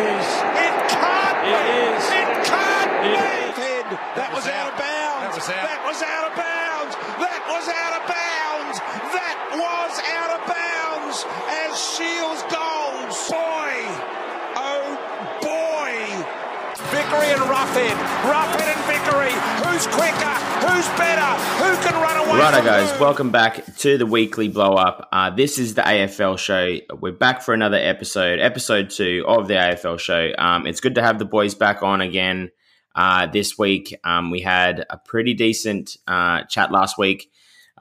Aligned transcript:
is. 0.00 0.26
It 0.64 0.74
can't 0.88 1.38
It 1.44 1.60
be. 1.60 1.72
is. 1.84 2.02
It 2.20 2.28
can't 2.48 2.92
It- 3.04 3.54
be. 3.56 3.60
Head. 3.60 3.86
That, 4.16 4.30
was, 4.32 4.46
out. 4.48 4.72
of 4.72 4.78
bounds. 4.80 5.20
That 5.20 5.34
was 5.36 5.48
out. 5.50 5.64
That 5.68 5.80
was 5.84 6.00
out 6.00 6.24
of 6.30 6.32
bounds. 6.38 6.92
That 7.20 7.42
was 7.50 7.66
out 7.68 7.94
of 7.98 8.02
bounds. 8.08 8.76
That 9.12 9.36
was 9.58 9.92
out 10.16 10.30
of 10.36 10.40
bounds. 10.48 11.16
As 11.50 11.72
Shields 11.76 12.42
goals. 12.48 13.18
Boy. 13.28 13.74
Oh 14.56 14.86
boy. 15.42 15.92
Vickery 16.94 17.28
and 17.34 17.42
Roughead. 17.50 17.96
Roughead 18.30 18.68
and 18.72 18.82
Vickery. 18.88 19.34
Who's 19.66 19.86
quicker? 19.90 20.29
Who's 20.80 20.88
better? 20.96 21.20
Who 21.62 21.76
can 21.82 21.92
run 22.00 22.26
away 22.26 22.38
Righto, 22.38 22.64
guys. 22.64 22.90
who? 22.92 23.04
Welcome 23.04 23.30
back 23.30 23.76
to 23.76 23.98
the 23.98 24.06
weekly 24.06 24.48
blow 24.48 24.72
up. 24.72 25.10
Uh, 25.12 25.28
this 25.28 25.58
is 25.58 25.74
the 25.74 25.82
AFL 25.82 26.38
show. 26.38 26.78
We're 26.98 27.12
back 27.12 27.42
for 27.42 27.52
another 27.52 27.76
episode, 27.76 28.38
episode 28.40 28.88
two 28.88 29.22
of 29.28 29.46
the 29.46 29.56
AFL 29.56 30.00
show. 30.00 30.32
Um, 30.38 30.66
it's 30.66 30.80
good 30.80 30.94
to 30.94 31.02
have 31.02 31.18
the 31.18 31.26
boys 31.26 31.54
back 31.54 31.82
on 31.82 32.00
again 32.00 32.50
uh, 32.94 33.26
this 33.26 33.58
week. 33.58 33.94
Um, 34.04 34.30
we 34.30 34.40
had 34.40 34.86
a 34.88 34.96
pretty 34.96 35.34
decent 35.34 35.98
uh, 36.06 36.44
chat 36.44 36.72
last 36.72 36.96
week. 36.96 37.30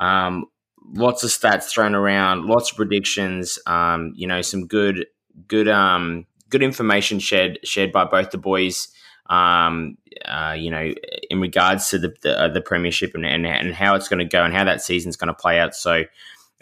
Um, 0.01 0.47
lots 0.93 1.23
of 1.23 1.29
stats 1.29 1.71
thrown 1.71 1.95
around, 1.95 2.47
lots 2.47 2.71
of 2.71 2.75
predictions. 2.75 3.57
Um, 3.65 4.11
you 4.13 4.27
know, 4.27 4.41
some 4.41 4.67
good, 4.67 5.05
good, 5.47 5.69
um, 5.69 6.25
good 6.49 6.63
information 6.63 7.19
shared 7.19 7.59
shared 7.63 7.93
by 7.93 8.03
both 8.03 8.31
the 8.31 8.37
boys 8.37 8.89
um, 9.29 9.97
uh, 10.25 10.55
you 10.57 10.71
know, 10.71 10.93
in 11.29 11.39
regards 11.39 11.89
to 11.89 11.99
the 11.99 12.13
the, 12.21 12.39
uh, 12.39 12.47
the 12.49 12.61
premiership 12.61 13.13
and, 13.15 13.25
and 13.25 13.45
and 13.45 13.73
how 13.73 13.95
it's 13.95 14.07
going 14.07 14.19
to 14.19 14.25
go 14.25 14.43
and 14.43 14.53
how 14.53 14.63
that 14.63 14.81
season's 14.81 15.15
going 15.15 15.27
to 15.27 15.33
play 15.33 15.59
out. 15.59 15.75
So, 15.75 16.03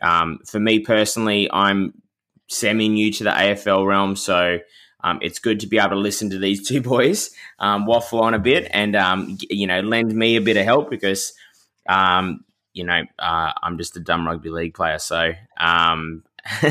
um, 0.01 0.39
for 0.45 0.59
me 0.59 0.79
personally, 0.79 1.49
I'm 1.51 2.01
semi 2.47 2.89
new 2.89 3.11
to 3.13 3.23
the 3.23 3.31
AFL 3.31 3.87
realm, 3.87 4.15
so 4.15 4.59
um, 5.03 5.19
it's 5.21 5.39
good 5.39 5.59
to 5.61 5.67
be 5.67 5.77
able 5.77 5.91
to 5.91 5.95
listen 5.95 6.29
to 6.31 6.39
these 6.39 6.67
two 6.67 6.81
boys 6.81 7.31
um, 7.59 7.85
waffle 7.85 8.21
on 8.21 8.33
a 8.33 8.39
bit 8.39 8.67
and 8.71 8.95
um, 8.95 9.37
you 9.49 9.67
know 9.67 9.79
lend 9.79 10.13
me 10.13 10.35
a 10.35 10.41
bit 10.41 10.57
of 10.57 10.65
help 10.65 10.89
because 10.89 11.33
um, 11.87 12.43
you 12.73 12.83
know 12.83 13.01
uh, 13.19 13.51
I'm 13.63 13.77
just 13.77 13.95
a 13.95 14.01
dumb 14.01 14.27
rugby 14.27 14.49
league 14.49 14.73
player. 14.73 14.99
So. 14.99 15.33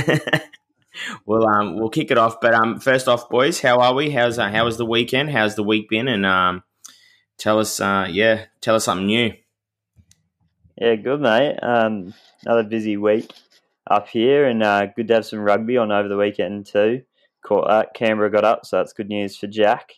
We'll 1.24 1.46
um 1.46 1.76
we'll 1.76 1.90
kick 1.90 2.10
it 2.10 2.18
off, 2.18 2.40
but 2.40 2.54
um 2.54 2.80
first 2.80 3.08
off, 3.08 3.28
boys, 3.28 3.60
how 3.60 3.80
are 3.80 3.94
we? 3.94 4.10
How's 4.10 4.38
uh, 4.38 4.48
how 4.48 4.64
was 4.64 4.76
the 4.76 4.86
weekend? 4.86 5.30
How's 5.30 5.54
the 5.54 5.62
week 5.62 5.88
been? 5.88 6.08
And 6.08 6.24
um 6.26 6.62
tell 7.38 7.58
us 7.58 7.80
uh 7.80 8.06
yeah 8.10 8.46
tell 8.60 8.74
us 8.74 8.84
something 8.84 9.06
new. 9.06 9.32
Yeah, 10.78 10.96
good 10.96 11.20
mate. 11.20 11.58
Um, 11.62 12.12
another 12.44 12.62
busy 12.62 12.96
week 12.98 13.32
up 13.90 14.08
here, 14.08 14.46
and 14.46 14.62
uh, 14.62 14.86
good 14.86 15.08
to 15.08 15.14
have 15.14 15.26
some 15.26 15.38
rugby 15.38 15.78
on 15.78 15.90
over 15.90 16.08
the 16.08 16.18
weekend 16.18 16.66
too. 16.66 17.02
Caught 17.44 17.68
that. 17.68 17.94
Canberra 17.94 18.30
got 18.30 18.44
up, 18.44 18.66
so 18.66 18.76
that's 18.76 18.92
good 18.92 19.08
news 19.08 19.36
for 19.36 19.46
Jack. 19.46 19.94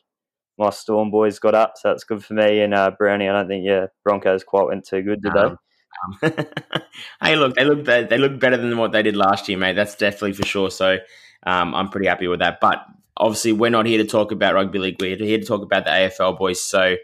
My 0.57 0.71
Storm 0.71 1.11
boys 1.11 1.39
got 1.39 1.55
up, 1.55 1.73
so 1.77 1.89
that's 1.89 2.05
good 2.05 2.25
for 2.25 2.35
me. 2.35 2.61
And 2.61 2.75
uh, 2.75 2.93
Brownie, 2.97 3.29
I 3.29 3.33
don't 3.33 3.49
think 3.49 3.65
yeah 3.67 3.87
Broncos 4.05 4.45
quite 4.45 4.67
went 4.67 4.87
too 4.87 5.03
good 5.03 5.23
today. 5.23 5.41
Um, 5.41 5.59
um, 6.05 6.19
hey, 7.23 7.37
look, 7.37 7.55
they 7.55 7.65
look 7.65 7.85
they 7.85 8.19
look 8.19 8.39
better 8.39 8.57
than 8.57 8.77
what 8.77 8.93
they 8.93 9.03
did 9.03 9.17
last 9.17 9.49
year, 9.49 9.59
mate. 9.59 9.75
That's 9.75 9.97
definitely 9.97 10.33
for 10.33 10.47
sure. 10.47 10.71
So 10.71 10.99
um, 11.45 11.75
I'm 11.75 11.89
pretty 11.89 12.07
happy 12.07 12.29
with 12.29 12.41
that. 12.41 12.61
But 12.61 12.85
obviously, 13.17 13.53
we're 13.53 13.71
not 13.71 13.87
here 13.87 13.99
to 13.99 14.09
talk 14.09 14.33
about 14.33 14.55
rugby 14.55 14.79
league. 14.79 14.97
We're 15.01 15.17
here 15.17 15.39
to 15.39 15.45
talk 15.45 15.63
about 15.63 15.85
the 15.85 15.91
AFL 15.91 16.39
boys. 16.39 16.61
So 16.61 16.97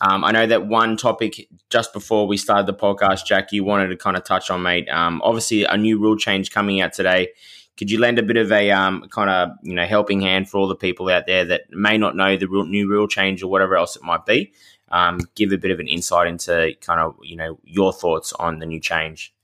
um, 0.00 0.24
I 0.24 0.32
know 0.32 0.46
that 0.46 0.66
one 0.66 0.96
topic 0.96 1.48
just 1.68 1.92
before 1.92 2.26
we 2.26 2.36
started 2.36 2.66
the 2.66 2.74
podcast, 2.74 3.26
Jack, 3.26 3.52
you 3.52 3.64
wanted 3.64 3.88
to 3.88 3.96
kind 3.96 4.16
of 4.16 4.24
touch 4.24 4.50
on, 4.50 4.62
mate. 4.62 4.88
Um, 4.88 5.20
obviously, 5.22 5.64
a 5.64 5.76
new 5.76 5.98
rule 5.98 6.16
change 6.16 6.50
coming 6.50 6.80
out 6.80 6.92
today. 6.92 7.28
Could 7.76 7.90
you 7.90 7.98
lend 7.98 8.18
a 8.18 8.22
bit 8.22 8.36
of 8.36 8.52
a 8.52 8.70
um, 8.70 9.06
kind 9.10 9.30
of 9.30 9.50
you 9.62 9.74
know 9.74 9.86
helping 9.86 10.20
hand 10.20 10.48
for 10.48 10.58
all 10.58 10.68
the 10.68 10.76
people 10.76 11.08
out 11.08 11.26
there 11.26 11.44
that 11.46 11.62
may 11.70 11.98
not 11.98 12.16
know 12.16 12.36
the 12.36 12.46
new 12.46 12.88
rule 12.88 13.08
change 13.08 13.42
or 13.42 13.48
whatever 13.48 13.76
else 13.76 13.96
it 13.96 14.02
might 14.02 14.26
be? 14.26 14.52
Um, 14.90 15.20
give 15.34 15.52
a 15.52 15.58
bit 15.58 15.70
of 15.70 15.78
an 15.78 15.88
insight 15.88 16.26
into 16.26 16.74
kind 16.80 17.00
of 17.00 17.16
you 17.22 17.36
know 17.36 17.58
your 17.64 17.92
thoughts 17.92 18.32
on 18.32 18.58
the 18.58 18.66
new 18.66 18.80
change. 18.80 19.34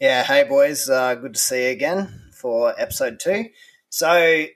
Yeah, 0.00 0.22
hey 0.22 0.44
boys, 0.44 0.88
uh, 0.88 1.14
good 1.14 1.34
to 1.34 1.40
see 1.40 1.66
you 1.66 1.70
again 1.70 2.30
for 2.32 2.74
episode 2.78 3.20
two. 3.20 3.46
So, 3.88 4.46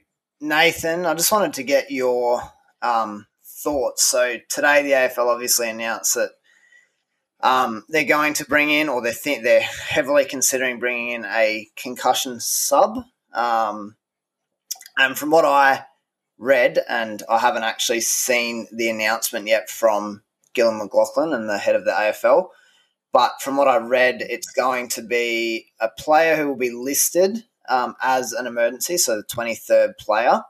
Nathan, 0.41 1.07
I 1.07 1.15
just 1.15 1.33
wanted 1.33 1.55
to 1.55 1.63
get 1.63 1.91
your 1.91 2.43
um, 2.83 3.27
thoughts. 3.45 4.05
So, 4.05 4.37
today 4.49 4.83
the 4.83 4.93
AFL 4.93 5.33
obviously 5.33 5.71
announced 5.71 6.15
that 6.15 6.31
um, 7.41 7.85
they're 7.89 8.05
going 8.05 8.35
to 8.35 8.45
bring 8.45 8.71
in, 8.71 8.89
or 8.89 9.01
they 9.01 9.13
think 9.13 9.43
they're 9.43 9.61
heavily 9.61 10.25
considering 10.25 10.81
bringing 10.81 11.11
in 11.11 11.25
a 11.25 11.69
concussion 11.77 12.41
sub. 12.41 12.99
Um, 13.33 13.97
and 14.97 15.17
from 15.17 15.31
what 15.31 15.45
I 15.45 15.87
read, 16.39 16.79
and 16.89 17.23
I 17.29 17.39
haven't 17.39 17.65
actually 17.65 18.01
seen 18.01 18.69
the 18.73 18.89
announcement 18.89 19.47
yet 19.47 19.69
from 19.69 20.23
Gillon 20.55 20.81
McLachlan 20.81 21.35
and 21.35 21.49
the 21.49 21.59
head 21.59 21.77
of 21.77 21.85
the 21.85 21.91
AFL, 21.91 22.49
but 23.13 23.41
from 23.41 23.57
what 23.57 23.69
I 23.69 23.79
read, 23.79 24.23
it's 24.23 24.51
going 24.53 24.89
to 24.91 25.03
be 25.03 25.67
a 25.81 25.89
player 25.89 26.37
who 26.37 26.49
will 26.49 26.57
be 26.57 26.71
listed 26.71 27.45
um, 27.69 27.95
as 28.03 28.33
an 28.33 28.47
emergency, 28.47 28.99
so 28.99 29.17
the 29.17 29.25
23rd 29.25 29.99
player. 29.99 30.43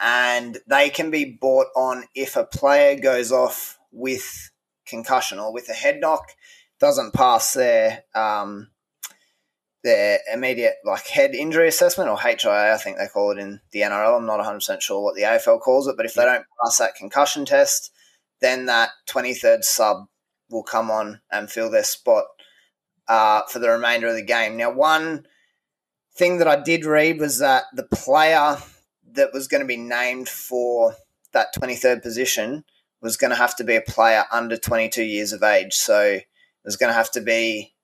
And 0.00 0.58
they 0.66 0.90
can 0.90 1.10
be 1.10 1.24
bought 1.24 1.68
on 1.76 2.04
if 2.14 2.36
a 2.36 2.44
player 2.44 2.98
goes 2.98 3.30
off 3.30 3.78
with 3.92 4.50
concussion 4.84 5.38
or 5.38 5.52
with 5.52 5.68
a 5.68 5.74
head 5.74 6.00
knock, 6.00 6.32
doesn't 6.80 7.14
pass 7.14 7.52
their 7.52 8.02
um, 8.14 8.71
their 9.82 10.20
immediate 10.32 10.76
like 10.84 11.06
head 11.06 11.34
injury 11.34 11.68
assessment 11.68 12.08
or 12.08 12.18
HIA, 12.18 12.74
I 12.74 12.78
think 12.78 12.98
they 12.98 13.08
call 13.08 13.32
it 13.32 13.38
in 13.38 13.60
the 13.72 13.80
NRL. 13.80 14.16
I'm 14.16 14.26
not 14.26 14.40
100% 14.40 14.80
sure 14.80 15.02
what 15.02 15.14
the 15.14 15.22
AFL 15.22 15.60
calls 15.60 15.88
it, 15.88 15.96
but 15.96 16.06
if 16.06 16.14
they 16.14 16.24
don't 16.24 16.44
pass 16.62 16.78
that 16.78 16.94
concussion 16.94 17.44
test, 17.44 17.90
then 18.40 18.66
that 18.66 18.90
23rd 19.08 19.64
sub 19.64 20.06
will 20.50 20.62
come 20.62 20.90
on 20.90 21.20
and 21.30 21.50
fill 21.50 21.70
their 21.70 21.84
spot 21.84 22.24
uh, 23.08 23.42
for 23.48 23.58
the 23.58 23.70
remainder 23.70 24.08
of 24.08 24.14
the 24.14 24.22
game. 24.22 24.56
Now, 24.56 24.70
one 24.70 25.26
thing 26.14 26.38
that 26.38 26.48
I 26.48 26.60
did 26.60 26.84
read 26.84 27.18
was 27.18 27.38
that 27.38 27.64
the 27.74 27.84
player 27.84 28.58
that 29.12 29.32
was 29.32 29.48
going 29.48 29.62
to 29.62 29.66
be 29.66 29.76
named 29.76 30.28
for 30.28 30.94
that 31.32 31.54
23rd 31.54 32.02
position 32.02 32.64
was 33.00 33.16
going 33.16 33.30
to 33.30 33.36
have 33.36 33.56
to 33.56 33.64
be 33.64 33.76
a 33.76 33.80
player 33.80 34.24
under 34.30 34.56
22 34.56 35.02
years 35.02 35.32
of 35.32 35.42
age. 35.42 35.74
So 35.74 36.20
there's 36.62 36.76
going 36.76 36.90
to 36.90 36.94
have 36.96 37.10
to 37.12 37.20
be 37.20 37.74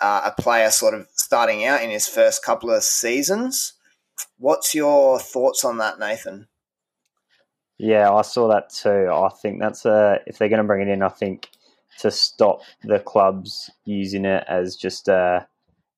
uh, 0.00 0.30
a 0.36 0.42
player 0.42 0.70
sort 0.70 0.94
of 0.94 1.08
starting 1.30 1.64
out 1.64 1.80
in 1.80 1.90
his 1.90 2.08
first 2.08 2.44
couple 2.44 2.72
of 2.72 2.82
seasons. 2.82 3.74
What's 4.38 4.74
your 4.74 5.20
thoughts 5.20 5.64
on 5.64 5.78
that, 5.78 6.00
Nathan? 6.00 6.48
Yeah, 7.78 8.10
I 8.12 8.22
saw 8.22 8.48
that 8.48 8.70
too. 8.70 9.08
I 9.08 9.28
think 9.40 9.60
that's 9.60 9.84
a 9.84 10.18
if 10.26 10.38
they're 10.38 10.48
going 10.48 10.58
to 10.60 10.66
bring 10.66 10.88
it 10.88 10.92
in, 10.92 11.04
I 11.04 11.08
think 11.08 11.50
to 12.00 12.10
stop 12.10 12.62
the 12.82 12.98
clubs 12.98 13.70
using 13.84 14.24
it 14.24 14.42
as 14.48 14.74
just 14.74 15.06
a 15.06 15.46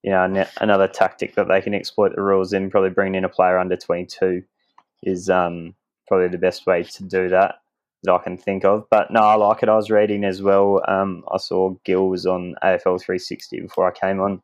you 0.02 0.10
know 0.10 0.22
an- 0.22 0.48
another 0.60 0.86
tactic 0.86 1.34
that 1.36 1.48
they 1.48 1.62
can 1.62 1.72
exploit 1.72 2.14
the 2.14 2.20
rules 2.20 2.52
in. 2.52 2.70
Probably 2.70 2.90
bringing 2.90 3.14
in 3.14 3.24
a 3.24 3.30
player 3.30 3.56
under 3.56 3.78
twenty 3.78 4.04
two 4.04 4.42
is 5.02 5.30
um, 5.30 5.74
probably 6.08 6.28
the 6.28 6.36
best 6.36 6.66
way 6.66 6.82
to 6.82 7.04
do 7.04 7.30
that 7.30 7.54
that 8.02 8.12
I 8.12 8.18
can 8.18 8.36
think 8.36 8.66
of. 8.66 8.84
But 8.90 9.10
no, 9.10 9.20
I 9.20 9.36
like 9.36 9.62
it. 9.62 9.70
I 9.70 9.76
was 9.76 9.90
reading 9.90 10.24
as 10.24 10.42
well. 10.42 10.82
Um, 10.86 11.24
I 11.32 11.38
saw 11.38 11.74
Gil 11.84 12.10
was 12.10 12.26
on 12.26 12.54
AFL 12.62 13.00
three 13.00 13.18
sixty 13.18 13.60
before 13.60 13.88
I 13.88 13.98
came 13.98 14.20
on, 14.20 14.42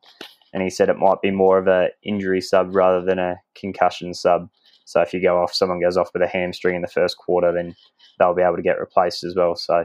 and 0.52 0.62
he 0.62 0.70
said 0.70 0.88
it 0.88 0.98
might 0.98 1.20
be 1.22 1.30
more 1.30 1.58
of 1.58 1.66
a 1.66 1.88
injury 2.02 2.40
sub 2.40 2.74
rather 2.74 3.02
than 3.04 3.18
a 3.18 3.36
concussion 3.54 4.14
sub. 4.14 4.48
So 4.84 5.00
if 5.02 5.12
you 5.12 5.20
go 5.20 5.42
off, 5.42 5.52
someone 5.52 5.80
goes 5.80 5.96
off 5.96 6.10
with 6.14 6.22
a 6.22 6.26
hamstring 6.28 6.76
in 6.76 6.82
the 6.82 6.88
first 6.88 7.18
quarter, 7.18 7.52
then 7.52 7.76
they'll 8.18 8.34
be 8.34 8.42
able 8.42 8.56
to 8.56 8.62
get 8.62 8.80
replaced 8.80 9.22
as 9.24 9.34
well. 9.34 9.54
So 9.54 9.84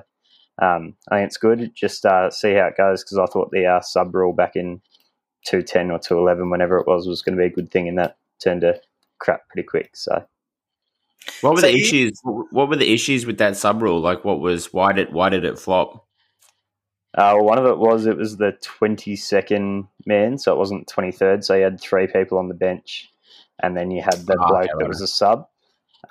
um, 0.62 0.96
I 1.12 1.18
think 1.18 1.28
it's 1.28 1.38
good. 1.38 1.72
Just 1.76 2.06
uh, 2.06 2.30
see 2.30 2.54
how 2.54 2.68
it 2.68 2.78
goes 2.78 3.04
because 3.04 3.18
I 3.18 3.26
thought 3.26 3.52
the 3.52 3.66
uh, 3.66 3.82
sub 3.82 4.16
rule 4.16 4.34
back 4.34 4.56
in 4.56 4.82
210 5.46 5.92
or 5.92 6.00
211, 6.00 6.50
whenever 6.50 6.78
it 6.78 6.88
was, 6.88 7.06
was 7.08 7.22
going 7.22 7.36
to 7.38 7.42
be 7.42 7.48
a 7.48 7.54
good 7.54 7.70
thing, 7.72 7.90
and 7.90 7.98
that 7.98 8.16
turned 8.42 8.62
to 8.62 8.80
crap 9.20 9.48
pretty 9.50 9.68
quick. 9.68 9.92
So 9.96 10.24
What 11.42 11.56
were 11.56 11.60
So 11.62 11.68
the 11.68 11.74
you- 11.78 11.84
issues? 11.84 12.14
What 12.24 12.70
were 12.70 12.76
the 12.78 12.94
issues 12.94 13.26
with 13.26 13.40
that 13.40 13.58
sub 13.58 13.82
rule? 13.82 14.00
Like, 14.00 14.24
what 14.24 14.40
was 14.40 14.72
why 14.72 14.94
did 14.94 15.12
why 15.12 15.28
did 15.30 15.44
it 15.44 15.60
flop? 15.60 16.08
Uh, 17.16 17.36
one 17.38 17.58
of 17.58 17.66
it 17.66 17.78
was 17.78 18.06
it 18.06 18.18
was 18.18 18.38
the 18.38 18.58
22nd 18.82 19.88
man, 20.06 20.38
so 20.38 20.54
it 20.54 20.58
wasn't 20.58 20.88
23rd. 20.88 21.44
So 21.44 21.56
you 21.56 21.64
had 21.64 21.80
three 21.80 22.08
people 22.08 22.38
on 22.38 22.48
the 22.48 22.54
bench, 22.54 23.12
and 23.62 23.78
then 23.78 23.92
you 23.92 24.02
had 24.02 24.26
the 24.26 24.38
Ah, 24.40 24.48
bloke 24.48 24.70
that 24.80 24.88
was 24.88 25.02
a 25.02 25.08
sub. 25.08 25.48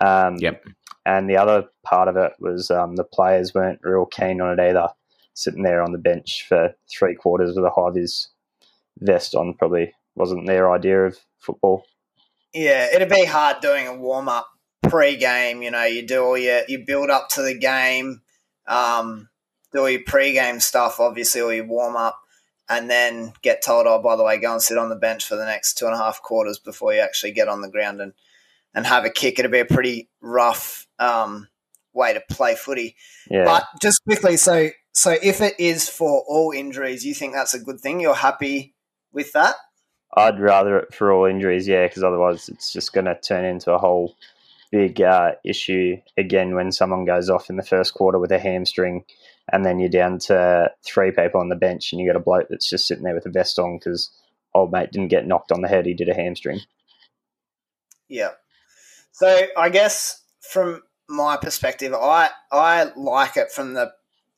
Um, 0.00 0.36
Yep. 0.38 0.64
And 1.04 1.28
the 1.28 1.36
other 1.36 1.64
part 1.84 2.06
of 2.06 2.16
it 2.16 2.32
was 2.38 2.70
um, 2.70 2.94
the 2.94 3.02
players 3.04 3.54
weren't 3.54 3.80
real 3.82 4.06
keen 4.06 4.40
on 4.40 4.56
it 4.56 4.62
either, 4.62 4.88
sitting 5.34 5.64
there 5.64 5.82
on 5.82 5.90
the 5.90 5.98
bench 5.98 6.46
for 6.48 6.74
three 6.88 7.16
quarters 7.16 7.56
with 7.56 7.64
a 7.64 7.70
high 7.70 7.90
vis 7.90 8.28
vest 9.00 9.34
on. 9.34 9.54
Probably 9.54 9.92
wasn't 10.14 10.46
their 10.46 10.70
idea 10.72 11.06
of 11.06 11.18
football. 11.40 11.84
Yeah, 12.54 12.86
it'd 12.94 13.08
be 13.08 13.24
hard 13.24 13.60
doing 13.60 13.88
a 13.88 13.96
warm 13.96 14.28
up 14.28 14.48
pre-game. 14.82 15.62
You 15.62 15.72
know, 15.72 15.84
you 15.84 16.06
do 16.06 16.22
all 16.22 16.38
your 16.38 16.62
you 16.68 16.84
build 16.86 17.10
up 17.10 17.30
to 17.30 17.42
the 17.42 17.58
game, 17.58 18.22
um, 18.68 19.28
do 19.72 19.80
all 19.80 19.90
your 19.90 20.02
pre-game 20.06 20.60
stuff, 20.60 21.00
obviously, 21.00 21.40
all 21.40 21.52
your 21.52 21.66
warm 21.66 21.96
up, 21.96 22.18
and 22.68 22.90
then 22.90 23.32
get 23.42 23.62
told, 23.62 23.86
"Oh, 23.86 24.00
by 24.00 24.16
the 24.16 24.24
way, 24.24 24.38
go 24.38 24.52
and 24.52 24.62
sit 24.62 24.78
on 24.78 24.88
the 24.88 24.96
bench 24.96 25.26
for 25.26 25.36
the 25.36 25.46
next 25.46 25.74
two 25.74 25.86
and 25.86 25.94
a 25.94 25.98
half 25.98 26.22
quarters 26.22 26.58
before 26.58 26.94
you 26.94 27.00
actually 27.00 27.32
get 27.32 27.48
on 27.48 27.60
the 27.60 27.70
ground 27.70 28.00
and 28.00 28.12
and 28.74 28.86
have 28.86 29.04
a 29.04 29.10
kick. 29.10 29.38
It'd 29.38 29.50
be 29.50 29.60
a 29.60 29.64
pretty 29.64 30.08
rough 30.20 30.86
um, 30.98 31.48
way 31.92 32.14
to 32.14 32.22
play 32.30 32.54
footy. 32.54 32.96
Yeah. 33.30 33.44
But 33.44 33.64
just 33.80 34.02
quickly, 34.04 34.36
so 34.36 34.70
so 34.92 35.16
if 35.22 35.40
it 35.40 35.54
is 35.58 35.88
for 35.88 36.24
all 36.26 36.52
injuries, 36.52 37.04
you 37.04 37.14
think 37.14 37.34
that's 37.34 37.54
a 37.54 37.60
good 37.60 37.80
thing? 37.80 38.00
You're 38.00 38.14
happy 38.14 38.74
with 39.12 39.32
that? 39.32 39.56
I'd 40.14 40.40
rather 40.40 40.78
it 40.80 40.94
for 40.94 41.10
all 41.12 41.24
injuries, 41.24 41.66
yeah, 41.66 41.86
because 41.86 42.04
otherwise 42.04 42.48
it's 42.48 42.72
just 42.72 42.92
going 42.92 43.06
to 43.06 43.18
turn 43.18 43.46
into 43.46 43.72
a 43.72 43.78
whole 43.78 44.14
big 44.70 45.00
uh, 45.00 45.32
issue 45.44 45.96
again 46.16 46.54
when 46.54 46.72
someone 46.72 47.04
goes 47.04 47.30
off 47.30 47.48
in 47.48 47.56
the 47.56 47.62
first 47.62 47.94
quarter 47.94 48.18
with 48.18 48.32
a 48.32 48.38
hamstring 48.38 49.04
and 49.50 49.64
then 49.64 49.78
you're 49.78 49.88
down 49.88 50.18
to 50.18 50.70
three 50.84 51.10
people 51.10 51.40
on 51.40 51.48
the 51.48 51.56
bench 51.56 51.92
and 51.92 52.00
you 52.00 52.06
got 52.06 52.16
a 52.16 52.20
bloke 52.20 52.46
that's 52.48 52.68
just 52.68 52.86
sitting 52.86 53.04
there 53.04 53.14
with 53.14 53.26
a 53.26 53.30
vest 53.30 53.58
on 53.58 53.78
because 53.78 54.10
old 54.54 54.70
mate 54.70 54.92
didn't 54.92 55.08
get 55.08 55.26
knocked 55.26 55.52
on 55.52 55.62
the 55.62 55.68
head, 55.68 55.86
he 55.86 55.94
did 55.94 56.08
a 56.08 56.14
hamstring. 56.14 56.60
Yeah. 58.08 58.30
So 59.12 59.46
I 59.56 59.68
guess 59.68 60.22
from 60.40 60.82
my 61.08 61.36
perspective, 61.36 61.92
I 61.94 62.30
I 62.50 62.90
like 62.96 63.36
it 63.36 63.50
from 63.50 63.74
the 63.74 63.92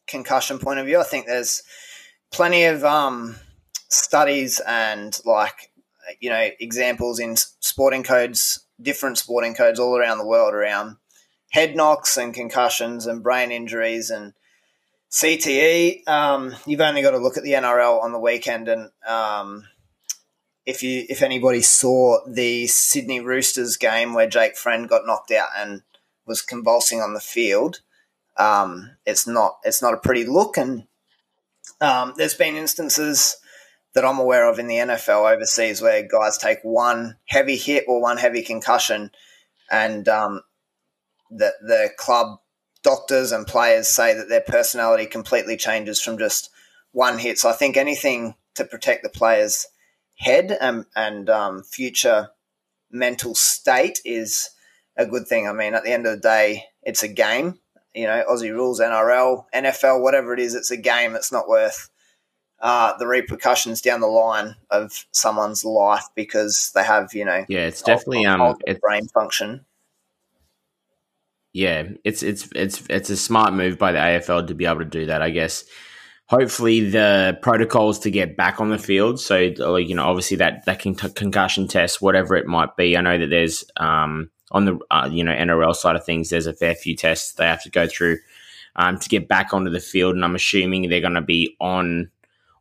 concussion 0.06 0.58
point 0.58 0.78
of 0.78 0.86
view. 0.86 1.00
I 1.00 1.04
think 1.04 1.26
there's 1.26 1.62
plenty 2.32 2.64
of 2.64 2.84
um, 2.84 3.36
studies 3.88 4.60
and 4.66 5.16
like 5.24 5.70
you 6.20 6.30
know 6.30 6.48
examples 6.60 7.18
in 7.18 7.36
sporting 7.36 8.02
codes, 8.02 8.64
different 8.80 9.18
sporting 9.18 9.54
codes 9.54 9.78
all 9.78 9.96
around 9.96 10.18
the 10.18 10.26
world 10.26 10.54
around 10.54 10.96
head 11.50 11.76
knocks 11.76 12.16
and 12.16 12.34
concussions 12.34 13.06
and 13.06 13.22
brain 13.22 13.52
injuries 13.52 14.10
and 14.10 14.32
CTE. 15.14 16.06
Um, 16.08 16.54
you've 16.66 16.80
only 16.80 17.00
got 17.00 17.12
to 17.12 17.18
look 17.18 17.36
at 17.36 17.44
the 17.44 17.52
NRL 17.52 18.02
on 18.02 18.12
the 18.12 18.18
weekend 18.18 18.68
and. 18.68 18.90
Um, 19.06 19.66
if 20.66 20.82
you 20.82 21.04
if 21.08 21.22
anybody 21.22 21.60
saw 21.60 22.18
the 22.26 22.66
Sydney 22.66 23.20
Roosters 23.20 23.76
game 23.76 24.14
where 24.14 24.28
Jake 24.28 24.56
Friend 24.56 24.88
got 24.88 25.06
knocked 25.06 25.30
out 25.30 25.48
and 25.56 25.82
was 26.26 26.42
convulsing 26.42 27.00
on 27.00 27.12
the 27.12 27.20
field, 27.20 27.80
um, 28.36 28.96
it's 29.04 29.26
not 29.26 29.58
it's 29.64 29.82
not 29.82 29.94
a 29.94 29.98
pretty 29.98 30.24
look. 30.24 30.56
And 30.56 30.84
um, 31.80 32.14
there's 32.16 32.34
been 32.34 32.56
instances 32.56 33.36
that 33.94 34.04
I'm 34.04 34.18
aware 34.18 34.48
of 34.48 34.58
in 34.58 34.66
the 34.66 34.76
NFL 34.76 35.32
overseas 35.32 35.80
where 35.80 36.06
guys 36.06 36.38
take 36.38 36.60
one 36.62 37.16
heavy 37.26 37.56
hit 37.56 37.84
or 37.86 38.00
one 38.00 38.16
heavy 38.16 38.42
concussion, 38.42 39.10
and 39.70 40.08
um, 40.08 40.42
the 41.30 41.52
the 41.60 41.90
club 41.96 42.38
doctors 42.84 43.32
and 43.32 43.46
players 43.46 43.88
say 43.88 44.14
that 44.14 44.28
their 44.28 44.42
personality 44.42 45.06
completely 45.06 45.56
changes 45.56 46.00
from 46.00 46.18
just 46.18 46.50
one 46.92 47.18
hit. 47.18 47.38
So 47.38 47.48
I 47.48 47.52
think 47.52 47.76
anything 47.76 48.36
to 48.54 48.64
protect 48.64 49.02
the 49.02 49.08
players' 49.08 49.66
head 50.16 50.56
and 50.60 50.86
and 50.94 51.28
um, 51.28 51.64
future 51.64 52.30
mental 52.92 53.34
state 53.34 53.98
is 54.04 54.50
a 54.96 55.06
good 55.06 55.26
thing. 55.26 55.48
I 55.48 55.52
mean, 55.52 55.74
at 55.74 55.82
the 55.82 55.92
end 55.92 56.06
of 56.06 56.14
the 56.14 56.20
day, 56.20 56.66
it's 56.82 57.02
a 57.02 57.08
game. 57.08 57.58
You 57.94 58.06
know, 58.06 58.24
Aussie 58.30 58.52
rules, 58.52 58.80
NRL, 58.80 59.44
NFL, 59.54 60.02
whatever 60.02 60.32
it 60.32 60.40
is, 60.40 60.54
it's 60.54 60.70
a 60.70 60.76
game. 60.76 61.14
It's 61.16 61.32
not 61.32 61.48
worth 61.48 61.88
uh, 62.60 62.96
the 62.98 63.06
repercussions 63.06 63.80
down 63.80 64.00
the 64.00 64.06
line 64.06 64.56
of 64.70 65.06
someone's 65.12 65.64
life 65.64 66.06
because 66.14 66.72
they 66.74 66.82
have, 66.82 67.14
you 67.14 67.24
know, 67.24 67.44
yeah, 67.48 67.66
it's 67.66 67.82
definitely 67.82 68.26
um, 68.26 68.56
it's, 68.66 68.80
brain 68.80 69.06
function. 69.08 69.64
Yeah, 71.54 71.84
it's 72.02 72.22
it's 72.24 72.48
it's 72.54 72.82
it's 72.90 73.10
a 73.10 73.16
smart 73.16 73.54
move 73.54 73.78
by 73.78 73.92
the 73.92 73.98
AFL 73.98 74.48
to 74.48 74.54
be 74.54 74.66
able 74.66 74.80
to 74.80 74.84
do 74.84 75.06
that. 75.06 75.22
I 75.22 75.30
guess 75.30 75.64
hopefully 76.26 76.90
the 76.90 77.38
protocols 77.42 77.98
to 78.00 78.10
get 78.10 78.36
back 78.36 78.60
on 78.60 78.70
the 78.70 78.78
field. 78.78 79.20
So, 79.20 79.36
you 79.38 79.94
know, 79.94 80.04
obviously 80.04 80.36
that 80.38 80.64
that 80.64 80.82
con- 80.82 80.94
concussion 80.94 81.68
test, 81.68 82.02
whatever 82.02 82.34
it 82.34 82.46
might 82.46 82.76
be. 82.76 82.96
I 82.96 83.02
know 83.02 83.18
that 83.18 83.30
there's 83.30 83.64
um, 83.76 84.30
on 84.50 84.64
the 84.64 84.78
uh, 84.90 85.08
you 85.10 85.22
know 85.22 85.32
NRL 85.32 85.76
side 85.76 85.94
of 85.96 86.04
things, 86.04 86.30
there's 86.30 86.48
a 86.48 86.52
fair 86.52 86.74
few 86.74 86.96
tests 86.96 87.34
they 87.34 87.46
have 87.46 87.62
to 87.62 87.70
go 87.70 87.86
through 87.86 88.18
um, 88.74 88.98
to 88.98 89.08
get 89.08 89.28
back 89.28 89.54
onto 89.54 89.70
the 89.70 89.80
field, 89.80 90.16
and 90.16 90.24
I'm 90.24 90.34
assuming 90.34 90.88
they're 90.88 91.00
going 91.00 91.14
to 91.14 91.22
be 91.22 91.56
on 91.60 92.10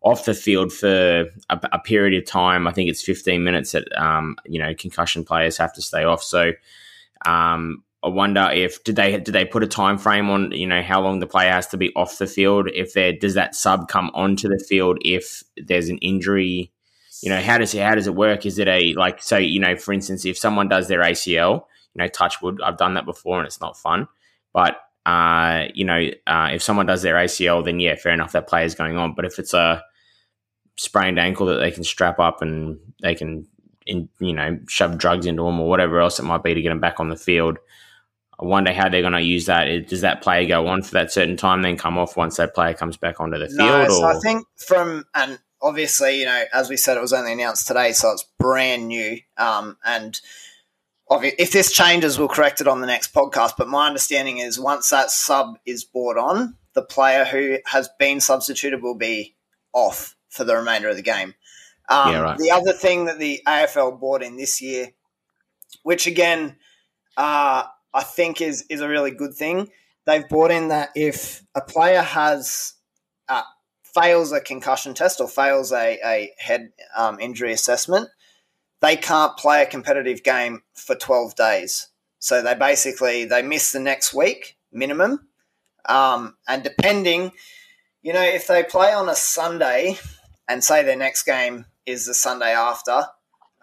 off 0.01 0.25
the 0.25 0.35
field 0.35 0.71
for 0.71 1.25
a, 1.49 1.59
a, 1.71 1.79
period 1.79 2.13
of 2.21 2.29
time. 2.29 2.67
I 2.67 2.73
think 2.73 2.89
it's 2.89 3.01
15 3.01 3.41
minutes 3.43 3.71
that 3.71 3.87
um, 3.99 4.35
you 4.45 4.59
know 4.59 4.75
concussion 4.75 5.23
players 5.23 5.57
have 5.57 5.73
to 5.73 5.81
stay 5.81 6.03
off. 6.03 6.21
So. 6.21 6.51
Um, 7.25 7.83
I 8.03 8.09
wonder 8.09 8.49
if 8.53 8.83
did 8.83 8.97
they 8.97 9.11
did 9.19 9.31
they 9.33 9.45
put 9.45 9.63
a 9.63 9.67
time 9.67 9.97
frame 9.97 10.29
on 10.29 10.51
you 10.51 10.67
know 10.67 10.81
how 10.81 11.01
long 11.01 11.19
the 11.19 11.27
player 11.27 11.51
has 11.51 11.67
to 11.67 11.77
be 11.77 11.93
off 11.95 12.17
the 12.17 12.27
field? 12.27 12.69
If 12.73 12.93
there 12.93 13.13
does 13.13 13.33
that 13.35 13.55
sub 13.55 13.87
come 13.87 14.11
onto 14.13 14.49
the 14.49 14.63
field 14.67 14.97
if 15.05 15.43
there's 15.55 15.87
an 15.87 15.99
injury? 15.99 16.71
You 17.21 17.29
know 17.29 17.41
how 17.41 17.57
does 17.57 17.73
it, 17.73 17.81
how 17.81 17.95
does 17.95 18.07
it 18.07 18.15
work? 18.15 18.45
Is 18.45 18.59
it 18.59 18.67
a 18.67 18.93
like 18.95 19.21
so 19.21 19.37
you 19.37 19.59
know 19.59 19.77
for 19.77 19.93
instance 19.93 20.25
if 20.25 20.37
someone 20.37 20.67
does 20.67 20.89
their 20.89 21.01
ACL, 21.01 21.63
you 21.93 21.99
know 21.99 22.07
touch 22.07 22.41
wood, 22.41 22.59
I've 22.61 22.77
done 22.77 22.95
that 22.95 23.05
before 23.05 23.39
and 23.39 23.47
it's 23.47 23.61
not 23.61 23.77
fun, 23.77 24.09
but 24.51 24.81
uh, 25.05 25.65
you 25.73 25.85
know 25.85 26.09
uh, 26.27 26.49
if 26.51 26.61
someone 26.61 26.85
does 26.85 27.03
their 27.03 27.15
ACL, 27.15 27.63
then 27.63 27.79
yeah, 27.79 27.95
fair 27.95 28.13
enough, 28.13 28.33
that 28.33 28.47
player's 28.47 28.75
going 28.75 28.97
on. 28.97 29.13
But 29.15 29.25
if 29.25 29.39
it's 29.39 29.53
a 29.53 29.81
sprained 30.75 31.19
ankle 31.19 31.45
that 31.45 31.57
they 31.57 31.71
can 31.71 31.83
strap 31.85 32.19
up 32.19 32.41
and 32.41 32.79
they 33.01 33.15
can 33.15 33.47
in, 33.85 34.09
you 34.19 34.33
know 34.33 34.59
shove 34.67 34.97
drugs 34.97 35.25
into 35.25 35.43
them 35.43 35.59
or 35.59 35.69
whatever 35.69 35.99
else 35.99 36.19
it 36.19 36.23
might 36.23 36.43
be 36.43 36.53
to 36.53 36.61
get 36.61 36.69
them 36.69 36.79
back 36.79 36.99
on 36.99 37.09
the 37.09 37.15
field 37.15 37.59
I 38.43 38.45
wonder 38.45 38.73
how 38.73 38.89
they're 38.89 39.01
going 39.01 39.13
to 39.13 39.21
use 39.21 39.45
that. 39.45 39.87
Does 39.87 40.01
that 40.01 40.21
player 40.21 40.45
go 40.45 40.67
on 40.67 40.83
for 40.83 40.91
that 40.91 41.13
certain 41.13 41.37
time, 41.37 41.61
then 41.61 41.77
come 41.77 41.97
off 41.97 42.17
once 42.17 42.35
that 42.37 42.53
player 42.53 42.73
comes 42.73 42.97
back 42.97 43.21
onto 43.21 43.39
the 43.39 43.47
field? 43.47 43.57
No, 43.57 43.87
so 43.87 44.03
I 44.03 44.19
think 44.19 44.45
from 44.57 45.05
and 45.15 45.39
obviously, 45.61 46.19
you 46.19 46.25
know, 46.25 46.43
as 46.53 46.69
we 46.69 46.75
said, 46.75 46.97
it 46.97 47.01
was 47.01 47.13
only 47.13 47.31
announced 47.31 47.67
today, 47.67 47.93
so 47.93 48.11
it's 48.11 48.25
brand 48.37 48.89
new. 48.89 49.17
Um, 49.37 49.77
and 49.85 50.19
if 51.09 51.51
this 51.51 51.71
changes, 51.71 52.19
we'll 52.19 52.27
correct 52.27 52.59
it 52.59 52.67
on 52.67 52.81
the 52.81 52.87
next 52.87 53.13
podcast. 53.13 53.53
But 53.57 53.69
my 53.69 53.87
understanding 53.87 54.39
is 54.39 54.59
once 54.59 54.89
that 54.89 55.09
sub 55.09 55.57
is 55.65 55.85
brought 55.85 56.17
on, 56.17 56.57
the 56.73 56.81
player 56.81 57.23
who 57.23 57.59
has 57.67 57.89
been 57.97 58.19
substituted 58.19 58.81
will 58.81 58.97
be 58.97 59.35
off 59.71 60.15
for 60.29 60.43
the 60.43 60.55
remainder 60.55 60.89
of 60.89 60.97
the 60.97 61.01
game. 61.01 61.33
Um, 61.87 62.11
yeah, 62.11 62.19
right. 62.19 62.37
The 62.37 62.51
other 62.51 62.73
thing 62.73 63.05
that 63.05 63.19
the 63.19 63.41
AFL 63.47 63.99
brought 63.99 64.21
in 64.21 64.35
this 64.35 64.61
year, 64.61 64.89
which 65.83 66.07
again, 66.07 66.57
uh, 67.15 67.63
I 67.93 68.03
think 68.03 68.41
is 68.41 68.65
is 68.69 68.81
a 68.81 68.89
really 68.89 69.11
good 69.11 69.33
thing. 69.33 69.69
They've 70.05 70.27
brought 70.27 70.51
in 70.51 70.67
that 70.69 70.89
if 70.95 71.43
a 71.55 71.61
player 71.61 72.01
has 72.01 72.73
uh, 73.29 73.43
fails 73.83 74.31
a 74.31 74.41
concussion 74.41 74.93
test 74.93 75.21
or 75.21 75.27
fails 75.27 75.71
a, 75.71 75.99
a 76.03 76.33
head 76.37 76.71
um, 76.97 77.19
injury 77.19 77.53
assessment, 77.53 78.09
they 78.81 78.97
can't 78.97 79.37
play 79.37 79.61
a 79.61 79.67
competitive 79.67 80.23
game 80.23 80.61
for 80.73 80.95
12 80.95 81.35
days. 81.35 81.87
So 82.19 82.41
they 82.41 82.55
basically 82.55 83.25
they 83.25 83.41
miss 83.41 83.71
the 83.71 83.79
next 83.79 84.13
week 84.13 84.57
minimum. 84.71 85.27
Um, 85.87 86.37
and 86.47 86.63
depending, 86.63 87.31
you 88.01 88.13
know, 88.13 88.23
if 88.23 88.47
they 88.47 88.63
play 88.63 88.93
on 88.93 89.09
a 89.09 89.15
Sunday 89.15 89.97
and 90.47 90.63
say 90.63 90.83
their 90.83 90.97
next 90.97 91.23
game 91.23 91.65
is 91.85 92.05
the 92.05 92.13
Sunday 92.13 92.53
after, 92.53 93.05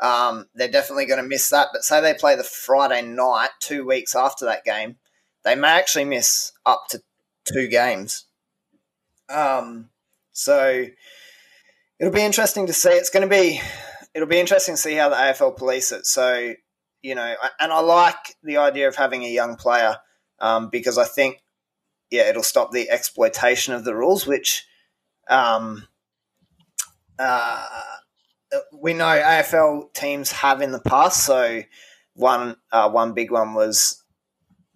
um, 0.00 0.46
they're 0.54 0.70
definitely 0.70 1.06
going 1.06 1.22
to 1.22 1.28
miss 1.28 1.50
that. 1.50 1.68
But 1.72 1.82
say 1.82 2.00
they 2.00 2.14
play 2.14 2.36
the 2.36 2.44
Friday 2.44 3.02
night, 3.02 3.50
two 3.60 3.86
weeks 3.86 4.14
after 4.14 4.44
that 4.46 4.64
game, 4.64 4.96
they 5.44 5.54
may 5.54 5.68
actually 5.68 6.06
miss 6.06 6.52
up 6.66 6.84
to 6.90 7.02
two 7.44 7.68
games. 7.68 8.26
Um, 9.28 9.90
so 10.32 10.86
it'll 11.98 12.12
be 12.12 12.22
interesting 12.22 12.66
to 12.66 12.72
see. 12.72 12.90
It's 12.90 13.10
going 13.10 13.28
to 13.28 13.34
be 13.34 13.60
it'll 14.14 14.28
be 14.28 14.40
interesting 14.40 14.74
to 14.74 14.80
see 14.80 14.94
how 14.94 15.08
the 15.08 15.16
AFL 15.16 15.56
police 15.56 15.92
it. 15.92 16.06
So 16.06 16.54
you 17.02 17.14
know, 17.14 17.34
and 17.58 17.72
I 17.72 17.80
like 17.80 18.36
the 18.42 18.58
idea 18.58 18.88
of 18.88 18.96
having 18.96 19.24
a 19.24 19.28
young 19.28 19.56
player 19.56 19.96
um, 20.40 20.68
because 20.70 20.98
I 20.98 21.04
think 21.04 21.42
yeah, 22.10 22.28
it'll 22.28 22.42
stop 22.42 22.72
the 22.72 22.90
exploitation 22.90 23.72
of 23.72 23.84
the 23.84 23.94
rules, 23.94 24.26
which 24.26 24.66
um, 25.28 25.86
uh, 27.18 27.66
we 28.72 28.94
know 28.94 29.04
AFL 29.04 29.92
teams 29.94 30.32
have 30.32 30.60
in 30.60 30.72
the 30.72 30.80
past. 30.80 31.24
So 31.24 31.62
one 32.14 32.56
uh, 32.72 32.90
one 32.90 33.12
big 33.14 33.30
one 33.30 33.54
was 33.54 34.02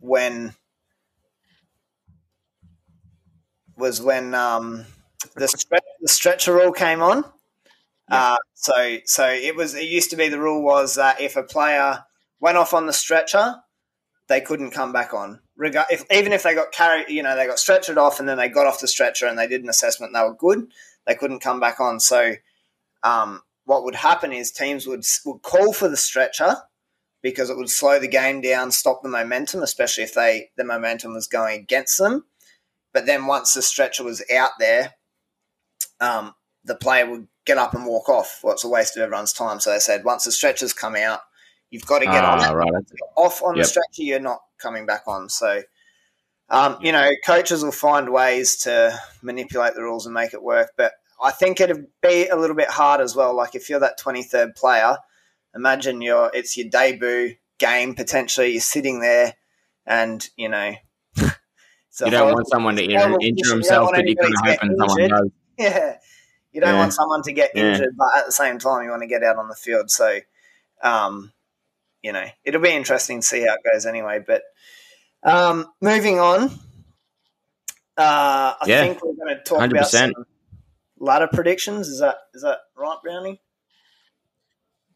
when 0.00 0.54
was 3.76 4.00
when 4.00 4.34
um, 4.34 4.86
the, 5.36 5.48
the 6.00 6.08
stretcher 6.08 6.54
rule 6.54 6.72
came 6.72 7.02
on. 7.02 7.24
Uh, 8.10 8.36
so 8.54 8.98
so 9.06 9.26
it 9.28 9.56
was 9.56 9.74
it 9.74 9.84
used 9.86 10.10
to 10.10 10.16
be 10.16 10.28
the 10.28 10.38
rule 10.40 10.62
was 10.62 10.96
that 10.96 11.20
if 11.20 11.36
a 11.36 11.42
player 11.42 12.04
went 12.40 12.58
off 12.58 12.74
on 12.74 12.86
the 12.86 12.92
stretcher, 12.92 13.56
they 14.28 14.40
couldn't 14.40 14.72
come 14.72 14.92
back 14.92 15.14
on. 15.14 15.40
Reg- 15.56 15.76
if, 15.90 16.04
even 16.10 16.32
if 16.32 16.42
they 16.42 16.54
got 16.54 16.72
carried, 16.72 17.08
you 17.08 17.22
know, 17.22 17.36
they 17.36 17.46
got 17.46 17.56
stretchered 17.56 17.96
off 17.96 18.20
and 18.20 18.28
then 18.28 18.38
they 18.38 18.48
got 18.48 18.66
off 18.66 18.80
the 18.80 18.88
stretcher 18.88 19.26
and 19.26 19.38
they 19.38 19.46
did 19.46 19.62
an 19.62 19.68
assessment 19.70 20.12
and 20.12 20.16
they 20.16 20.28
were 20.28 20.34
good, 20.36 20.68
they 21.06 21.14
couldn't 21.14 21.40
come 21.40 21.60
back 21.60 21.80
on. 21.80 22.00
So 22.00 22.34
um, 23.02 23.42
what 23.64 23.84
would 23.84 23.94
happen 23.94 24.32
is 24.32 24.50
teams 24.50 24.86
would, 24.86 25.04
would 25.24 25.42
call 25.42 25.72
for 25.72 25.88
the 25.88 25.96
stretcher 25.96 26.56
because 27.22 27.48
it 27.48 27.56
would 27.56 27.70
slow 27.70 27.98
the 27.98 28.08
game 28.08 28.40
down, 28.40 28.70
stop 28.70 29.02
the 29.02 29.08
momentum, 29.08 29.62
especially 29.62 30.04
if 30.04 30.14
they 30.14 30.50
the 30.56 30.64
momentum 30.64 31.14
was 31.14 31.26
going 31.26 31.58
against 31.60 31.98
them. 31.98 32.24
But 32.92 33.06
then 33.06 33.26
once 33.26 33.54
the 33.54 33.62
stretcher 33.62 34.04
was 34.04 34.22
out 34.34 34.52
there, 34.58 34.94
um, 36.00 36.34
the 36.64 36.74
player 36.74 37.08
would 37.10 37.28
get 37.46 37.58
up 37.58 37.74
and 37.74 37.86
walk 37.86 38.08
off. 38.08 38.40
Well, 38.42 38.52
it's 38.54 38.64
a 38.64 38.68
waste 38.68 38.96
of 38.96 39.02
everyone's 39.02 39.32
time. 39.32 39.60
So 39.60 39.70
they 39.70 39.78
said 39.78 40.04
once 40.04 40.24
the 40.24 40.32
stretchers 40.32 40.72
come 40.72 40.96
out, 40.96 41.20
you've 41.70 41.86
got 41.86 42.00
to 42.00 42.06
get 42.06 42.24
on 42.24 42.40
Ah, 42.40 42.50
it. 42.50 42.54
right. 42.54 42.84
Off 43.16 43.42
on 43.42 43.56
the 43.56 43.64
stretcher, 43.64 44.02
you're 44.02 44.20
not 44.20 44.40
coming 44.58 44.86
back 44.86 45.02
on. 45.06 45.28
So, 45.28 45.62
um, 46.50 46.76
you 46.80 46.92
know, 46.92 47.10
coaches 47.26 47.64
will 47.64 47.72
find 47.72 48.12
ways 48.12 48.56
to 48.58 48.98
manipulate 49.22 49.74
the 49.74 49.82
rules 49.82 50.06
and 50.06 50.14
make 50.14 50.34
it 50.34 50.42
work. 50.42 50.72
But 50.76 50.92
I 51.22 51.30
think 51.30 51.60
it'd 51.60 51.86
be 52.02 52.28
a 52.28 52.36
little 52.36 52.56
bit 52.56 52.68
hard 52.70 53.00
as 53.00 53.14
well. 53.16 53.34
Like 53.34 53.54
if 53.54 53.68
you're 53.70 53.80
that 53.80 53.98
23rd 54.00 54.56
player, 54.56 54.96
imagine 55.54 56.02
you're 56.02 56.30
it's 56.34 56.56
your 56.56 56.68
debut 56.68 57.36
game 57.58 57.94
potentially. 57.94 58.52
You're 58.52 58.60
sitting 58.60 59.00
there, 59.00 59.34
and 59.86 60.28
you 60.36 60.48
know. 60.48 60.74
You 62.00 62.10
don't 62.10 62.18
horrible- 62.22 62.34
want 62.38 62.48
someone 62.48 62.74
to 62.76 62.82
injure, 62.82 62.98
injure. 63.20 63.46
You 63.46 63.52
himself, 63.52 63.90
but 63.94 64.04
you're 64.04 64.16
going 64.16 64.32
anybody 64.32 64.32
to 64.32 64.36
to 64.36 64.50
hope 64.50 64.60
get 64.60 64.78
someone 64.88 65.08
does. 65.08 65.30
Yeah. 65.58 65.96
You 66.50 66.60
don't 66.60 66.74
Yeah. 66.74 66.78
want 66.80 66.92
someone 66.92 67.22
to 67.22 67.32
get 67.32 67.50
Yeah. 67.54 67.62
injured, 67.62 67.96
but 67.96 68.16
at 68.16 68.26
the 68.26 68.32
same 68.32 68.58
time, 68.58 68.82
you 68.82 68.90
want 68.90 69.02
to 69.02 69.06
get 69.06 69.22
out 69.22 69.36
on 69.36 69.46
the 69.48 69.54
field. 69.54 69.92
So, 69.92 70.18
um, 70.82 71.32
you 72.02 72.10
know, 72.12 72.24
it'll 72.42 72.60
be 72.60 72.70
interesting 72.72 73.20
to 73.20 73.26
see 73.26 73.42
how 73.46 73.54
it 73.54 73.60
goes 73.72 73.86
anyway. 73.86 74.18
But 74.26 74.42
um, 75.22 75.68
moving 75.80 76.18
on, 76.18 76.50
uh, 77.96 78.54
I 78.60 78.64
Yeah. 78.66 78.80
think 78.82 79.02
we're 79.04 79.14
going 79.14 79.36
to 79.36 79.42
talk 79.44 79.60
100%. 79.60 79.70
about 79.70 79.88
some 80.16 80.26
ladder 81.04 81.28
predictions. 81.32 81.88
Is 81.88 82.00
that 82.00 82.16
is 82.32 82.42
that 82.42 82.58
right, 82.76 82.98
Brownie? 83.02 83.40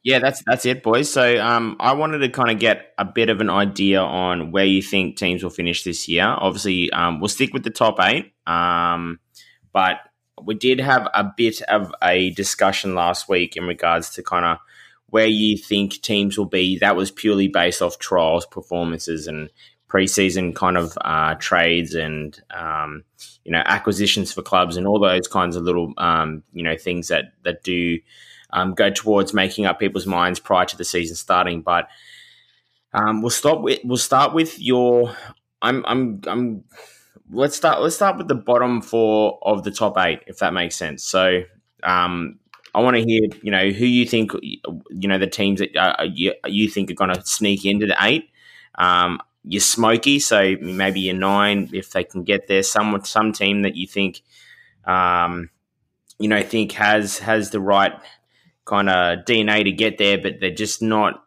Yeah, 0.03 0.21
that's 0.21 0.43
that's 0.47 0.65
it, 0.65 0.83
boys. 0.83 1.11
So 1.11 1.39
um, 1.39 1.77
I 1.81 1.93
wanted 1.93 2.19
to 2.19 2.29
kind 2.29 2.51
of 2.51 2.59
get 2.59 2.95
a 2.99 3.05
bit 3.05 3.29
of 3.29 3.41
an 3.41 3.51
idea 3.51 4.01
on 4.01 4.53
where 4.53 4.65
you 4.65 4.81
think 4.81 5.17
teams 5.17 5.43
will 5.43 5.51
finish 5.51 5.85
this 5.85 6.09
year. 6.09 6.25
Obviously, 6.25 6.91
um, 6.93 7.21
we'll 7.21 7.29
stick 7.29 7.53
with 7.53 7.65
the 7.65 7.71
top 7.71 7.99
eight, 8.01 8.33
um, 8.47 9.19
but 9.73 9.99
we 10.43 10.55
did 10.55 10.81
have 10.81 11.09
a 11.13 11.31
bit 11.37 11.61
of 11.63 11.93
a 12.03 12.31
discussion 12.31 12.95
last 12.95 13.29
week 13.29 13.57
in 13.57 13.65
regards 13.65 14.11
to 14.11 14.23
kind 14.23 14.47
of 14.47 14.59
where 15.11 15.27
you 15.27 15.59
think 15.59 16.01
teams 16.01 16.39
will 16.39 16.47
be. 16.47 16.79
That 16.79 16.97
was 16.97 17.11
purely 17.11 17.49
based 17.49 17.83
off 17.83 17.99
trials, 17.99 18.47
performances, 18.47 19.27
and 19.27 19.51
preseason 19.89 20.55
kind 20.55 20.77
of 20.77 20.97
uh, 21.03 21.35
trades 21.37 21.95
and 21.95 22.41
um, 22.51 23.05
you 23.45 23.53
know 23.53 23.63
acquisitions 23.65 24.33
for 24.33 24.43
clubs 24.43 24.77
and 24.77 24.87
all 24.87 25.01
those 25.01 25.27
kinds 25.27 25.57
of 25.57 25.63
little 25.63 25.93
um, 25.99 26.43
you 26.53 26.63
know 26.63 26.77
things 26.77 27.09
that 27.09 27.33
that 27.45 27.63
do 27.63 27.99
um, 28.51 28.75
go 28.75 28.91
towards 28.91 29.35
making 29.35 29.67
up 29.67 29.79
people's 29.79 30.07
minds 30.07 30.39
prior 30.39 30.65
to 30.67 30.77
the 30.77 30.85
season 30.85 31.17
starting. 31.17 31.63
But 31.63 31.89
um, 32.93 33.23
we'll 33.23 33.31
stop 33.31 33.61
with 33.61 33.81
we'll 33.85 33.97
start 33.97 34.35
with 34.35 34.59
your. 34.61 35.15
I'm 35.63 35.85
I'm 35.87 36.21
I'm. 36.27 36.65
Let's 37.31 37.57
start. 37.57 37.83
Let's 37.83 37.97
start 37.97 38.17
with 38.17 38.29
the 38.29 38.35
bottom 38.35 38.81
four 38.81 39.39
of 39.43 39.63
the 39.65 39.71
top 39.71 39.99
eight, 39.99 40.21
if 40.27 40.39
that 40.39 40.55
makes 40.55 40.77
sense. 40.77 41.05
So, 41.05 41.43
um, 41.83 42.39
I 42.75 42.81
want 42.81 42.97
to 42.97 43.05
hear, 43.05 43.29
you 43.43 43.51
know, 43.51 43.71
who 43.71 43.85
you 43.85 44.07
think, 44.07 44.33
you 44.43 45.09
know, 45.09 45.19
the 45.19 45.27
teams 45.27 45.61
that 45.61 45.77
uh, 45.77 46.05
you, 46.05 46.33
you 46.47 46.71
think 46.71 46.91
are 46.91 46.95
going 46.95 47.13
to 47.13 47.21
sneak 47.27 47.67
into 47.67 47.87
the 47.87 47.97
eight. 48.01 48.31
Um, 48.77 49.21
you're 49.45 49.61
smoky, 49.61 50.19
so 50.19 50.57
maybe 50.61 51.01
you're 51.01 51.15
nine 51.15 51.71
if 51.73 51.91
they 51.91 52.05
can 52.05 52.25
get 52.25 52.49
there. 52.49 52.63
Some 52.63 53.01
some 53.05 53.33
team 53.33 53.63
that 53.63 53.77
you 53.77 53.87
think, 53.87 54.23
um, 54.85 55.51
you 56.19 56.29
know, 56.29 56.43
think 56.43 56.73
has 56.73 57.19
has 57.19 57.51
the 57.51 57.61
right 57.61 57.93
kind 58.65 58.91
of 58.91 59.25
DNA 59.25 59.65
to 59.65 59.73
get 59.73 59.99
there, 59.99 60.19
but 60.19 60.41
they're 60.41 60.51
just 60.51 60.83
not 60.83 61.25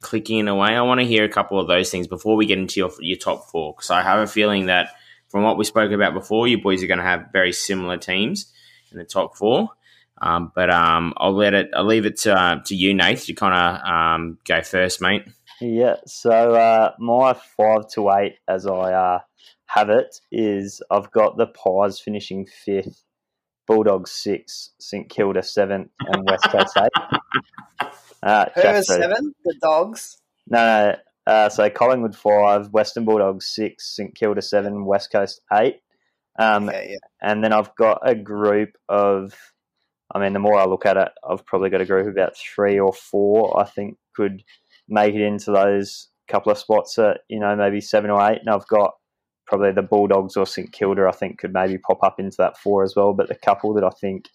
clicking 0.00 0.38
in 0.38 0.48
a 0.48 0.54
way. 0.54 0.68
I 0.68 0.82
want 0.82 1.00
to 1.00 1.06
hear 1.06 1.24
a 1.24 1.28
couple 1.28 1.58
of 1.58 1.66
those 1.66 1.90
things 1.90 2.06
before 2.06 2.36
we 2.36 2.46
get 2.46 2.58
into 2.58 2.80
your 2.80 2.92
your 3.00 3.18
top 3.18 3.50
four 3.50 3.74
because 3.74 3.90
I 3.90 4.02
have 4.02 4.20
a 4.20 4.26
feeling 4.26 4.66
that 4.66 4.90
from 5.28 5.42
what 5.42 5.58
we 5.58 5.64
spoke 5.64 5.90
about 5.90 6.14
before, 6.14 6.46
you 6.46 6.62
boys 6.62 6.82
are 6.82 6.86
going 6.86 6.98
to 6.98 7.04
have 7.04 7.32
very 7.32 7.52
similar 7.52 7.96
teams 7.96 8.52
in 8.92 8.98
the 8.98 9.04
top 9.04 9.36
four. 9.36 9.70
Um, 10.22 10.52
but 10.54 10.70
um, 10.70 11.12
I'll 11.16 11.34
let 11.34 11.54
it. 11.54 11.70
I'll 11.74 11.84
leave 11.84 12.06
it 12.06 12.18
to 12.18 12.34
uh, 12.34 12.62
to 12.66 12.74
you, 12.76 12.94
Nate, 12.94 13.18
to 13.20 13.32
kind 13.32 13.52
of 13.52 13.84
um, 13.84 14.38
go 14.44 14.62
first, 14.62 15.00
mate. 15.00 15.24
Yeah, 15.60 15.96
so 16.06 16.54
uh, 16.54 16.92
my 16.98 17.34
five 17.56 17.88
to 17.94 18.10
eight, 18.10 18.36
as 18.48 18.66
I 18.66 18.92
uh, 18.92 19.20
have 19.66 19.88
it, 19.90 20.20
is 20.32 20.82
I've 20.90 21.10
got 21.12 21.36
the 21.36 21.46
Pies 21.46 22.00
finishing 22.00 22.46
fifth, 22.46 23.02
Bulldogs 23.66 24.10
six, 24.10 24.72
St 24.80 25.08
Kilda 25.08 25.42
seventh, 25.42 25.90
and 26.00 26.24
West 26.28 26.44
Coast 26.44 26.76
eight. 26.78 27.88
Uh, 28.22 28.46
Who 28.54 28.62
is 28.62 28.86
seven? 28.86 29.34
The 29.44 29.54
dogs. 29.60 30.16
No, 30.48 30.58
no. 30.58 30.96
Uh, 31.30 31.48
so 31.50 31.68
Collingwood 31.68 32.16
five, 32.16 32.68
Western 32.68 33.04
Bulldogs 33.04 33.44
six, 33.46 33.94
St 33.94 34.14
Kilda 34.14 34.40
seven, 34.40 34.86
West 34.86 35.12
Coast 35.12 35.42
eight. 35.52 35.80
Um, 36.38 36.70
Okay, 36.70 36.92
yeah. 36.92 36.96
and 37.20 37.44
then 37.44 37.52
I've 37.52 37.74
got 37.76 38.00
a 38.02 38.14
group 38.14 38.78
of, 38.88 39.34
I 40.14 40.20
mean, 40.20 40.32
the 40.32 40.38
more 40.38 40.56
I 40.58 40.64
look 40.64 40.86
at 40.86 40.96
it, 40.96 41.10
I've 41.22 41.44
probably 41.44 41.68
got 41.68 41.82
a 41.82 41.84
group 41.84 42.06
of 42.06 42.12
about 42.14 42.34
three 42.38 42.80
or 42.80 42.94
four 42.94 43.60
I 43.60 43.64
think 43.66 43.98
could 44.16 44.42
make 44.88 45.14
it 45.14 45.22
into 45.22 45.50
those 45.50 46.08
couple 46.28 46.52
of 46.52 46.58
spots 46.58 46.98
at, 46.98 47.20
you 47.28 47.38
know, 47.40 47.54
maybe 47.56 47.80
seven 47.80 48.10
or 48.10 48.20
eight. 48.30 48.40
And 48.40 48.50
I've 48.50 48.66
got 48.68 48.94
probably 49.46 49.72
the 49.72 49.82
Bulldogs 49.82 50.36
or 50.36 50.46
St 50.46 50.72
Kilda, 50.72 51.06
I 51.08 51.12
think, 51.12 51.38
could 51.38 51.52
maybe 51.52 51.78
pop 51.78 52.02
up 52.02 52.18
into 52.18 52.36
that 52.38 52.58
four 52.58 52.82
as 52.82 52.94
well. 52.96 53.12
But 53.12 53.28
the 53.28 53.34
couple 53.34 53.74
that 53.74 53.84
I 53.84 53.90
think, 54.00 54.28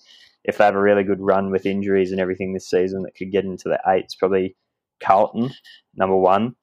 if 0.43 0.57
they 0.57 0.65
have 0.65 0.75
a 0.75 0.81
really 0.81 1.03
good 1.03 1.19
run 1.19 1.51
with 1.51 1.65
injuries 1.65 2.11
and 2.11 2.21
everything 2.21 2.53
this 2.53 2.69
season, 2.69 3.03
that 3.03 3.15
could 3.15 3.31
get 3.31 3.43
into 3.43 3.69
the 3.69 3.79
eights, 3.91 4.15
probably 4.15 4.55
Carlton, 5.01 5.51
number 5.95 6.15
one. 6.15 6.55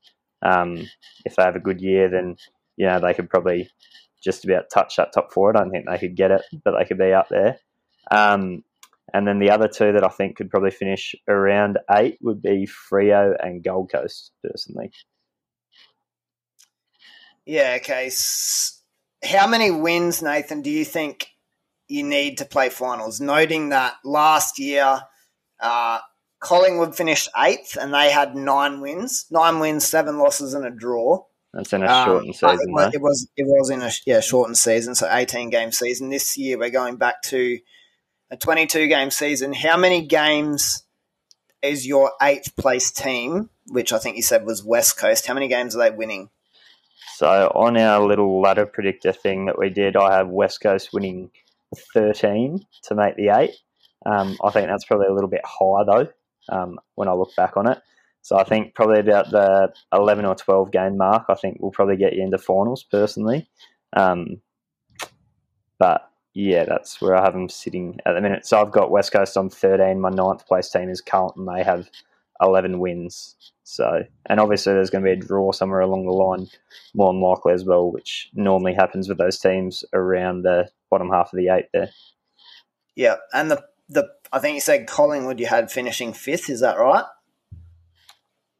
Um, 0.43 0.87
if 1.25 1.37
they 1.37 1.43
have 1.43 1.57
a 1.57 1.61
good 1.61 1.81
year, 1.81 2.09
then, 2.09 2.37
you 2.77 2.87
know, 2.87 3.01
they 3.01 3.15
could 3.15 3.29
probably 3.29 3.69
just 4.23 4.45
about 4.45 4.71
touch 4.73 4.97
that 4.97 5.13
top 5.13 5.33
four. 5.33 5.51
I 5.51 5.61
don't 5.61 5.71
think 5.71 5.87
they 5.89 5.99
could 5.99 6.17
get 6.17 6.31
it, 6.31 6.43
but 6.65 6.75
they 6.79 6.85
could 6.85 6.99
be 6.99 7.13
up 7.13 7.29
there. 7.29 7.59
Um, 8.11 8.63
and 9.13 9.27
then 9.27 9.39
the 9.39 9.51
other 9.51 9.69
two 9.69 9.93
that 9.93 10.05
I 10.05 10.09
think 10.09 10.37
could 10.37 10.51
probably 10.51 10.71
finish 10.71 11.15
around 11.29 11.79
eight 11.91 12.19
would 12.21 12.43
be 12.43 12.69
Freo 12.91 13.35
and 13.41 13.63
Gold 13.63 13.91
Coast, 13.93 14.33
personally. 14.45 14.91
Yeah, 17.45 17.79
okay. 17.81 18.11
How 19.25 19.47
many 19.47 19.71
wins, 19.71 20.23
Nathan, 20.23 20.63
do 20.63 20.71
you 20.71 20.85
think 20.85 21.29
you 21.89 22.03
need 22.03 22.39
to 22.39 22.45
play 22.45 22.69
finals? 22.69 23.21
Noting 23.21 23.69
that 23.69 23.95
last 24.05 24.59
year, 24.59 25.01
uh, 25.61 26.01
Collingwood 26.41 26.97
finished 26.97 27.29
eighth 27.39 27.77
and 27.81 27.95
they 27.95 28.11
had 28.11 28.35
nine 28.35 28.81
wins, 28.81 29.27
nine 29.31 29.61
wins, 29.61 29.87
seven 29.87 30.19
losses, 30.19 30.55
and 30.55 30.67
a 30.67 30.71
draw. 30.71 31.25
That's 31.55 31.73
in 31.73 31.83
a 31.83 31.87
Um, 31.87 32.05
shortened 32.07 32.37
but 32.41 32.51
season, 32.51 32.69
It 32.69 32.73
was, 32.73 32.95
it 32.95 33.01
was 33.01 33.29
it 33.37 33.47
was 33.47 33.71
in 33.71 33.83
a 33.83 33.91
yeah 34.05 34.21
shortened 34.21 34.59
season, 34.59 34.95
so 34.95 35.09
eighteen 35.11 35.49
game 35.49 35.73
season. 35.73 36.11
This 36.11 36.37
year 36.37 36.59
we're 36.59 36.69
going 36.69 36.97
back 36.97 37.23
to 37.27 37.59
a 38.31 38.37
twenty 38.37 38.67
two 38.67 38.89
game 38.89 39.11
season. 39.11 39.53
How 39.53 39.77
many 39.77 40.07
games 40.07 40.85
is 41.63 41.87
your 41.87 42.13
eighth 42.23 42.57
place 42.57 42.91
team, 42.91 43.51
which 43.69 43.93
I 43.93 43.99
think 43.99 44.17
you 44.17 44.23
said 44.23 44.45
was 44.45 44.65
West 44.65 44.99
Coast? 44.99 45.27
How 45.27 45.35
many 45.35 45.49
games 45.49 45.75
are 45.77 45.79
they 45.79 45.95
winning? 45.95 46.31
So 47.17 47.51
on 47.55 47.77
our 47.79 48.07
little 48.07 48.41
ladder 48.41 48.67
predictor 48.67 49.13
thing 49.13 49.47
that 49.47 49.59
we 49.59 49.71
did, 49.71 49.97
I 49.97 50.17
have 50.17 50.29
West 50.29 50.61
Coast 50.61 50.91
winning 50.93 51.31
13 51.95 52.61
to 52.85 52.95
make 52.95 53.17
the 53.17 53.29
eight. 53.29 53.55
Um, 54.05 54.37
I 54.45 54.51
think 54.51 54.69
that's 54.69 54.85
probably 54.85 55.07
a 55.09 55.15
little 55.15 55.31
bit 55.31 55.41
high 55.45 55.85
though 55.85 56.09
um, 56.49 56.79
when 56.95 57.09
I 57.09 57.15
look 57.15 57.35
back 57.37 57.57
on 57.57 57.69
it. 57.71 57.79
So 58.23 58.37
I 58.37 58.45
think 58.45 58.75
probably 58.75 59.01
about 59.01 59.31
the 59.31 59.73
11 59.93 60.25
or 60.25 60.35
12 60.35 60.73
game 60.73 60.97
mark, 60.97 61.27
I 61.29 61.35
think 61.35 61.59
we'll 61.61 61.71
probably 61.71 61.97
get 61.97 62.13
you 62.13 62.23
into 62.23 62.39
finals 62.39 62.85
personally. 62.85 63.49
Um, 63.93 64.43
but 65.79 66.11
yeah, 66.37 66.67
that's 66.67 67.01
where 67.01 67.17
I 67.17 67.25
have 67.25 67.33
them 67.33 67.49
sitting 67.49 67.99
at 68.05 68.13
the 68.13 68.21
minute. 68.21 68.45
So 68.45 68.61
I've 68.61 68.71
got 68.71 68.91
West 68.91 69.11
Coast 69.11 69.39
on 69.39 69.49
13. 69.49 69.99
My 69.99 70.11
ninth 70.11 70.47
place 70.47 70.69
team 70.69 70.91
is 70.91 71.01
Carlton. 71.01 71.47
They 71.47 71.63
have 71.63 71.89
11 72.43 72.79
wins. 72.79 73.37
So, 73.63 74.03
and 74.27 74.39
obviously 74.39 74.75
there's 74.75 74.91
going 74.91 75.03
to 75.03 75.09
be 75.09 75.19
a 75.19 75.27
draw 75.27 75.53
somewhere 75.53 75.81
along 75.81 76.05
the 76.05 76.13
line, 76.13 76.47
more 76.95 77.11
than 77.11 77.23
likely 77.23 77.55
as 77.55 77.65
well, 77.65 77.91
which 77.91 78.29
normally 78.35 78.75
happens 78.75 79.09
with 79.09 79.17
those 79.17 79.39
teams 79.39 79.83
around 79.95 80.43
the 80.43 80.69
bottom 80.91 81.09
half 81.09 81.33
of 81.33 81.39
the 81.39 81.49
eight 81.49 81.69
there. 81.73 81.89
Yeah, 82.95 83.17
and 83.33 83.51
the 83.51 83.65
the 83.89 84.07
I 84.31 84.39
think 84.39 84.57
you 84.57 84.61
said 84.61 84.87
Collingwood 84.87 85.41
you 85.41 85.47
had 85.47 85.71
finishing 85.71 86.13
fifth. 86.13 86.51
Is 86.51 86.61
that 86.61 86.79
right? 86.79 87.05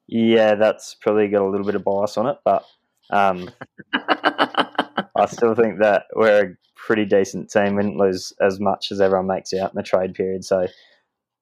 Yeah, 0.07 0.55
that's 0.55 0.95
probably 0.95 1.29
got 1.29 1.43
a 1.43 1.51
little 1.51 1.67
bit 1.67 1.75
of 1.75 1.85
bias 1.85 2.17
on 2.17 2.27
it, 2.27 2.39
but 2.43 2.65
um, 3.11 3.51
I 5.17 5.27
still 5.27 5.55
think 5.55 5.79
that 5.81 6.05
we're 6.15 6.45
a 6.47 6.57
pretty 6.75 7.05
decent 7.05 7.51
team. 7.51 7.77
We 7.77 7.83
didn't 7.83 7.99
lose 7.99 8.33
as 8.41 8.61
much 8.61 8.93
as 8.93 9.01
everyone 9.01 9.27
makes 9.27 9.53
out 9.55 9.73
in 9.73 9.77
the 9.77 9.83
trade 9.83 10.15
period, 10.15 10.45
so 10.45 10.67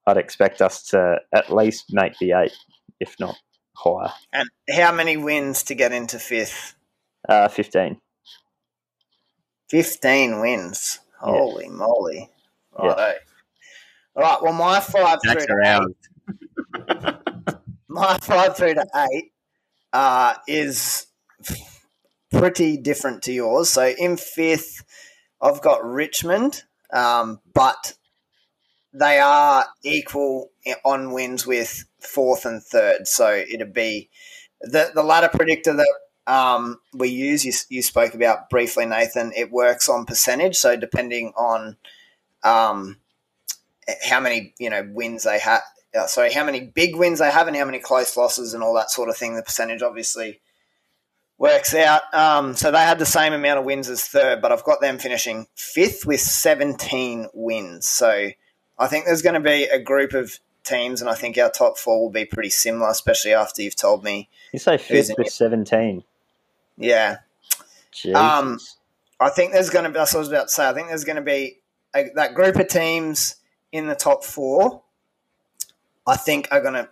I'd 0.07 0.17
expect 0.17 0.63
us 0.63 0.83
to 0.91 1.19
at 1.35 1.55
least 1.55 1.93
make 1.93 2.19
the 2.19 2.33
eight, 2.33 2.53
if 3.01 3.17
not 3.19 3.37
higher. 3.75 4.13
And 4.33 4.49
how 4.71 4.93
many 4.93 5.17
wins 5.17 5.63
to 5.65 5.75
get 5.75 5.93
into 5.93 6.19
fifth? 6.19 6.75
Uh, 7.29 7.49
15. 7.49 8.01
Fifteen 9.69 10.41
wins. 10.41 11.01
Yeah. 11.25 11.33
Holy 11.33 11.69
moly! 11.69 12.31
Yeah. 12.79 12.87
Righto. 12.87 13.15
All 14.17 14.23
right. 14.23 14.43
Well, 14.43 14.53
my 14.53 14.79
five 14.81 15.19
through 15.23 15.35
That's 15.35 15.47
to 15.47 15.53
around. 15.53 15.95
my 17.89 18.19
five 18.19 18.57
through 18.57 18.75
to 18.75 18.87
eight 19.11 19.33
uh, 19.93 20.35
is 20.47 21.07
pretty 22.39 22.77
different 22.77 23.23
to 23.25 23.33
yours. 23.33 23.71
So 23.71 23.95
in 23.99 24.17
fifth, 24.17 24.85
I've 25.41 25.61
got 25.61 25.85
Richmond, 25.85 26.63
um, 26.93 27.41
but 27.53 27.95
they 28.93 29.19
are 29.19 29.67
equal 29.83 30.51
on 30.85 31.13
wins 31.13 31.47
with 31.47 31.85
fourth 32.01 32.45
and 32.45 32.63
third. 32.63 33.07
So 33.09 33.33
it'd 33.33 33.75
be 33.75 34.11
the 34.61 34.91
the 34.95 35.03
ladder 35.03 35.31
predictor 35.33 35.75
that 35.75 35.95
um, 36.27 36.79
we 36.95 37.09
use. 37.09 37.45
You, 37.45 37.53
you 37.69 37.83
spoke 37.83 38.15
about 38.15 38.51
briefly, 38.51 38.87
Nathan. 38.87 39.33
It 39.37 39.51
works 39.51 39.89
on 39.89 40.07
percentage. 40.07 40.57
So 40.57 40.77
depending 40.77 41.33
on 41.37 41.77
um, 42.43 42.99
how 44.05 44.21
many 44.21 44.55
you 44.59 44.71
know 44.71 44.89
wins 44.93 45.25
they 45.25 45.39
have, 45.41 45.63
uh, 45.99 46.07
sorry, 46.07 46.33
how 46.33 46.45
many 46.45 46.61
big 46.61 46.97
wins 46.97 47.19
they 47.19 47.31
have, 47.31 47.49
and 47.49 47.57
how 47.57 47.65
many 47.65 47.79
close 47.81 48.17
losses, 48.17 48.55
and 48.55 48.63
all 48.63 48.75
that 48.75 48.91
sort 48.91 49.09
of 49.09 49.17
thing. 49.17 49.35
The 49.35 49.43
percentage 49.43 49.83
obviously 49.83 50.41
works 51.39 51.75
out. 51.75 52.03
Um, 52.15 52.55
so 52.55 52.71
they 52.71 52.79
had 52.79 52.99
the 52.99 53.07
same 53.07 53.33
amount 53.33 53.59
of 53.59 53.65
wins 53.65 53.89
as 53.89 54.03
third, 54.03 54.41
but 54.41 54.53
I've 54.53 54.65
got 54.65 54.81
them 54.81 54.99
finishing 54.99 55.47
fifth 55.55 56.07
with 56.07 56.21
17 56.21 57.29
wins. 57.35 57.89
So 57.89 58.31
I 58.79 58.87
think 58.87 59.07
there's 59.07 59.23
going 59.23 59.35
to 59.35 59.41
be 59.41 59.65
a 59.65 59.81
group 59.81 60.15
of 60.15 60.39
teams, 60.65 61.01
and 61.01 61.11
I 61.11 61.15
think 61.15 61.37
our 61.39 61.51
top 61.51 61.79
four 61.79 62.03
will 62.03 62.11
be 62.11 62.25
pretty 62.25 62.51
similar, 62.51 62.89
especially 62.89 63.35
after 63.35 63.63
you've 63.63 63.77
told 63.77 64.03
me. 64.03 64.29
You 64.53 64.59
say 64.59 64.79
fifth 64.79 65.13
with 65.19 65.29
17. 65.29 66.05
Yeah. 66.77 67.19
Jesus. 67.93 68.17
Um, 68.17 68.59
I 69.21 69.31
think 69.31 69.53
there's 69.53 69.71
going 69.71 69.85
to 69.85 69.91
be, 69.91 69.95
that's 69.95 70.13
what 70.13 70.19
I 70.19 70.21
was 70.21 70.29
about 70.29 70.49
to 70.49 70.53
say. 70.53 70.69
I 70.69 70.73
think 70.73 70.89
there's 70.89 71.05
going 71.05 71.17
to 71.17 71.23
be 71.23 71.61
a, 71.95 72.11
that 72.15 72.35
group 72.35 72.57
of 72.57 72.69
teams 72.69 73.37
in 73.71 73.87
the 73.87 73.95
top 73.95 74.25
four, 74.25 74.83
I 76.07 76.17
think, 76.17 76.49
are 76.51 76.61
going 76.61 76.75
to 76.75 76.89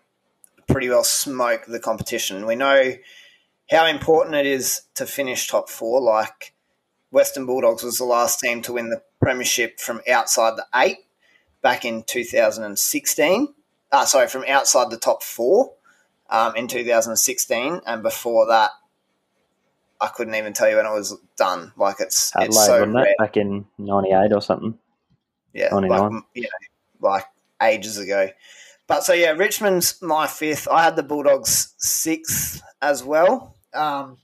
pretty 0.69 0.89
well 0.89 1.05
smoke 1.05 1.67
the 1.67 1.81
competition. 1.81 2.47
We 2.47 2.55
know 2.55 2.95
how 3.73 3.87
important 3.87 4.37
it 4.37 4.47
is 4.47 4.83
to 4.95 5.07
finish 5.07 5.49
top 5.49 5.69
four. 5.69 6.01
Like 6.01 6.55
Western 7.11 7.47
Bulldogs 7.47 7.83
was 7.83 7.99
the 7.99 8.05
last 8.05 8.39
team 8.39 8.63
to 8.63 8.75
win 8.75 8.91
the 8.91 9.03
premiership 9.21 9.81
from 9.81 10.03
outside 10.09 10.57
the 10.57 10.67
eight 10.75 10.99
back 11.63 11.85
in 11.85 12.03
2016. 12.03 13.55
Uh, 13.91 14.05
sorry, 14.05 14.29
from 14.29 14.45
outside 14.47 14.91
the 14.91 14.99
top 14.99 15.23
four 15.23 15.73
um, 16.31 16.55
in 16.55 16.69
2016, 16.69 17.81
and 17.87 18.03
before 18.03 18.47
that, 18.47 18.71
I 20.01 20.09
couldn't 20.09 20.35
even 20.35 20.53
tell 20.53 20.69
you 20.69 20.77
when 20.77 20.87
it 20.87 20.93
was 20.93 21.17
done. 21.37 21.73
Like 21.77 21.97
it's 22.01 22.35
Adelaide, 22.35 22.49
it's 22.49 22.67
so 22.67 22.99
it? 22.99 23.17
Back 23.19 23.37
in 23.37 23.67
98 23.79 24.33
or 24.33 24.43
something. 24.43 24.79
Yeah, 25.55 25.69
99. 25.73 26.01
like 26.01 26.25
you 26.35 26.43
know, 26.43 27.09
like 27.09 27.25
ages 27.63 27.99
ago. 27.99 28.29
But 28.87 29.05
so 29.05 29.13
yeah, 29.13 29.31
Richmond's 29.31 30.01
my 30.03 30.27
fifth. 30.27 30.69
I 30.69 30.83
had 30.83 30.97
the 30.97 31.03
Bulldogs 31.03 31.75
sixth 31.79 32.63
as 32.81 33.05
well. 33.05 33.57
Um, 33.75 34.19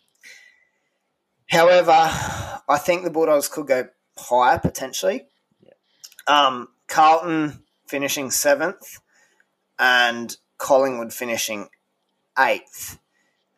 however, 1.50 1.93
I 1.93 2.78
think 2.78 3.05
the 3.05 3.11
Bulldogs 3.11 3.49
could 3.49 3.67
go 3.67 3.88
higher 4.19 4.59
potentially. 4.59 5.26
Um, 6.26 6.69
Carlton 6.88 7.64
finishing 7.87 8.31
seventh, 8.31 9.00
and 9.78 10.37
Collingwood 10.59 11.12
finishing 11.12 11.69
eighth. 12.38 12.99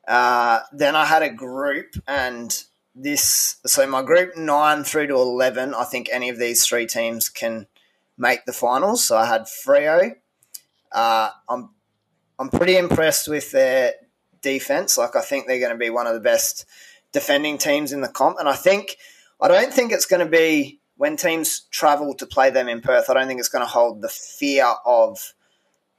Uh, 0.07 0.61
then 0.73 0.95
I 0.97 1.05
had 1.05 1.23
a 1.23 1.31
group, 1.31 1.95
and 2.07 2.65
this 2.95 3.57
so 3.67 3.87
my 3.87 4.03
group 4.03 4.37
nine 4.37 4.85
through 4.85 5.09
to 5.09 5.15
eleven. 5.15 5.75
I 5.75 5.85
think 5.85 6.09
any 6.13 6.29
of 6.29 6.39
these 6.39 6.67
three 6.67 6.87
teams 6.87 7.29
can 7.29 7.67
make 8.19 8.45
the 8.45 8.53
finals. 8.53 9.05
So 9.05 9.17
I 9.17 9.27
had 9.27 9.43
Freo. 9.43 10.17
Uh, 10.93 11.31
I'm 11.49 11.71
I'm 12.39 12.49
pretty 12.49 12.77
impressed 12.77 13.29
with 13.29 13.51
their 13.53 13.95
defense. 14.43 14.97
Like 14.97 15.17
I 15.17 15.21
think 15.21 15.47
they're 15.47 15.61
going 15.61 15.73
to 15.73 15.79
be 15.79 15.91
one 15.91 16.07
of 16.07 16.15
the 16.15 16.21
best 16.21 16.67
defending 17.13 17.59
teams 17.59 17.93
in 17.93 18.01
the 18.01 18.09
comp, 18.09 18.39
and 18.39 18.49
I 18.49 18.55
think 18.55 18.97
I 19.41 19.49
don't 19.49 19.73
think 19.73 19.93
it's 19.93 20.07
going 20.07 20.25
to 20.25 20.31
be 20.31 20.81
when 20.97 21.17
teams 21.17 21.61
travel 21.71 22.15
to 22.15 22.27
play 22.27 22.51
them 22.51 22.69
in 22.69 22.81
Perth. 22.81 23.09
I 23.09 23.15
don't 23.15 23.27
think 23.27 23.41
it's 23.41 23.49
going 23.49 23.65
to 23.65 23.71
hold 23.71 24.03
the 24.03 24.09
fear 24.09 24.67
of 24.85 25.35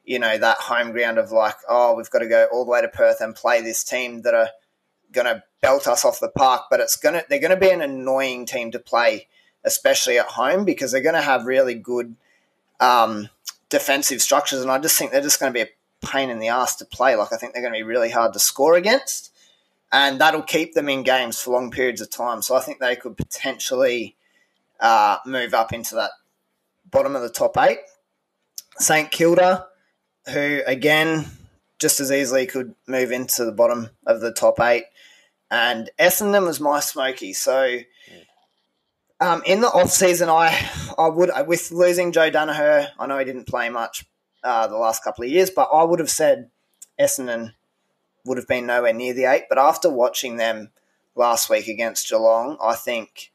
you 0.04 0.20
know 0.20 0.38
that 0.38 0.58
home 0.58 0.92
ground 0.92 1.18
of 1.18 1.32
like 1.32 1.56
oh 1.70 1.96
we've 1.96 2.10
got 2.10 2.20
to 2.20 2.28
go 2.28 2.48
all 2.52 2.66
the 2.66 2.72
way 2.72 2.82
to 2.82 2.88
Perth 2.88 3.22
and 3.22 3.36
play 3.36 3.62
this 3.62 3.84
team 3.84 4.22
that 4.24 4.34
are 4.34 4.50
going 5.12 5.28
to 5.28 5.44
belt 5.62 5.88
us 5.88 6.06
off 6.06 6.20
the 6.20 6.30
park. 6.30 6.64
But 6.70 6.80
it's 6.80 6.96
going 6.96 7.16
to 7.16 7.26
they're 7.30 7.40
going 7.40 7.52
to 7.52 7.58
be 7.58 7.72
an 7.72 7.82
annoying 7.82 8.46
team 8.46 8.72
to 8.72 8.80
play, 8.80 9.28
especially 9.64 10.18
at 10.18 10.28
home 10.28 10.66
because 10.66 10.92
they're 10.92 11.02
going 11.02 11.16
to 11.16 11.22
have 11.22 11.46
really 11.46 11.76
good. 11.76 12.16
Um, 12.80 13.30
defensive 13.72 14.22
structures, 14.22 14.62
and 14.62 14.70
I 14.70 14.78
just 14.78 14.98
think 14.98 15.12
they're 15.12 15.22
just 15.22 15.40
going 15.40 15.52
to 15.52 15.58
be 15.58 15.62
a 15.68 15.74
pain 16.02 16.30
in 16.30 16.40
the 16.40 16.50
ass 16.50 16.76
to 16.78 16.86
play. 16.86 17.16
Like 17.16 17.32
I 17.32 17.38
think 17.38 17.54
they're 17.54 17.62
going 17.62 17.74
to 17.74 17.80
be 17.80 17.84
really 17.84 18.10
hard 18.10 18.34
to 18.34 18.40
score 18.40 18.76
against, 18.76 19.32
and 19.92 20.20
that'll 20.20 20.42
keep 20.42 20.74
them 20.74 20.90
in 20.90 21.04
games 21.04 21.40
for 21.40 21.52
long 21.52 21.72
periods 21.72 22.02
of 22.02 22.10
time. 22.10 22.42
So 22.42 22.56
I 22.56 22.62
think 22.62 22.80
they 22.80 22.96
could 22.96 23.18
potentially 23.18 24.16
uh, 24.80 25.18
move 25.26 25.54
up 25.54 25.74
into 25.74 25.96
that 25.96 26.12
bottom 26.90 27.16
of 27.16 27.22
the 27.22 27.30
top 27.30 27.58
eight. 27.58 27.80
St 28.78 29.12
Kilda, 29.12 29.68
who 30.32 30.62
again 30.66 31.26
just 31.80 32.00
as 32.00 32.12
easily 32.12 32.46
could 32.46 32.76
move 32.88 33.12
into 33.12 33.44
the 33.44 33.52
bottom 33.52 33.90
of 34.06 34.22
the 34.22 34.34
top 34.34 34.60
eight, 34.60 34.86
and 35.50 35.90
Essendon 36.00 36.46
was 36.46 36.60
my 36.60 36.80
smoky. 36.80 37.34
So. 37.34 37.80
Um, 39.20 39.44
in 39.46 39.62
the 39.62 39.68
off 39.68 39.92
season, 39.92 40.30
I 40.30 40.68
I 40.98 41.08
would 41.08 41.30
with 41.46 41.70
losing 41.70 42.12
Joe 42.12 42.32
Daniher, 42.32 42.88
I 42.98 43.06
know 43.06 43.20
he 43.20 43.26
didn't 43.26 43.46
play 43.46 43.70
much 43.70 44.04
uh, 44.44 44.68
the 44.68 44.78
last 44.78 45.04
couple 45.04 45.24
of 45.24 45.30
years, 45.30 45.50
but 45.50 45.70
I 45.74 45.84
would 45.84 46.00
have 46.00 46.10
said 46.10 46.50
Essendon 47.00 47.54
would 48.26 48.38
have 48.38 48.48
been 48.48 48.66
nowhere 48.66 48.94
near 48.94 49.14
the 49.14 49.26
eight. 49.26 49.44
But 49.50 49.58
after 49.58 49.90
watching 49.90 50.38
them 50.38 50.70
last 51.16 51.50
week 51.50 51.68
against 51.68 52.10
Geelong, 52.10 52.58
I 52.62 52.76
think 52.76 53.32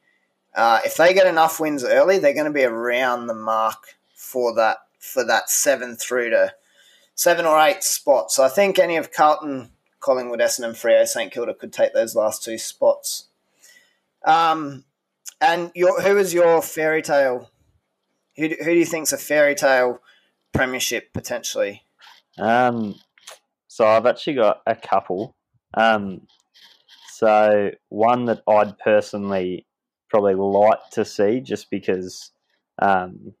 uh, 0.55 0.79
if 0.85 0.95
they 0.97 1.13
get 1.13 1.27
enough 1.27 1.59
wins 1.59 1.83
early, 1.83 2.19
they're 2.19 2.33
going 2.33 2.45
to 2.45 2.51
be 2.51 2.63
around 2.63 3.27
the 3.27 3.33
mark 3.33 3.97
for 4.13 4.53
that 4.55 4.77
for 4.99 5.23
that 5.23 5.49
seven 5.49 5.95
through 5.95 6.31
to 6.31 6.53
seven 7.15 7.45
or 7.45 7.59
eight 7.59 7.83
spots. 7.83 8.35
So 8.35 8.43
I 8.43 8.49
think 8.49 8.77
any 8.77 8.97
of 8.97 9.11
Carlton, 9.11 9.71
Collingwood, 9.99 10.39
Essendon, 10.39 10.71
Freo, 10.71 11.05
St 11.05 11.31
Kilda 11.31 11.53
could 11.53 11.73
take 11.73 11.93
those 11.93 12.15
last 12.15 12.43
two 12.43 12.57
spots. 12.57 13.27
Um, 14.25 14.83
and 15.39 15.71
your, 15.75 16.01
who 16.01 16.17
is 16.17 16.33
your 16.33 16.61
fairy 16.61 17.01
tale? 17.01 17.49
Who, 18.35 18.47
who 18.47 18.65
do 18.65 18.73
you 18.73 18.85
think's 18.85 19.13
a 19.13 19.17
fairy 19.17 19.55
tale 19.55 20.01
premiership 20.57 21.13
potentially? 21.13 21.83
Um, 22.39 22.95
so 23.67 23.85
I've 23.85 24.05
actually 24.05 24.35
got 24.35 24.61
a 24.65 24.75
couple. 24.75 25.35
Um, 25.73 26.21
so 27.13 27.71
one 27.89 28.25
that 28.25 28.41
I'd 28.47 28.77
personally 28.79 29.67
probably 30.09 30.35
like 30.35 30.79
to 30.91 31.05
see, 31.05 31.41
just 31.41 31.69
because 31.69 32.31
um, 32.79 33.33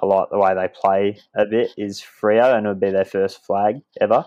I 0.00 0.06
like 0.06 0.28
the 0.30 0.38
way 0.38 0.54
they 0.54 0.68
play 0.68 1.18
a 1.36 1.46
bit, 1.46 1.72
is 1.76 2.02
Freo, 2.02 2.56
and 2.56 2.66
it 2.66 2.68
would 2.68 2.80
be 2.80 2.90
their 2.90 3.04
first 3.04 3.44
flag 3.44 3.76
ever. 4.00 4.24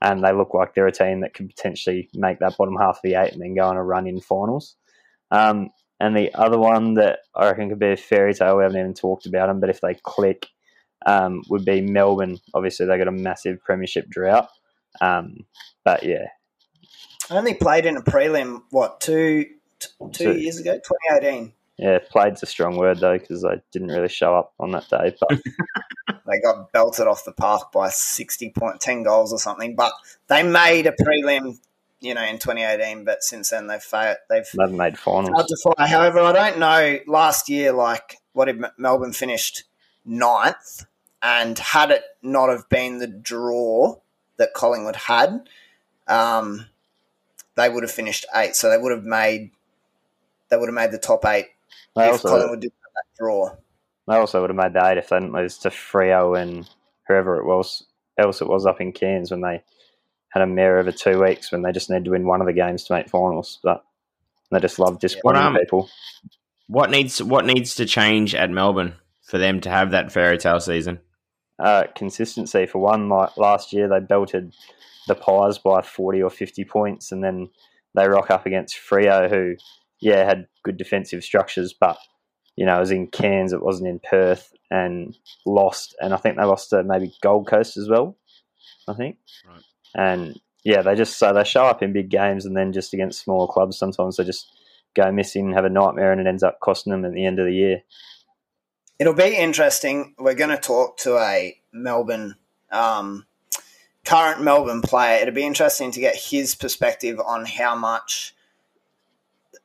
And 0.00 0.22
they 0.22 0.32
look 0.32 0.54
like 0.54 0.74
they're 0.74 0.86
a 0.86 0.92
team 0.92 1.20
that 1.20 1.34
could 1.34 1.48
potentially 1.48 2.08
make 2.14 2.38
that 2.38 2.56
bottom 2.56 2.76
half 2.76 2.96
of 2.96 3.02
the 3.02 3.14
eight 3.14 3.32
and 3.32 3.42
then 3.42 3.54
go 3.54 3.64
on 3.66 3.76
a 3.76 3.82
run 3.82 4.06
in 4.06 4.20
finals. 4.20 4.76
Um, 5.30 5.70
and 6.00 6.16
the 6.16 6.32
other 6.34 6.58
one 6.58 6.94
that 6.94 7.20
I 7.34 7.46
reckon 7.46 7.68
could 7.68 7.80
be 7.80 7.92
a 7.92 7.96
fairy 7.96 8.32
tale, 8.32 8.56
we 8.56 8.62
haven't 8.62 8.78
even 8.78 8.94
talked 8.94 9.26
about 9.26 9.48
them, 9.48 9.60
but 9.60 9.70
if 9.70 9.80
they 9.80 9.94
click, 10.02 10.46
um, 11.06 11.42
would 11.48 11.64
be 11.64 11.80
Melbourne. 11.80 12.38
Obviously, 12.54 12.86
they 12.86 12.98
got 12.98 13.08
a 13.08 13.12
massive 13.12 13.62
premiership 13.64 14.08
drought. 14.08 14.48
Um, 15.00 15.44
but 15.84 16.02
yeah, 16.02 16.26
I 17.30 17.36
only 17.36 17.54
played 17.54 17.86
in 17.86 17.96
a 17.96 18.02
prelim, 18.02 18.62
what, 18.70 19.00
two, 19.00 19.44
t- 19.78 19.88
two 20.12 20.32
Two. 20.34 20.38
years 20.38 20.58
ago? 20.58 20.74
2018. 20.74 21.52
yeah, 21.76 21.98
played's 22.10 22.42
a 22.42 22.46
strong 22.46 22.76
word 22.76 22.98
though 23.00 23.18
because 23.18 23.44
I 23.44 23.60
didn't 23.72 23.88
really 23.88 24.08
show 24.08 24.34
up 24.34 24.54
on 24.58 24.72
that 24.72 24.88
day. 24.88 25.14
But 25.20 25.38
They 26.26 26.40
got 26.40 26.72
belted 26.72 27.06
off 27.06 27.24
the 27.24 27.32
park 27.32 27.72
by 27.72 27.88
60 27.88 28.50
point, 28.50 28.80
10 28.82 29.02
goals 29.02 29.32
or 29.32 29.38
something. 29.38 29.74
But 29.76 29.92
they 30.26 30.42
made 30.42 30.86
a 30.86 30.92
prelim, 30.92 31.58
you 32.00 32.12
know, 32.12 32.22
in 32.22 32.38
2018. 32.38 33.04
But 33.04 33.22
since 33.22 33.48
then, 33.48 33.66
they've 33.66 33.82
failed. 33.82 34.18
They've 34.28 34.44
they 34.54 34.62
haven't 34.62 34.76
made 34.76 34.98
finals. 34.98 35.46
to. 35.46 35.86
However, 35.86 36.18
I 36.20 36.32
don't 36.32 36.58
know. 36.58 36.98
Last 37.06 37.48
year, 37.48 37.72
like 37.72 38.16
what 38.34 38.44
did 38.44 38.62
Melbourne 38.76 39.12
finished 39.14 39.64
ninth, 40.04 40.84
and 41.22 41.58
had 41.58 41.90
it 41.90 42.02
not 42.22 42.48
have 42.48 42.68
been 42.68 42.98
the 42.98 43.06
draw 43.06 43.96
that 44.36 44.54
Collingwood 44.54 44.96
had, 44.96 45.48
um, 46.06 46.66
they 47.56 47.68
would 47.68 47.82
have 47.82 47.90
finished 47.90 48.26
eight. 48.34 48.54
So 48.54 48.70
they 48.70 48.78
would 48.78 48.92
have 48.92 49.04
made 49.04 49.50
they 50.48 50.56
would 50.56 50.68
have 50.68 50.74
made 50.74 50.92
the 50.92 50.98
top 50.98 51.24
eight 51.26 51.48
They 51.94 52.06
if 52.06 52.12
also, 52.12 52.28
Collingwood 52.28 52.60
didn't 52.60 52.74
have 52.82 52.92
that 52.94 53.22
draw. 53.22 53.56
they 54.06 54.14
also 54.14 54.40
would 54.40 54.50
have 54.50 54.56
made 54.56 54.72
the 54.72 54.86
eight 54.86 54.98
if 54.98 55.08
they 55.08 55.18
didn't 55.18 55.34
lose 55.34 55.58
to 55.58 55.70
Freo 55.70 56.40
and 56.40 56.68
whoever 57.06 57.36
it 57.38 57.44
was 57.44 57.84
else 58.16 58.40
it 58.40 58.48
was 58.48 58.66
up 58.66 58.80
in 58.80 58.92
Cairns 58.92 59.30
when 59.30 59.40
they 59.40 59.62
had 60.30 60.42
a 60.42 60.46
mare 60.46 60.78
over 60.78 60.92
two 60.92 61.22
weeks 61.22 61.50
when 61.52 61.62
they 61.62 61.72
just 61.72 61.90
needed 61.90 62.04
to 62.04 62.10
win 62.10 62.26
one 62.26 62.40
of 62.40 62.46
the 62.46 62.52
games 62.52 62.84
to 62.84 62.92
make 62.92 63.08
finals. 63.08 63.58
But 63.62 63.84
they 64.50 64.60
just 64.60 64.78
love 64.78 64.98
disappointing 64.98 65.42
um, 65.42 65.56
people. 65.56 65.88
What 66.66 66.90
needs 66.90 67.22
what 67.22 67.44
needs 67.46 67.74
to 67.76 67.86
change 67.86 68.34
at 68.34 68.50
Melbourne 68.50 68.94
for 69.22 69.38
them 69.38 69.60
to 69.62 69.70
have 69.70 69.90
that 69.90 70.12
fairy 70.12 70.38
tale 70.38 70.60
season? 70.60 71.00
Uh, 71.58 71.84
consistency. 71.96 72.66
For 72.66 72.78
one, 72.78 73.08
like 73.08 73.36
last 73.36 73.72
year, 73.72 73.88
they 73.88 74.00
belted 74.00 74.54
the 75.08 75.14
Pies 75.14 75.58
by 75.58 75.82
40 75.82 76.22
or 76.22 76.30
50 76.30 76.64
points, 76.64 77.10
and 77.10 77.24
then 77.24 77.48
they 77.94 78.08
rock 78.08 78.30
up 78.30 78.46
against 78.46 78.76
Freo, 78.76 79.28
who, 79.28 79.56
yeah, 80.00 80.24
had 80.24 80.46
good 80.62 80.76
defensive 80.76 81.24
structures, 81.24 81.74
but, 81.78 81.98
you 82.56 82.64
know, 82.64 82.76
it 82.76 82.80
was 82.80 82.90
in 82.90 83.08
Cairns, 83.08 83.52
it 83.52 83.62
wasn't 83.62 83.88
in 83.88 83.98
Perth, 83.98 84.52
and 84.70 85.16
lost. 85.46 85.96
And 86.00 86.14
I 86.14 86.16
think 86.16 86.36
they 86.36 86.44
lost 86.44 86.70
to 86.70 86.84
maybe 86.84 87.12
Gold 87.22 87.48
Coast 87.48 87.76
as 87.76 87.88
well. 87.88 88.16
I 88.86 88.94
think. 88.94 89.16
Right. 89.46 89.62
And 89.94 90.40
yeah, 90.64 90.82
they 90.82 90.94
just 90.94 91.18
so 91.18 91.32
they 91.32 91.44
show 91.44 91.64
up 91.64 91.82
in 91.82 91.92
big 91.92 92.10
games, 92.10 92.44
and 92.44 92.56
then 92.56 92.72
just 92.72 92.94
against 92.94 93.22
smaller 93.22 93.46
clubs, 93.46 93.78
sometimes 93.78 94.16
they 94.16 94.24
just 94.24 94.50
go 94.94 95.10
missing, 95.12 95.52
have 95.52 95.64
a 95.64 95.70
nightmare, 95.70 96.12
and 96.12 96.20
it 96.20 96.26
ends 96.26 96.42
up 96.42 96.60
costing 96.60 96.90
them 96.90 97.04
at 97.04 97.12
the 97.12 97.24
end 97.24 97.38
of 97.38 97.46
the 97.46 97.54
year. 97.54 97.82
It'll 98.98 99.14
be 99.14 99.36
interesting. 99.36 100.14
We're 100.18 100.34
going 100.34 100.50
to 100.50 100.56
talk 100.56 100.96
to 100.98 101.18
a 101.18 101.58
Melbourne, 101.72 102.34
um, 102.70 103.26
current 104.04 104.42
Melbourne 104.42 104.82
player. 104.82 105.20
It'll 105.22 105.34
be 105.34 105.46
interesting 105.46 105.90
to 105.92 106.00
get 106.00 106.16
his 106.16 106.54
perspective 106.54 107.20
on 107.24 107.44
how 107.44 107.76
much 107.76 108.34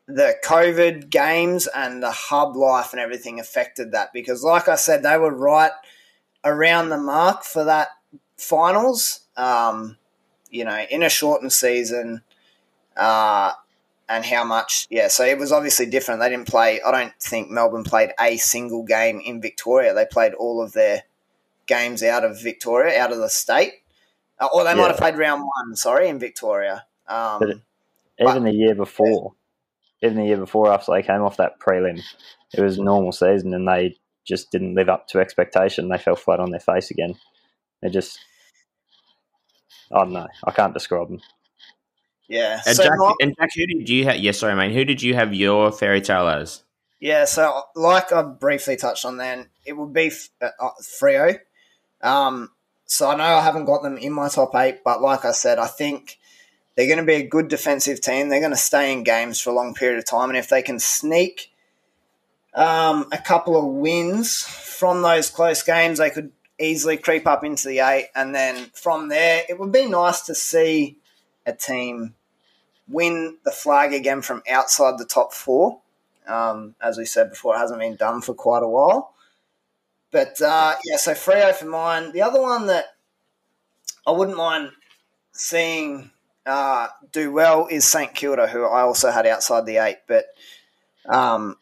the 0.05 0.35
COVID 0.45 1.09
games 1.09 1.67
and 1.67 2.03
the 2.03 2.11
hub 2.11 2.55
life 2.55 2.91
and 2.91 2.99
everything 2.99 3.39
affected 3.39 3.91
that. 3.93 4.13
Because, 4.13 4.43
like 4.43 4.67
I 4.67 4.75
said, 4.75 5.01
they 5.01 5.17
were 5.17 5.33
right 5.33 5.71
around 6.43 6.89
the 6.89 6.97
mark 6.97 7.43
for 7.43 7.63
that 7.63 7.87
finals. 8.37 9.21
Um, 9.35 9.97
you 10.53 10.63
know, 10.63 10.85
in 10.91 11.01
a 11.01 11.09
shortened 11.09 11.51
season. 11.51 12.21
Uh, 12.95 13.53
and 14.09 14.25
how 14.25 14.43
much. 14.43 14.87
Yeah, 14.89 15.07
so 15.07 15.23
it 15.25 15.37
was 15.37 15.51
obviously 15.51 15.85
different. 15.85 16.19
They 16.21 16.29
didn't 16.29 16.47
play. 16.47 16.81
I 16.81 16.91
don't 16.91 17.13
think 17.21 17.49
Melbourne 17.49 17.83
played 17.83 18.11
a 18.19 18.37
single 18.37 18.83
game 18.83 19.19
in 19.19 19.41
Victoria. 19.41 19.93
They 19.93 20.05
played 20.05 20.33
all 20.33 20.61
of 20.61 20.73
their 20.73 21.03
games 21.65 22.03
out 22.03 22.23
of 22.23 22.41
Victoria, 22.41 22.99
out 23.01 23.11
of 23.11 23.19
the 23.19 23.29
state, 23.29 23.83
uh, 24.39 24.49
or 24.53 24.63
they 24.63 24.71
Yeah. 24.71 24.75
might 24.75 24.87
have 24.89 24.97
played 24.97 25.17
round 25.17 25.43
one. 25.43 25.75
Sorry, 25.75 26.07
in 26.09 26.19
Victoria. 26.19 26.85
Um, 27.07 27.39
But 28.19 28.29
Even 28.29 28.43
the 28.43 28.53
year 28.53 28.75
before, 28.75 29.33
even 30.01 30.17
the 30.17 30.25
year 30.25 30.37
before, 30.37 30.71
after 30.71 30.91
they 30.91 31.01
came 31.01 31.21
off 31.23 31.37
that 31.37 31.59
prelim, 31.59 31.99
it 32.53 32.61
was 32.61 32.77
normal 32.77 33.11
season, 33.11 33.53
and 33.53 33.67
they 33.67 33.97
just 34.25 34.51
didn't 34.51 34.75
live 34.75 34.89
up 34.89 35.07
to 35.07 35.19
expectation. 35.19 35.89
They 35.89 35.97
fell 35.97 36.15
flat 36.15 36.39
on 36.39 36.51
their 36.51 36.59
face 36.59 36.91
again. 36.91 37.15
They 37.81 37.89
just, 37.89 38.19
I 39.91 39.99
don't 39.99 40.13
know. 40.13 40.27
I 40.43 40.51
can't 40.51 40.73
describe 40.73 41.07
them. 41.09 41.21
Yeah. 42.27 42.61
And, 42.65 42.75
So 42.75 42.83
Jack, 42.83 42.93
my- 42.97 43.13
and 43.21 43.35
Jack, 43.39 43.49
who 43.55 43.65
did 43.65 43.89
you 43.89 44.05
have? 44.05 44.17
Yeah, 44.17 44.31
sorry, 44.31 44.55
mate. 44.55 44.73
Who 44.73 44.85
did 44.85 45.01
you 45.01 45.15
have 45.15 45.33
your 45.33 45.71
fairy 45.71 46.01
tale 46.01 46.27
as? 46.27 46.63
Yeah, 46.99 47.25
so 47.25 47.63
like 47.75 48.13
I 48.13 48.21
briefly 48.21 48.77
touched 48.77 49.03
on, 49.03 49.17
then 49.17 49.47
it 49.65 49.73
would 49.73 49.91
be 49.91 50.09
uh, 50.41 50.49
uh, 50.59 50.69
Freo. 50.81 51.37
Um, 52.01 52.49
so 52.85 53.09
I 53.09 53.15
know 53.15 53.23
I 53.25 53.41
haven't 53.41 53.65
got 53.65 53.83
them 53.83 53.97
in 53.97 54.13
my 54.13 54.29
top 54.29 54.55
eight, 54.55 54.83
but 54.85 55.01
like 55.01 55.25
I 55.25 55.31
said, 55.33 55.59
I 55.59 55.67
think 55.67 56.17
they're 56.75 56.87
going 56.87 56.99
to 56.99 57.05
be 57.05 57.15
a 57.15 57.27
good 57.27 57.49
defensive 57.49 57.99
team. 57.99 58.29
They're 58.29 58.39
going 58.39 58.51
to 58.51 58.57
stay 58.57 58.93
in 58.93 59.03
games 59.03 59.39
for 59.41 59.49
a 59.49 59.53
long 59.53 59.73
period 59.73 59.99
of 59.99 60.05
time, 60.05 60.29
and 60.29 60.37
if 60.37 60.47
they 60.47 60.61
can 60.61 60.79
sneak 60.79 61.51
um, 62.55 63.07
a 63.11 63.17
couple 63.17 63.57
of 63.57 63.65
wins 63.65 64.41
from 64.43 65.01
those 65.01 65.29
close 65.29 65.61
games, 65.61 65.97
they 65.97 66.09
could 66.09 66.31
easily 66.59 66.95
creep 66.97 67.27
up 67.27 67.43
into 67.43 67.67
the 67.67 67.79
eight, 67.79 68.07
and 68.15 68.33
then 68.33 68.69
from 68.73 69.09
there, 69.09 69.43
it 69.49 69.59
would 69.59 69.71
be 69.73 69.87
nice 69.87 70.21
to 70.21 70.35
see 70.35 70.97
a 71.45 71.53
team 71.53 72.15
win 72.87 73.37
the 73.45 73.51
flag 73.51 73.93
again 73.93 74.21
from 74.21 74.43
outside 74.49 74.97
the 74.97 75.05
top 75.05 75.33
four. 75.33 75.79
Um, 76.27 76.75
as 76.81 76.97
we 76.97 77.05
said 77.05 77.29
before, 77.29 77.55
it 77.55 77.59
hasn't 77.59 77.79
been 77.79 77.95
done 77.95 78.21
for 78.21 78.33
quite 78.33 78.63
a 78.63 78.67
while. 78.67 79.13
But 80.11 80.39
uh, 80.41 80.75
yeah, 80.85 80.97
so 80.97 81.13
Freo 81.13 81.53
for 81.53 81.65
mine. 81.65 82.11
The 82.11 82.21
other 82.21 82.41
one 82.41 82.67
that 82.67 82.85
I 84.05 84.11
wouldn't 84.11 84.37
mind 84.37 84.71
seeing 85.31 86.11
uh, 86.45 86.87
do 87.11 87.31
well 87.31 87.67
is 87.69 87.85
St 87.85 88.13
Kilda, 88.13 88.47
who 88.47 88.63
I 88.63 88.81
also 88.81 89.11
had 89.11 89.25
outside 89.25 89.65
the 89.65 89.77
eight. 89.77 89.97
But 90.07 90.25
um, 91.09 91.57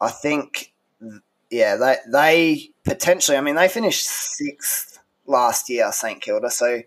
I 0.00 0.10
think, 0.10 0.72
yeah, 1.50 1.76
they 1.76 1.96
they 2.06 2.70
potentially. 2.84 3.36
I 3.36 3.40
mean, 3.40 3.56
they 3.56 3.68
finished 3.68 4.06
sixth 4.06 5.00
last 5.26 5.68
year, 5.68 5.90
St 5.92 6.20
Kilda. 6.20 6.50
So 6.50 6.82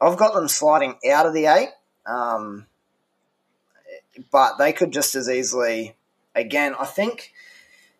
I've 0.00 0.16
got 0.16 0.34
them 0.34 0.48
sliding 0.48 0.96
out 1.10 1.26
of 1.26 1.34
the 1.34 1.46
eight. 1.46 1.70
Um, 2.06 2.66
but 4.30 4.58
they 4.58 4.72
could 4.72 4.92
just 4.92 5.14
as 5.14 5.28
easily 5.28 5.94
again, 6.34 6.74
I 6.78 6.84
think 6.86 7.32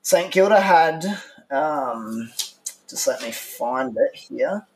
St 0.02 0.30
Kilda 0.30 0.60
had. 0.60 1.04
Um, 1.50 2.30
just 2.88 3.06
let 3.06 3.22
me 3.22 3.30
find 3.30 3.96
it 3.96 4.14
here. 4.14 4.66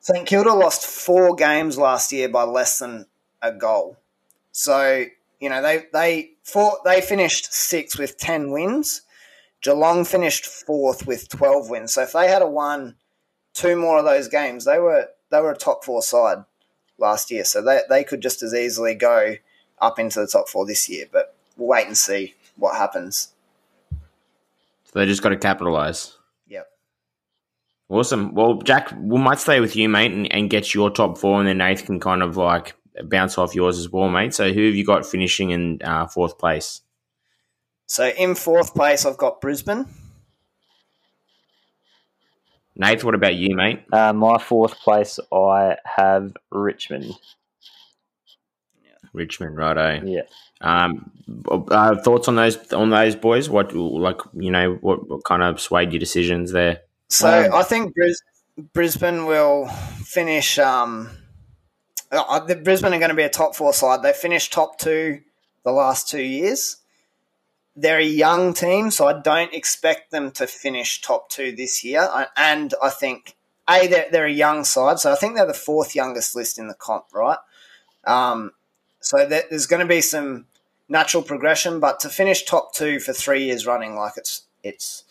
St 0.00 0.26
Kilda 0.26 0.52
lost 0.52 0.84
four 0.86 1.34
games 1.34 1.78
last 1.78 2.12
year 2.12 2.28
by 2.28 2.42
less 2.42 2.78
than 2.78 3.06
a 3.40 3.52
goal. 3.52 3.96
So 4.50 5.04
you 5.40 5.48
know 5.48 5.62
they 5.62 5.84
they 5.92 6.30
four, 6.42 6.78
they 6.84 7.00
finished 7.00 7.52
sixth 7.52 7.98
with 7.98 8.18
ten 8.18 8.50
wins. 8.50 9.02
Geelong 9.62 10.04
finished 10.04 10.44
fourth 10.44 11.06
with 11.06 11.28
twelve 11.28 11.70
wins. 11.70 11.94
So 11.94 12.02
if 12.02 12.12
they 12.12 12.28
had 12.28 12.42
a 12.42 12.48
won 12.48 12.96
two 13.54 13.76
more 13.76 13.98
of 13.98 14.04
those 14.04 14.28
games, 14.28 14.64
they 14.64 14.78
were 14.78 15.08
they 15.30 15.40
were 15.40 15.52
a 15.52 15.56
top 15.56 15.84
four 15.84 16.02
side 16.02 16.44
last 16.98 17.30
year. 17.30 17.44
So 17.44 17.62
they 17.62 17.80
they 17.88 18.04
could 18.04 18.20
just 18.20 18.42
as 18.42 18.54
easily 18.54 18.94
go 18.94 19.36
up 19.80 19.98
into 19.98 20.20
the 20.20 20.26
top 20.26 20.48
four 20.48 20.66
this 20.66 20.88
year. 20.88 21.06
But 21.10 21.34
we'll 21.56 21.68
wait 21.68 21.86
and 21.86 21.96
see 21.96 22.34
what 22.56 22.76
happens. 22.76 23.32
So 24.84 24.98
they 24.98 25.06
just 25.06 25.22
got 25.22 25.30
to 25.30 25.36
capitalize. 25.36 26.16
Yep. 26.48 26.68
Awesome. 27.88 28.34
Well, 28.34 28.56
Jack, 28.56 28.92
we 28.98 29.18
might 29.18 29.38
stay 29.38 29.60
with 29.60 29.74
you, 29.74 29.88
mate, 29.88 30.12
and, 30.12 30.30
and 30.32 30.50
get 30.50 30.74
your 30.74 30.90
top 30.90 31.18
four, 31.18 31.38
and 31.38 31.48
then 31.48 31.58
Nath 31.58 31.86
can 31.86 31.98
kind 31.98 32.22
of 32.22 32.36
like 32.36 32.74
bounce 33.04 33.38
off 33.38 33.54
yours 33.54 33.78
as 33.78 33.90
well, 33.90 34.08
mate. 34.08 34.34
So 34.34 34.52
who 34.52 34.66
have 34.66 34.74
you 34.74 34.84
got 34.84 35.06
finishing 35.06 35.50
in 35.50 35.80
uh, 35.82 36.06
fourth 36.06 36.38
place? 36.38 36.82
So 37.86 38.08
in 38.08 38.34
fourth 38.34 38.74
place, 38.74 39.04
I've 39.04 39.16
got 39.16 39.40
Brisbane. 39.40 39.86
Nath, 42.76 43.04
what 43.04 43.14
about 43.14 43.34
you, 43.34 43.54
mate? 43.54 43.84
Uh, 43.92 44.12
my 44.12 44.38
fourth 44.38 44.78
place, 44.80 45.18
I 45.32 45.76
have 45.84 46.32
Richmond. 46.50 47.14
Richmond, 49.12 49.56
righto. 49.56 50.00
Yeah. 50.04 50.22
Um, 50.62 51.10
uh, 51.50 51.96
thoughts 51.96 52.28
on 52.28 52.36
those 52.36 52.72
on 52.72 52.90
those 52.90 53.14
boys? 53.16 53.50
What 53.50 53.74
like 53.74 54.20
you 54.34 54.50
know 54.50 54.74
what, 54.80 55.08
what 55.08 55.24
kind 55.24 55.42
of 55.42 55.60
swayed 55.60 55.92
your 55.92 56.00
decisions 56.00 56.52
there? 56.52 56.80
So 57.08 57.46
Um, 57.46 57.54
I 57.54 57.62
think 57.62 57.94
Bris- 57.94 58.22
Brisbane 58.72 59.26
will 59.26 59.66
finish. 60.04 60.58
Um, 60.58 61.10
uh, 62.10 62.40
the 62.40 62.56
Brisbane 62.56 62.94
are 62.94 62.98
going 62.98 63.10
to 63.10 63.14
be 63.16 63.22
a 63.22 63.28
top 63.28 63.54
four 63.54 63.72
side. 63.74 64.02
They 64.02 64.12
finished 64.12 64.52
top 64.52 64.78
two 64.78 65.20
the 65.64 65.72
last 65.72 66.08
two 66.08 66.22
years. 66.22 66.76
They're 67.74 67.98
a 67.98 68.04
young 68.04 68.52
team, 68.52 68.90
so 68.90 69.06
I 69.06 69.14
don't 69.20 69.54
expect 69.54 70.10
them 70.10 70.30
to 70.32 70.46
finish 70.46 71.00
top 71.00 71.30
two 71.30 71.52
this 71.56 71.82
year. 71.82 72.02
I- 72.02 72.26
And 72.36 72.74
I 72.82 72.90
think 72.90 73.34
a 73.68 73.86
they're, 73.86 74.08
they're 74.10 74.26
a 74.26 74.32
young 74.32 74.64
side, 74.64 74.98
so 74.98 75.10
I 75.12 75.14
think 75.14 75.34
they're 75.36 75.46
the 75.46 75.54
fourth 75.54 75.94
youngest 75.94 76.34
list 76.36 76.58
in 76.58 76.68
the 76.68 76.74
comp, 76.74 77.06
right? 77.14 77.38
Um, 78.04 78.52
so 79.00 79.26
there- 79.26 79.44
there's 79.48 79.66
going 79.66 79.80
to 79.80 79.86
be 79.86 80.00
some 80.02 80.46
natural 80.88 81.22
progression, 81.22 81.80
but 81.80 81.98
to 82.00 82.08
finish 82.10 82.44
top 82.44 82.74
two 82.74 83.00
for 83.00 83.12
three 83.12 83.44
years 83.44 83.66
running, 83.66 83.96
like 83.96 84.14
it's 84.16 84.42
it's 84.62 85.04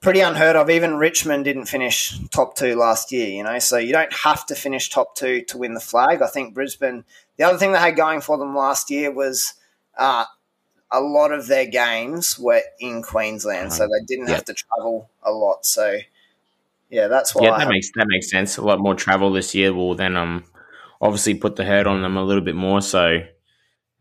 pretty 0.00 0.20
unheard 0.20 0.56
of. 0.56 0.70
Even 0.70 0.96
Richmond 0.96 1.44
didn't 1.44 1.66
finish 1.66 2.18
top 2.30 2.54
two 2.56 2.74
last 2.76 3.10
year, 3.12 3.28
you 3.28 3.42
know, 3.42 3.58
so 3.58 3.76
you 3.78 3.92
don't 3.92 4.12
have 4.12 4.46
to 4.46 4.54
finish 4.54 4.88
top 4.88 5.14
two 5.16 5.42
to 5.42 5.58
win 5.58 5.74
the 5.74 5.80
flag. 5.80 6.22
I 6.22 6.26
think 6.28 6.54
Brisbane, 6.54 7.04
the 7.36 7.44
other 7.44 7.58
thing 7.58 7.72
they 7.72 7.78
had 7.78 7.96
going 7.96 8.20
for 8.20 8.38
them 8.38 8.54
last 8.56 8.90
year 8.90 9.10
was 9.10 9.54
uh, 9.98 10.24
a 10.92 11.00
lot 11.00 11.32
of 11.32 11.46
their 11.46 11.66
games 11.66 12.38
were 12.38 12.62
in 12.80 13.02
Queensland, 13.02 13.72
so 13.72 13.84
they 13.86 14.04
didn't 14.06 14.28
Yeah. 14.28 14.34
have 14.34 14.44
to 14.46 14.54
travel 14.54 15.10
a 15.22 15.30
lot. 15.30 15.64
So, 15.64 15.98
yeah, 16.88 17.06
that's 17.08 17.34
why. 17.34 17.44
Yeah, 17.44 17.50
that 17.52 17.60
have- 17.60 17.68
makes 17.68 17.90
that 17.96 18.06
makes 18.08 18.30
sense. 18.30 18.56
A 18.56 18.62
lot 18.62 18.80
more 18.80 18.94
travel 18.94 19.32
this 19.32 19.54
year 19.54 19.72
will 19.72 19.94
then 19.94 20.16
um 20.16 20.44
obviously 21.00 21.34
put 21.34 21.56
the 21.56 21.64
hurt 21.64 21.86
on 21.86 22.02
them 22.02 22.16
a 22.16 22.24
little 22.24 22.42
bit 22.42 22.56
more. 22.56 22.82
So 22.82 23.20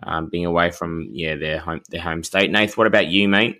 um, 0.03 0.27
being 0.29 0.45
away 0.45 0.71
from 0.71 1.09
yeah 1.11 1.35
their 1.35 1.59
home 1.59 1.81
their 1.89 2.01
home 2.01 2.23
state. 2.23 2.49
Nath, 2.51 2.77
what 2.77 2.87
about 2.87 3.07
you, 3.07 3.27
mate? 3.29 3.59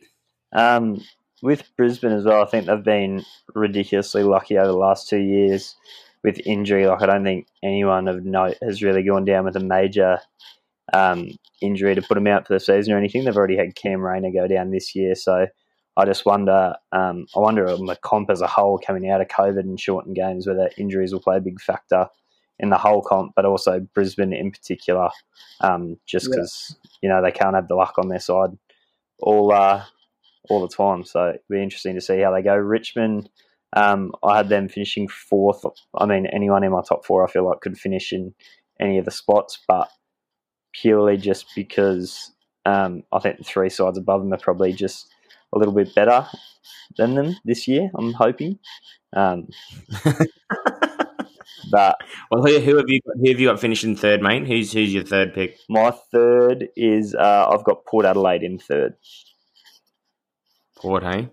Um, 0.54 1.02
with 1.42 1.64
Brisbane 1.78 2.12
as 2.12 2.26
well, 2.26 2.42
I 2.42 2.46
think 2.46 2.66
they've 2.66 2.84
been 2.84 3.24
ridiculously 3.54 4.24
lucky 4.24 4.58
over 4.58 4.68
the 4.68 4.74
last 4.74 5.08
two 5.08 5.20
years 5.20 5.76
with 6.24 6.40
injury. 6.46 6.88
Like 6.88 7.02
I 7.02 7.06
don't 7.06 7.24
think 7.24 7.48
anyone 7.64 8.08
of 8.08 8.26
note 8.26 8.58
has 8.62 8.82
really 8.82 9.04
gone 9.04 9.26
down 9.26 9.46
with 9.46 9.56
a 9.56 9.62
major 9.62 10.20
um, 10.94 11.30
injury 11.62 11.96
to 11.96 12.02
put 12.02 12.16
them 12.16 12.28
out 12.28 12.48
for 12.48 12.54
the 12.54 12.60
season 12.60 12.94
or 12.94 12.98
anything. 12.98 13.24
They've 13.24 13.36
already 13.36 13.58
had 13.58 13.76
Cam 13.76 14.02
Rayner 14.02 14.32
go 14.32 14.48
down 14.48 14.72
this 14.72 14.96
year, 14.96 15.16
so 15.16 15.48
I 15.98 16.06
just 16.06 16.26
wonder. 16.26 16.76
Um, 16.92 17.26
I 17.36 17.40
wonder 17.40 17.68
on 17.70 17.86
the 17.86 17.96
comp 17.98 18.30
as 18.30 18.42
a 18.42 18.48
whole 18.48 18.78
coming 18.78 19.10
out 19.10 19.22
of 19.22 19.28
COVID 19.28 19.60
and 19.60 19.80
shortened 19.80 20.16
games, 20.16 20.48
whether 20.48 20.70
injuries 20.78 21.14
will 21.14 21.22
play 21.22 21.38
a 21.38 21.42
big 21.42 21.60
factor 21.62 22.08
in 22.60 22.70
the 22.70 22.78
whole 22.78 23.02
comp, 23.02 23.34
but 23.36 23.46
also 23.46 23.80
Brisbane 23.94 24.34
in 24.34 24.52
particular, 24.52 25.10
um, 25.62 25.98
just 26.06 26.28
Yeah. 26.28 26.36
because 26.36 26.78
you 27.02 27.10
know 27.10 27.22
they 27.22 27.32
can't 27.32 27.56
have 27.56 27.68
the 27.68 27.76
luck 27.76 27.96
on 27.98 28.10
their 28.10 28.20
side 28.20 28.52
all 29.22 29.52
uh, 29.52 29.84
all 30.50 30.62
the 30.62 30.74
time. 30.74 31.04
So 31.04 31.30
it'll 31.30 31.42
be 31.50 31.64
interesting 31.64 31.96
to 31.96 32.02
see 32.02 32.20
how 32.20 32.32
they 32.34 32.42
go. 32.42 32.56
Richmond, 32.56 33.30
um, 33.76 34.12
I 34.24 34.38
had 34.38 34.50
them 34.50 34.70
finishing 34.70 35.08
fourth. 35.08 35.64
I 35.98 36.06
mean, 36.06 36.26
anyone 36.28 36.64
in 36.64 36.72
my 36.72 36.82
top 36.88 37.06
four, 37.06 37.26
I 37.26 37.32
feel 37.32 37.46
like 37.46 37.62
could 37.62 37.78
finish 37.78 38.12
in 38.14 38.34
any 38.80 38.98
of 38.98 39.06
the 39.06 39.12
spots, 39.12 39.60
but 39.68 39.90
purely 40.82 41.18
just 41.18 41.46
because 41.56 42.32
um, 42.66 43.04
I 43.12 43.20
think 43.20 43.38
the 43.38 43.44
three 43.44 43.70
sides 43.70 43.98
above 43.98 44.22
them 44.22 44.34
are 44.34 44.38
probably 44.38 44.74
just 44.74 45.08
a 45.54 45.58
little 45.58 45.74
bit 45.74 45.94
better 45.96 46.28
than 46.98 47.16
them 47.16 47.36
this 47.46 47.68
year. 47.68 47.90
I'm 47.96 48.14
hoping. 48.14 48.60
Um, 49.14 49.48
but 51.72 51.98
well, 52.32 52.44
who, 52.44 52.60
who, 52.60 52.78
have 52.78 52.86
you 52.88 53.02
got, 53.02 53.16
who 53.20 53.30
have 53.30 53.40
you 53.40 53.48
got 53.48 53.60
finishing 53.60 53.96
third, 53.96 54.22
mate? 54.22 54.48
Who's 54.48 54.72
who's 54.72 54.94
your 54.94 55.04
third 55.04 55.34
pick? 55.34 55.58
My 55.70 55.92
third 56.12 56.70
is 56.76 57.16
uh, 57.16 57.50
I've 57.50 57.64
got 57.64 57.86
Port 57.86 58.06
Adelaide 58.06 58.44
in 58.44 58.60
third. 58.60 58.96
Port, 60.78 61.04
hey. 61.04 61.30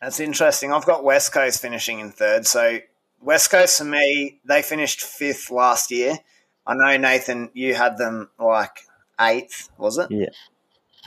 That's 0.00 0.20
interesting. 0.20 0.72
I've 0.72 0.86
got 0.86 1.04
West 1.04 1.32
Coast 1.32 1.60
finishing 1.60 2.00
in 2.00 2.12
third. 2.12 2.46
So 2.46 2.78
West 3.20 3.50
Coast 3.50 3.78
for 3.78 3.84
me, 3.84 4.40
they 4.44 4.62
finished 4.62 5.00
fifth 5.00 5.50
last 5.50 5.90
year. 5.90 6.18
I 6.66 6.74
know 6.74 6.96
Nathan, 6.96 7.50
you 7.54 7.74
had 7.74 7.96
them 7.96 8.30
like 8.38 8.80
eighth, 9.20 9.68
was 9.78 9.98
it? 9.98 10.10
Yeah, 10.10 10.28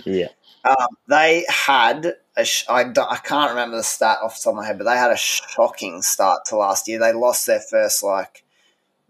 yeah. 0.06 0.28
Um, 0.64 0.88
they 1.08 1.46
had 1.50 2.16
a 2.36 2.46
sh- 2.46 2.66
I, 2.70 2.82
I 2.82 3.18
can't 3.18 3.52
remember 3.52 3.78
the 3.78 3.84
stat 3.84 4.20
off 4.22 4.36
the 4.36 4.44
top 4.44 4.52
of 4.52 4.58
my 4.58 4.66
head, 4.66 4.78
but 4.78 4.86
they 4.86 4.98
had 4.98 5.12
a 5.12 5.18
shocking 5.18 6.02
start 6.02 6.46
to 6.46 6.58
last 6.58 6.88
year. 6.88 7.00
They 7.00 7.14
lost 7.14 7.48
their 7.48 7.60
first 7.60 8.04
like 8.04 8.44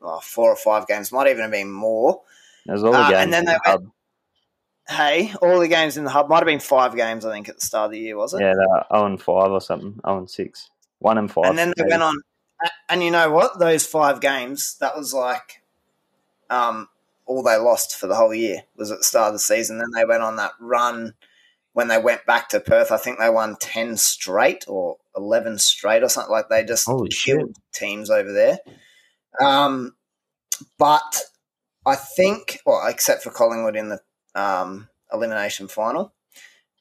oh, 0.01 0.19
four 0.21 0.51
or 0.51 0.55
five 0.55 0.88
games, 0.88 1.12
might 1.12 1.27
even 1.27 1.41
have 1.41 1.51
been 1.51 1.71
more. 1.71 2.21
There's 2.65 2.83
all 2.83 2.91
the 2.91 2.99
uh, 2.99 3.09
games, 3.09 3.23
and 3.23 3.33
then 3.33 3.45
they 3.45 3.55
went, 3.65 3.89
Hey, 4.88 5.33
all 5.41 5.59
the 5.59 5.67
games 5.67 5.97
in 5.97 6.03
the 6.03 6.09
hub 6.09 6.29
might 6.29 6.38
have 6.38 6.45
been 6.45 6.59
five 6.59 6.95
games, 6.95 7.23
I 7.25 7.31
think, 7.31 7.47
at 7.47 7.59
the 7.59 7.65
start 7.65 7.85
of 7.85 7.91
the 7.91 7.99
year, 7.99 8.17
was 8.17 8.33
it? 8.33 8.41
Yeah, 8.41 8.53
they 8.53 8.65
were 8.65 8.85
0 8.91 9.05
and 9.05 9.21
5 9.21 9.51
or 9.51 9.62
something, 9.62 9.99
0 10.03 10.17
and 10.17 10.29
6. 10.29 10.69
1 10.99 11.17
and 11.17 11.31
5. 11.31 11.45
And 11.45 11.57
then 11.57 11.73
they 11.77 11.83
maybe. 11.83 11.91
went 11.91 12.03
on, 12.03 12.15
and 12.89 13.03
you 13.03 13.12
know 13.12 13.29
what? 13.31 13.59
Those 13.59 13.85
five 13.85 14.19
games, 14.19 14.77
that 14.79 14.97
was 14.97 15.13
like 15.13 15.58
um, 16.49 16.88
all 17.25 17.43
they 17.43 17.57
lost 17.57 17.95
for 17.95 18.07
the 18.07 18.15
whole 18.15 18.33
year 18.33 18.63
was 18.75 18.91
at 18.91 18.99
the 18.99 19.03
start 19.03 19.27
of 19.27 19.33
the 19.33 19.39
season. 19.39 19.77
Then 19.77 19.91
they 19.95 20.05
went 20.05 20.23
on 20.23 20.35
that 20.38 20.53
run 20.59 21.13
when 21.73 21.88
they 21.88 21.97
went 21.99 22.25
back 22.25 22.49
to 22.49 22.59
Perth. 22.59 22.91
I 22.91 22.97
think 22.97 23.19
they 23.19 23.29
won 23.29 23.55
10 23.59 23.97
straight 23.97 24.65
or 24.67 24.97
11 25.15 25.59
straight 25.59 26.03
or 26.03 26.09
something. 26.09 26.31
Like 26.31 26.49
they 26.49 26.63
just 26.63 26.85
Holy 26.85 27.09
killed 27.09 27.55
shit. 27.55 27.63
teams 27.73 28.09
over 28.09 28.31
there. 28.31 28.59
Um, 29.39 29.95
but 30.77 31.21
I 31.85 31.95
think, 31.95 32.59
well, 32.65 32.85
except 32.88 33.23
for 33.23 33.31
Collingwood 33.31 33.75
in 33.75 33.89
the 33.89 33.99
um, 34.35 34.89
elimination 35.12 35.67
final. 35.67 36.13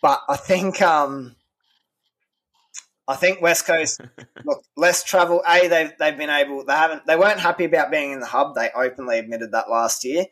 But 0.01 0.23
I 0.29 0.37
think 0.37 0.81
um, 0.81 1.37
I 3.09 3.17
think 3.17 3.41
West 3.41 3.67
Coast 3.67 4.01
look 4.45 4.63
less 4.77 5.03
travel. 5.03 5.43
A 5.49 5.67
they've 5.67 5.93
they've 5.99 6.17
been 6.17 6.31
able 6.31 6.65
they 6.65 6.75
haven't 6.75 7.07
they 7.07 7.17
weren't 7.17 7.41
happy 7.41 7.65
about 7.65 7.91
being 7.91 8.13
in 8.13 8.21
the 8.21 8.27
hub. 8.27 8.55
They 8.55 8.71
openly 8.75 9.19
admitted 9.19 9.53
that 9.53 9.71
last 9.71 10.05
year. 10.05 10.27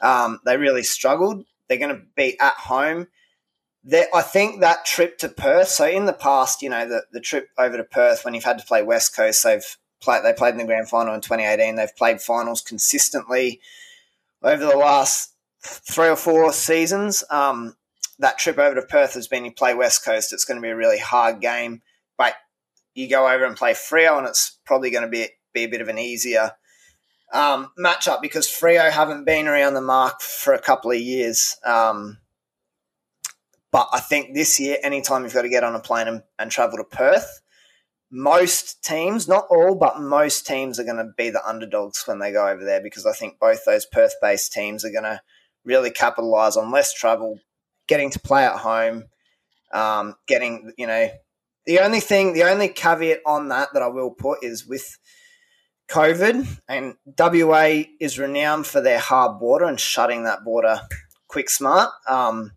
Um, 0.00 0.40
they 0.46 0.56
really 0.56 0.84
struggled. 0.84 1.44
They're 1.68 1.78
going 1.78 1.94
to 1.94 2.02
be 2.16 2.38
at 2.40 2.54
home. 2.54 3.08
They're, 3.84 4.08
I 4.14 4.22
think 4.22 4.60
that 4.60 4.84
trip 4.84 5.18
to 5.18 5.28
Perth. 5.28 5.68
So 5.68 5.86
in 5.86 6.06
the 6.06 6.12
past, 6.12 6.62
you 6.62 6.70
know, 6.70 6.88
the, 6.88 7.04
the 7.12 7.20
trip 7.20 7.48
over 7.58 7.76
to 7.76 7.84
Perth 7.84 8.24
when 8.24 8.34
you've 8.34 8.44
had 8.44 8.58
to 8.58 8.66
play 8.66 8.82
West 8.82 9.14
Coast, 9.14 9.44
they've 9.44 9.76
played. 10.00 10.24
They 10.24 10.32
played 10.32 10.52
in 10.52 10.58
the 10.58 10.64
grand 10.64 10.88
final 10.88 11.14
in 11.14 11.20
2018. 11.20 11.76
They've 11.76 11.96
played 11.96 12.20
finals 12.20 12.60
consistently 12.60 13.60
over 14.42 14.64
the 14.64 14.76
last 14.76 15.34
three 15.62 16.08
or 16.08 16.16
four 16.16 16.52
seasons. 16.52 17.22
Um, 17.30 17.76
that 18.18 18.38
trip 18.38 18.58
over 18.58 18.74
to 18.74 18.82
Perth 18.82 19.14
has 19.14 19.28
been 19.28 19.44
you 19.44 19.52
play 19.52 19.74
West 19.74 20.04
Coast. 20.04 20.32
It's 20.32 20.44
going 20.44 20.60
to 20.60 20.62
be 20.62 20.70
a 20.70 20.76
really 20.76 20.98
hard 20.98 21.40
game, 21.40 21.82
but 22.20 22.34
you 22.94 23.08
go 23.08 23.26
over 23.26 23.46
and 23.46 23.56
play 23.56 23.72
Freo, 23.72 24.18
and 24.18 24.26
it's 24.26 24.58
probably 24.66 24.90
going 24.90 25.04
to 25.04 25.08
be 25.08 25.28
be 25.54 25.64
a 25.64 25.68
bit 25.68 25.80
of 25.80 25.88
an 25.88 25.98
easier 25.98 26.52
um, 27.32 27.70
matchup 27.78 28.20
because 28.20 28.46
Freo 28.46 28.90
haven't 28.90 29.24
been 29.24 29.48
around 29.48 29.72
the 29.72 29.80
mark 29.80 30.20
for 30.20 30.52
a 30.52 30.60
couple 30.60 30.90
of 30.90 30.98
years. 30.98 31.56
Um, 31.64 32.18
but 33.72 33.88
I 33.90 34.00
think 34.00 34.34
this 34.34 34.60
year, 34.60 34.76
anytime 34.82 35.22
you've 35.22 35.32
got 35.32 35.42
to 35.42 35.48
get 35.48 35.64
on 35.64 35.74
a 35.74 35.80
plane 35.80 36.08
and, 36.08 36.22
and 36.38 36.50
travel 36.50 36.76
to 36.76 36.84
Perth, 36.84 37.40
most 38.10 38.84
teams, 38.84 39.26
not 39.26 39.46
all, 39.48 39.74
but 39.74 39.98
most 39.98 40.46
teams 40.46 40.78
are 40.78 40.84
going 40.84 40.98
to 40.98 41.12
be 41.16 41.30
the 41.30 41.46
underdogs 41.48 42.02
when 42.04 42.18
they 42.18 42.32
go 42.32 42.48
over 42.48 42.62
there 42.62 42.82
because 42.82 43.06
I 43.06 43.12
think 43.12 43.38
both 43.40 43.64
those 43.64 43.86
Perth 43.86 44.16
based 44.20 44.52
teams 44.52 44.84
are 44.84 44.92
going 44.92 45.04
to 45.04 45.22
really 45.64 45.90
capitalize 45.90 46.58
on 46.58 46.70
less 46.70 46.92
travel, 46.92 47.40
getting 47.88 48.10
to 48.10 48.20
play 48.20 48.44
at 48.44 48.58
home, 48.58 49.04
um, 49.72 50.16
getting, 50.26 50.74
you 50.76 50.86
know, 50.86 51.08
the 51.66 51.80
only 51.80 52.00
thing, 52.00 52.32
the 52.32 52.44
only 52.44 52.68
caveat 52.68 53.20
on 53.26 53.48
that 53.48 53.68
that 53.72 53.82
I 53.82 53.88
will 53.88 54.10
put 54.10 54.42
is 54.42 54.66
with 54.66 54.98
COVID, 55.88 56.60
and 56.68 56.94
WA 57.18 57.82
is 58.00 58.18
renowned 58.18 58.66
for 58.66 58.80
their 58.80 58.98
hard 58.98 59.38
border 59.38 59.64
and 59.64 59.78
shutting 59.78 60.24
that 60.24 60.44
border 60.44 60.80
quick 61.28 61.50
smart. 61.50 61.90
Um, 62.08 62.52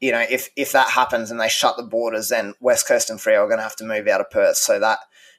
you 0.00 0.12
know, 0.12 0.24
if 0.28 0.50
if 0.56 0.72
that 0.72 0.88
happens 0.88 1.30
and 1.30 1.40
they 1.40 1.48
shut 1.48 1.76
the 1.76 1.82
borders, 1.82 2.28
then 2.28 2.54
West 2.60 2.86
Coast 2.88 3.10
and 3.10 3.18
Freo 3.18 3.44
are 3.44 3.46
going 3.46 3.58
to 3.58 3.64
have 3.64 3.76
to 3.76 3.84
move 3.84 4.08
out 4.08 4.20
of 4.20 4.30
Perth. 4.30 4.56
So 4.56 4.78
that 4.80 4.98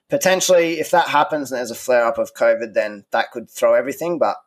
potentially, 0.10 0.80
if 0.80 0.92
that 0.92 1.08
happens 1.08 1.52
and 1.52 1.58
there's 1.58 1.72
a 1.72 1.76
flare 1.76 2.06
up 2.06 2.18
of 2.18 2.34
COVID, 2.34 2.74
then 2.74 3.06
that 3.12 3.32
could 3.32 3.50
throw 3.50 3.74
everything. 3.74 4.18
But 4.20 4.38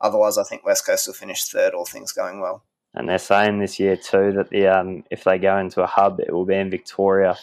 Otherwise, 0.00 0.38
I 0.38 0.44
think 0.44 0.64
West 0.64 0.86
Coast 0.86 1.06
will 1.06 1.14
finish 1.14 1.44
third, 1.44 1.74
all 1.74 1.84
things 1.84 2.12
going 2.12 2.40
well. 2.40 2.64
And 2.94 3.08
they're 3.08 3.18
saying 3.18 3.60
this 3.60 3.78
year 3.78 3.96
too 3.96 4.32
that 4.32 4.50
the 4.50 4.66
um, 4.66 5.04
if 5.10 5.24
they 5.24 5.38
go 5.38 5.58
into 5.58 5.82
a 5.82 5.86
hub, 5.86 6.18
it 6.20 6.32
will 6.32 6.44
be 6.44 6.56
in 6.56 6.70
Victoria 6.70 7.36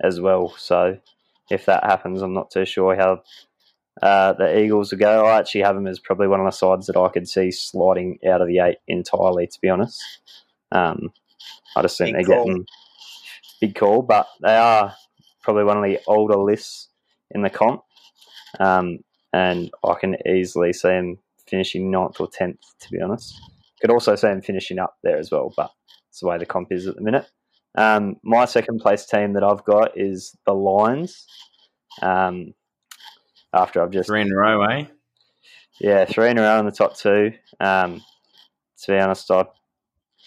as 0.00 0.20
well. 0.20 0.54
So 0.56 0.98
if 1.50 1.66
that 1.66 1.84
happens, 1.84 2.22
I'm 2.22 2.34
not 2.34 2.50
too 2.50 2.64
sure 2.64 2.94
how 2.94 3.22
uh, 4.00 4.32
the 4.34 4.58
Eagles 4.58 4.92
will 4.92 4.98
go. 4.98 5.26
I 5.26 5.38
actually 5.38 5.62
have 5.62 5.74
them 5.74 5.86
as 5.86 5.98
probably 5.98 6.28
one 6.28 6.40
of 6.40 6.46
the 6.46 6.52
sides 6.52 6.86
that 6.86 6.96
I 6.96 7.08
could 7.08 7.28
see 7.28 7.50
sliding 7.50 8.18
out 8.26 8.40
of 8.40 8.48
the 8.48 8.60
eight 8.60 8.78
entirely. 8.86 9.46
To 9.48 9.60
be 9.60 9.68
honest, 9.68 10.00
um, 10.70 11.12
I 11.76 11.82
just 11.82 11.98
think 11.98 12.16
big 12.16 12.26
they're 12.26 12.36
call. 12.36 12.46
getting 12.46 12.66
big 13.60 13.74
call, 13.74 14.02
but 14.02 14.28
they 14.40 14.56
are 14.56 14.94
probably 15.42 15.64
one 15.64 15.78
of 15.78 15.84
the 15.84 16.00
older 16.06 16.36
lists 16.36 16.88
in 17.32 17.42
the 17.42 17.50
comp, 17.50 17.82
um, 18.60 19.00
and 19.32 19.70
I 19.84 19.94
can 19.94 20.16
easily 20.28 20.72
see 20.72 20.88
them 20.88 21.18
finishing 21.46 21.90
ninth 21.90 22.20
or 22.20 22.28
tenth, 22.28 22.60
to 22.80 22.90
be 22.90 23.00
honest. 23.00 23.40
Could 23.82 23.90
also 23.90 24.14
see 24.14 24.28
him 24.28 24.40
finishing 24.40 24.78
up 24.78 24.96
there 25.02 25.18
as 25.18 25.30
well, 25.30 25.52
but 25.56 25.70
it's 26.08 26.20
the 26.20 26.28
way 26.28 26.38
the 26.38 26.46
comp 26.46 26.72
is 26.72 26.86
at 26.86 26.94
the 26.96 27.02
minute. 27.02 27.26
Um, 27.76 28.16
my 28.22 28.44
second 28.44 28.80
place 28.80 29.04
team 29.06 29.32
that 29.32 29.42
I've 29.42 29.64
got 29.64 29.98
is 29.98 30.36
the 30.46 30.52
Lions. 30.52 31.26
Um, 32.00 32.54
after 33.52 33.82
I've 33.82 33.90
just 33.90 34.08
three 34.08 34.22
in 34.22 34.32
a 34.32 34.36
row, 34.36 34.62
eh? 34.62 34.86
Yeah, 35.80 36.04
three 36.04 36.30
in 36.30 36.38
a 36.38 36.42
row 36.42 36.60
in 36.60 36.66
the 36.66 36.72
top 36.72 36.96
two. 36.96 37.32
Um, 37.60 38.02
to 38.82 38.92
be 38.92 38.98
honest, 38.98 39.30
I 39.30 39.46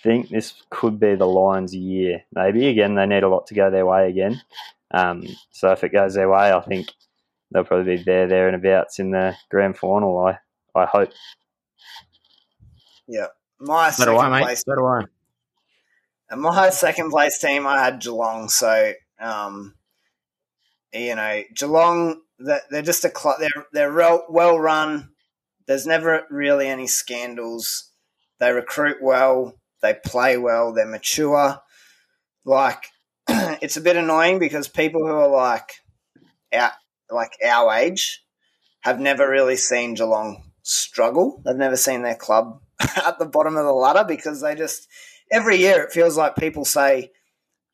think 0.03 0.29
this 0.29 0.53
could 0.69 0.99
be 0.99 1.15
the 1.15 1.25
Lions' 1.25 1.73
year. 1.75 2.23
Maybe 2.33 2.67
again, 2.67 2.95
they 2.95 3.05
need 3.05 3.23
a 3.23 3.29
lot 3.29 3.47
to 3.47 3.53
go 3.53 3.71
their 3.71 3.85
way 3.85 4.09
again. 4.09 4.41
Um, 4.91 5.23
so 5.51 5.71
if 5.71 5.83
it 5.83 5.93
goes 5.93 6.13
their 6.13 6.29
way, 6.29 6.51
I 6.51 6.59
think 6.61 6.91
they'll 7.51 7.63
probably 7.63 7.97
be 7.97 8.03
there, 8.03 8.27
there 8.27 8.47
and 8.47 8.55
abouts 8.55 8.99
in 8.99 9.11
the 9.11 9.35
grand 9.49 9.77
final. 9.77 10.17
I 10.25 10.39
I 10.75 10.85
hope. 10.85 11.11
Yeah, 13.07 13.27
my 13.65 13.89
so 13.89 14.04
second 14.04 14.34
I, 14.34 14.41
place. 14.41 14.63
So 14.65 14.75
do 14.75 14.86
I. 14.86 15.04
And 16.30 16.41
my 16.41 16.69
second 16.69 17.12
place 17.12 17.39
team, 17.39 17.67
I 17.67 17.84
had 17.84 18.01
Geelong. 18.01 18.49
So, 18.49 18.93
um, 19.19 19.75
you 20.93 21.15
know, 21.15 21.43
Geelong, 21.54 22.21
they're 22.39 22.82
just 22.82 23.06
a 23.06 23.10
club. 23.10 23.38
They're 23.39 23.65
they're 23.73 24.21
well 24.30 24.60
run. 24.60 25.10
There's 25.67 25.86
never 25.86 26.23
really 26.30 26.67
any 26.67 26.88
scandals. 26.88 27.91
They 28.39 28.51
recruit 28.51 28.97
well. 29.01 29.60
They 29.82 29.93
play 29.93 30.38
well. 30.38 30.73
They're 30.73 30.86
mature. 30.86 31.62
Like, 32.43 32.91
it's 33.28 33.78
a 33.78 33.82
bit 33.82 33.95
annoying 33.95 34.39
because 34.39 34.67
people 34.67 35.06
who 35.06 35.13
are 35.13 35.30
like 35.30 35.82
our 36.54 36.71
like 37.10 37.34
our 37.45 37.73
age 37.73 38.23
have 38.82 38.99
never 38.99 39.30
really 39.30 39.56
seen 39.56 39.95
Geelong 39.95 40.51
struggle. 40.63 41.41
They've 41.45 41.56
never 41.56 41.78
seen 41.78 42.01
their 42.01 42.15
club 42.15 42.62
at 43.05 43.19
the 43.19 43.25
bottom 43.25 43.55
of 43.57 43.65
the 43.65 43.71
ladder 43.71 44.03
because 44.07 44.41
they 44.41 44.55
just 44.55 44.88
every 45.31 45.57
year 45.57 45.83
it 45.83 45.91
feels 45.91 46.17
like 46.17 46.35
people 46.35 46.65
say, 46.65 47.11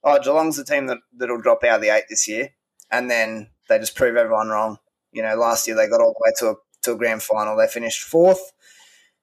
"Oh, 0.04 0.20
Geelong's 0.20 0.58
the 0.58 0.64
team 0.64 0.88
that 0.88 1.00
that'll 1.16 1.42
drop 1.42 1.64
out 1.64 1.76
of 1.76 1.82
the 1.82 1.90
eight 1.90 2.06
this 2.10 2.28
year," 2.28 2.50
and 2.92 3.10
then 3.10 3.50
they 3.68 3.80
just 3.80 3.96
prove 3.96 4.16
everyone 4.16 4.50
wrong. 4.50 4.78
You 5.12 5.24
know, 5.24 5.36
last 5.36 5.68
year 5.68 5.76
they 5.76 5.88
got 5.88 6.02
all 6.02 6.14
the 6.14 6.24
way 6.24 6.34
to 6.40 6.50
a 6.52 6.56
to 6.84 6.92
a 6.94 6.98
grand 6.98 7.24
final. 7.24 7.58
They 7.58 7.68
finished 7.68 8.04
fourth, 8.04 8.52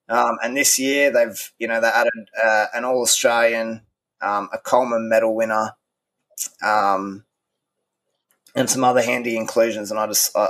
um, 0.09 0.38
and 0.43 0.57
this 0.57 0.79
year 0.79 1.12
they've 1.12 1.53
you 1.59 1.69
know 1.69 1.81
they 1.81 1.88
added 1.88 2.29
uh, 2.43 2.67
an 2.75 2.85
All 2.85 3.03
Australian, 3.03 3.83
um, 4.21 4.49
a 4.53 4.59
Coleman 4.59 5.09
Medal 5.09 5.35
winner. 5.35 5.73
Um, 6.62 7.25
and 8.55 8.71
some 8.71 8.85
other 8.85 9.03
handy 9.03 9.37
inclusions, 9.37 9.91
and 9.91 10.01
I 10.01 10.07
just 10.07 10.35
uh, 10.37 10.49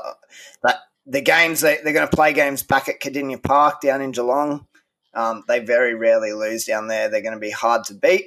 that 0.62 0.80
the 1.06 1.20
games 1.20 1.60
they, 1.60 1.78
they're 1.82 1.92
going 1.92 2.08
to 2.08 2.16
play 2.16 2.32
games 2.32 2.62
back 2.62 2.88
at 2.88 3.00
Kardinia 3.00 3.42
Park 3.42 3.80
down 3.80 4.00
in 4.00 4.12
Geelong. 4.12 4.66
Um, 5.18 5.42
they 5.48 5.58
very 5.58 5.94
rarely 5.94 6.32
lose 6.32 6.64
down 6.64 6.86
there. 6.86 7.08
They're 7.08 7.22
going 7.22 7.34
to 7.34 7.40
be 7.40 7.50
hard 7.50 7.84
to 7.84 7.94
beat, 7.94 8.26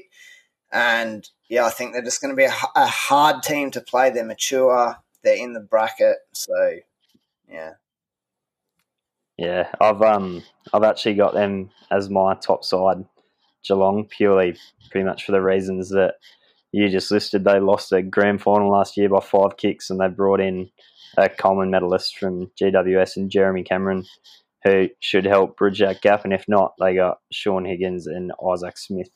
and 0.71 1.27
yeah, 1.49 1.65
I 1.65 1.69
think 1.69 1.93
they're 1.93 2.01
just 2.01 2.21
going 2.21 2.33
to 2.33 2.37
be 2.37 2.45
a, 2.45 2.53
a 2.75 2.87
hard 2.87 3.43
team 3.43 3.71
to 3.71 3.81
play. 3.81 4.09
They're 4.09 4.25
mature. 4.25 4.97
They're 5.23 5.41
in 5.41 5.53
the 5.53 5.59
bracket, 5.61 6.17
so 6.33 6.75
yeah. 7.49 7.73
Yeah, 9.37 9.69
I've 9.79 10.01
um 10.01 10.43
I've 10.73 10.83
actually 10.83 11.15
got 11.15 11.33
them 11.33 11.71
as 11.89 12.09
my 12.09 12.35
top 12.35 12.63
side, 12.63 13.05
Geelong, 13.63 14.05
purely 14.05 14.57
pretty 14.89 15.05
much 15.05 15.23
for 15.25 15.31
the 15.31 15.41
reasons 15.41 15.89
that 15.91 16.15
you 16.71 16.89
just 16.89 17.11
listed, 17.11 17.43
they 17.43 17.59
lost 17.59 17.91
a 17.91 18.01
grand 18.01 18.41
final 18.41 18.71
last 18.71 18.95
year 18.97 19.09
by 19.09 19.19
five 19.19 19.57
kicks, 19.57 19.89
and 19.89 19.99
they 19.99 20.07
brought 20.07 20.39
in 20.39 20.69
a 21.17 21.27
Coleman 21.27 21.69
medalist 21.69 22.17
from 22.17 22.49
GWS 22.59 23.17
and 23.17 23.29
Jeremy 23.29 23.63
Cameron, 23.63 24.05
who 24.63 24.89
should 24.99 25.25
help 25.25 25.57
bridge 25.57 25.79
that 25.79 26.01
gap. 26.01 26.23
And 26.23 26.33
if 26.33 26.45
not, 26.47 26.73
they 26.79 26.95
got 26.95 27.17
Shaun 27.31 27.65
Higgins 27.65 28.07
and 28.07 28.31
Isaac 28.51 28.77
Smith 28.77 29.09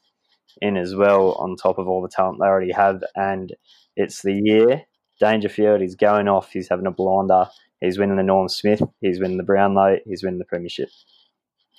in 0.62 0.78
as 0.78 0.96
well, 0.96 1.34
on 1.34 1.56
top 1.56 1.78
of 1.78 1.88
all 1.88 2.02
the 2.02 2.10
talent 2.10 2.40
they 2.40 2.48
already 2.48 2.72
have. 2.72 3.04
And 3.16 3.54
it's 3.96 4.22
the 4.22 4.34
year. 4.34 4.84
Dangerfield, 5.20 5.82
he's 5.82 5.96
going 5.96 6.28
off. 6.28 6.52
He's 6.52 6.70
having 6.70 6.88
a 6.88 6.92
blinder. 6.92 7.48
He's 7.80 7.98
winning 7.98 8.18
the 8.18 8.24
Norm 8.24 8.50
Smith. 8.50 8.82
He's 9.02 9.20
winning 9.20 9.38
the 9.38 9.44
Brownlow. 9.44 9.98
He's 10.06 10.24
winning 10.24 10.40
the 10.40 10.46
Premiership. 10.46 10.90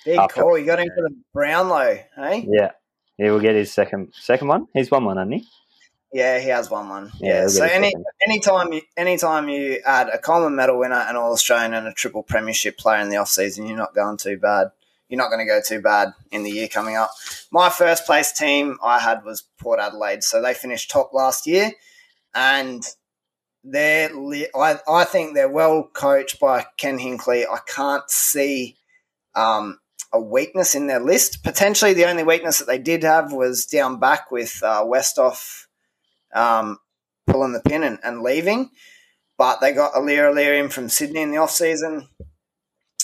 Big 0.05 0.17
After- 0.17 0.41
call. 0.41 0.57
You 0.57 0.65
got 0.65 0.79
him 0.79 0.87
for 0.95 1.01
the 1.01 1.15
Brownlow, 1.33 1.99
hey? 2.15 2.47
Yeah. 2.49 2.71
He 3.17 3.29
will 3.29 3.39
get 3.39 3.55
his 3.55 3.71
second 3.71 4.13
second 4.13 4.47
one. 4.47 4.67
He's 4.73 4.91
won 4.91 5.05
one, 5.05 5.17
hasn't 5.17 5.35
he? 5.35 5.45
Yeah, 6.13 6.39
he 6.39 6.47
has 6.49 6.69
won 6.69 6.89
one. 6.89 7.11
Yeah, 7.19 7.41
Yeah. 7.41 7.47
So 7.47 7.63
any 7.65 7.93
anytime 8.25 8.71
you 8.71 8.81
anytime 8.95 9.49
you 9.49 9.81
add 9.85 10.09
a 10.09 10.17
Coleman 10.17 10.55
medal 10.55 10.79
winner, 10.79 10.95
an 10.95 11.15
All 11.15 11.33
Australian, 11.33 11.73
and 11.73 11.87
a 11.87 11.93
triple 11.93 12.23
premiership 12.23 12.77
player 12.77 13.01
in 13.01 13.09
the 13.09 13.17
off 13.17 13.29
season, 13.29 13.67
you're 13.67 13.77
not 13.77 13.93
going 13.93 14.17
too 14.17 14.37
bad. 14.37 14.71
You're 15.09 15.17
not 15.17 15.29
going 15.29 15.39
to 15.39 15.45
go 15.45 15.61
too 15.65 15.81
bad 15.81 16.13
in 16.31 16.43
the 16.43 16.51
year 16.51 16.67
coming 16.67 16.95
up. 16.95 17.11
My 17.51 17.69
first 17.69 18.05
place 18.05 18.31
team 18.31 18.77
I 18.83 18.99
had 18.99 19.23
was 19.23 19.43
Port 19.57 19.79
Adelaide, 19.79 20.23
so 20.23 20.41
they 20.41 20.53
finished 20.53 20.89
top 20.89 21.13
last 21.13 21.47
year, 21.47 21.71
and 22.33 22.83
they're 23.63 24.13
li- 24.13 24.49
I 24.55 24.79
I 24.87 25.03
think 25.03 25.33
they're 25.33 25.49
well 25.49 25.89
coached 25.93 26.39
by 26.39 26.65
Ken 26.77 26.99
Hinkley. 26.99 27.45
I 27.45 27.59
can't 27.67 28.09
see 28.09 28.77
um, 29.35 29.79
a 30.13 30.21
weakness 30.21 30.73
in 30.73 30.87
their 30.87 31.01
list. 31.01 31.43
Potentially, 31.43 31.93
the 31.93 32.05
only 32.05 32.23
weakness 32.23 32.59
that 32.59 32.67
they 32.67 32.79
did 32.79 33.03
have 33.03 33.33
was 33.33 33.65
down 33.65 33.99
back 33.99 34.31
with 34.31 34.61
uh, 34.63 34.83
Westhoff 34.85 35.66
um, 36.33 36.79
pulling 37.25 37.53
the 37.53 37.61
pin 37.61 37.83
and, 37.83 37.99
and 38.03 38.21
leaving. 38.21 38.71
But 39.37 39.61
they 39.61 39.73
got 39.73 39.93
Aliir 39.93 40.33
Aliir 40.33 40.59
in 40.59 40.69
from 40.69 40.89
Sydney 40.89 41.21
in 41.21 41.31
the 41.31 41.37
off 41.37 41.51
season. 41.51 42.07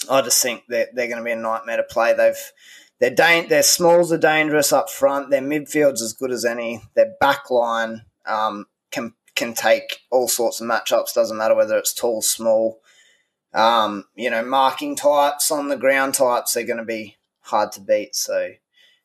I 0.10 0.22
just 0.22 0.42
think 0.42 0.64
that 0.70 0.90
they're 0.94 1.08
going 1.08 1.20
to 1.20 1.24
be 1.24 1.32
a 1.32 1.36
nightmare 1.36 1.78
to 1.78 1.84
play. 1.84 2.14
They've 2.14 2.52
their 3.00 3.12
da- 3.12 3.48
their 3.48 3.64
smalls 3.64 4.12
are 4.12 4.18
dangerous 4.18 4.72
up 4.72 4.90
front. 4.90 5.30
Their 5.30 5.42
midfield's 5.42 6.02
as 6.02 6.14
good 6.14 6.32
as 6.32 6.46
any. 6.46 6.82
Their 6.96 7.14
back 7.20 7.50
line 7.52 8.04
um, 8.26 8.68
can 8.92 9.14
can 9.36 9.54
take 9.54 10.02
all 10.12 10.28
sorts 10.28 10.62
of 10.62 10.68
matchups. 10.68 11.14
Doesn't 11.14 11.38
matter 11.38 11.56
whether 11.56 11.78
it's 11.78 11.94
tall, 11.94 12.22
small. 12.22 12.80
Um, 13.54 14.06
you 14.16 14.30
know, 14.30 14.44
marking 14.44 14.96
types 14.96 15.52
on 15.52 15.68
the 15.68 15.78
ground 15.78 16.16
types. 16.16 16.54
They're 16.54 16.66
going 16.66 16.78
to 16.78 16.86
be 16.86 17.18
hard 17.42 17.72
to 17.74 17.82
beat. 17.82 18.16
So, 18.16 18.54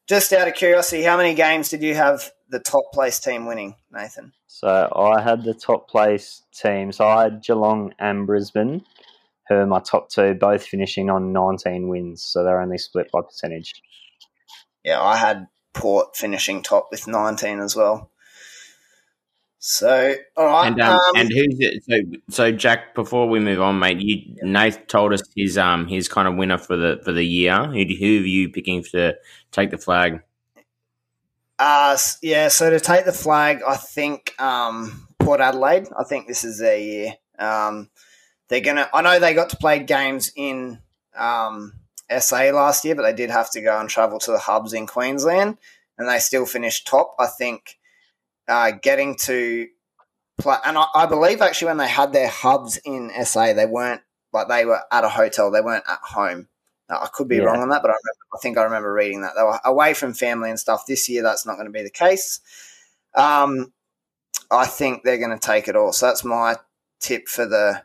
just 0.06 0.32
out 0.32 0.48
of 0.48 0.54
curiosity, 0.54 1.02
how 1.02 1.16
many 1.16 1.34
games 1.34 1.68
did 1.68 1.82
you 1.82 1.94
have 1.94 2.30
the 2.48 2.60
top 2.60 2.92
place 2.92 3.18
team 3.18 3.46
winning, 3.46 3.74
Nathan? 3.92 4.32
So 4.46 4.92
I 4.94 5.20
had 5.20 5.44
the 5.44 5.54
top 5.54 5.88
place 5.88 6.42
team. 6.52 6.92
So 6.92 7.06
I 7.06 7.24
had 7.24 7.42
Geelong 7.42 7.92
and 7.98 8.26
Brisbane, 8.26 8.84
who 9.48 9.54
are 9.56 9.66
my 9.66 9.80
top 9.80 10.08
two, 10.10 10.34
both 10.34 10.64
finishing 10.64 11.10
on 11.10 11.32
19 11.32 11.88
wins. 11.88 12.22
So 12.22 12.42
they're 12.42 12.60
only 12.60 12.78
split 12.78 13.10
by 13.12 13.20
percentage. 13.22 13.74
Yeah, 14.84 15.02
I 15.02 15.16
had 15.16 15.48
Port 15.74 16.16
finishing 16.16 16.62
top 16.62 16.88
with 16.90 17.06
19 17.06 17.60
as 17.60 17.76
well. 17.76 18.10
So, 19.60 20.14
all 20.36 20.46
right. 20.46 20.68
And 20.68 20.80
um, 20.80 20.92
um, 20.92 21.16
and 21.16 21.28
who's 21.30 21.56
it? 21.58 21.82
So 21.84 22.18
so 22.30 22.52
Jack, 22.52 22.94
before 22.94 23.28
we 23.28 23.40
move 23.40 23.60
on, 23.60 23.78
mate, 23.80 23.98
you 24.00 24.36
Nate 24.42 24.88
told 24.88 25.12
us 25.12 25.22
his 25.36 25.58
um 25.58 25.88
his 25.88 26.08
kind 26.08 26.28
of 26.28 26.36
winner 26.36 26.58
for 26.58 26.76
the 26.76 27.00
for 27.04 27.10
the 27.12 27.24
year. 27.24 27.64
Who 27.64 27.72
who 27.72 28.18
are 28.18 28.26
you 28.26 28.50
picking 28.50 28.84
to 28.92 29.16
take 29.50 29.70
the 29.70 29.78
flag? 29.78 30.22
Uh, 31.58 31.96
yeah, 32.22 32.48
so 32.48 32.70
to 32.70 32.78
take 32.78 33.04
the 33.04 33.12
flag, 33.12 33.62
I 33.66 33.76
think 33.76 34.34
um, 34.40 35.08
Port 35.18 35.40
Adelaide, 35.40 35.88
I 35.98 36.04
think 36.04 36.28
this 36.28 36.44
is 36.44 36.58
their 36.58 36.78
year. 36.78 37.14
Um, 37.38 37.90
they're 38.48 38.60
going 38.60 38.76
to, 38.76 38.88
I 38.94 39.02
know 39.02 39.18
they 39.18 39.34
got 39.34 39.50
to 39.50 39.56
play 39.56 39.80
games 39.80 40.30
in 40.36 40.78
um, 41.16 41.72
SA 42.18 42.50
last 42.54 42.84
year, 42.84 42.94
but 42.94 43.02
they 43.02 43.12
did 43.12 43.30
have 43.30 43.50
to 43.52 43.60
go 43.60 43.78
and 43.78 43.88
travel 43.88 44.18
to 44.20 44.30
the 44.30 44.38
hubs 44.38 44.72
in 44.72 44.86
Queensland, 44.86 45.58
and 45.98 46.08
they 46.08 46.18
still 46.18 46.46
finished 46.46 46.86
top. 46.86 47.14
I 47.18 47.26
think 47.26 47.78
uh, 48.46 48.72
getting 48.80 49.16
to 49.22 49.66
play, 50.38 50.56
and 50.64 50.78
I, 50.78 50.86
I 50.94 51.06
believe 51.06 51.42
actually 51.42 51.68
when 51.68 51.76
they 51.78 51.88
had 51.88 52.12
their 52.12 52.28
hubs 52.28 52.78
in 52.84 53.10
SA, 53.24 53.52
they 53.52 53.66
weren't 53.66 54.02
like 54.32 54.48
they 54.48 54.64
were 54.64 54.80
at 54.92 55.04
a 55.04 55.08
hotel, 55.08 55.50
they 55.50 55.60
weren't 55.60 55.84
at 55.88 56.00
home. 56.02 56.48
I 56.88 57.08
could 57.12 57.28
be 57.28 57.36
Yeah. 57.36 57.42
wrong 57.44 57.60
on 57.62 57.68
that, 57.70 57.82
but 57.82 57.90
I, 57.90 57.94
remember, 57.94 58.34
I 58.34 58.38
think 58.40 58.58
I 58.58 58.62
remember 58.64 58.92
reading 58.92 59.20
that 59.22 59.32
they 59.36 59.42
were 59.42 59.60
away 59.64 59.94
from 59.94 60.14
family 60.14 60.50
and 60.50 60.58
stuff. 60.58 60.86
This 60.86 61.08
year, 61.08 61.22
that's 61.22 61.44
not 61.46 61.54
going 61.56 61.66
to 61.66 61.72
be 61.72 61.82
the 61.82 61.90
case. 61.90 62.40
Um, 63.14 63.72
I 64.50 64.66
think 64.66 65.02
they're 65.02 65.18
going 65.18 65.38
to 65.38 65.46
take 65.46 65.68
it 65.68 65.76
all. 65.76 65.92
So 65.92 66.06
that's 66.06 66.24
my 66.24 66.56
tip 67.00 67.28
for 67.28 67.46
the 67.46 67.82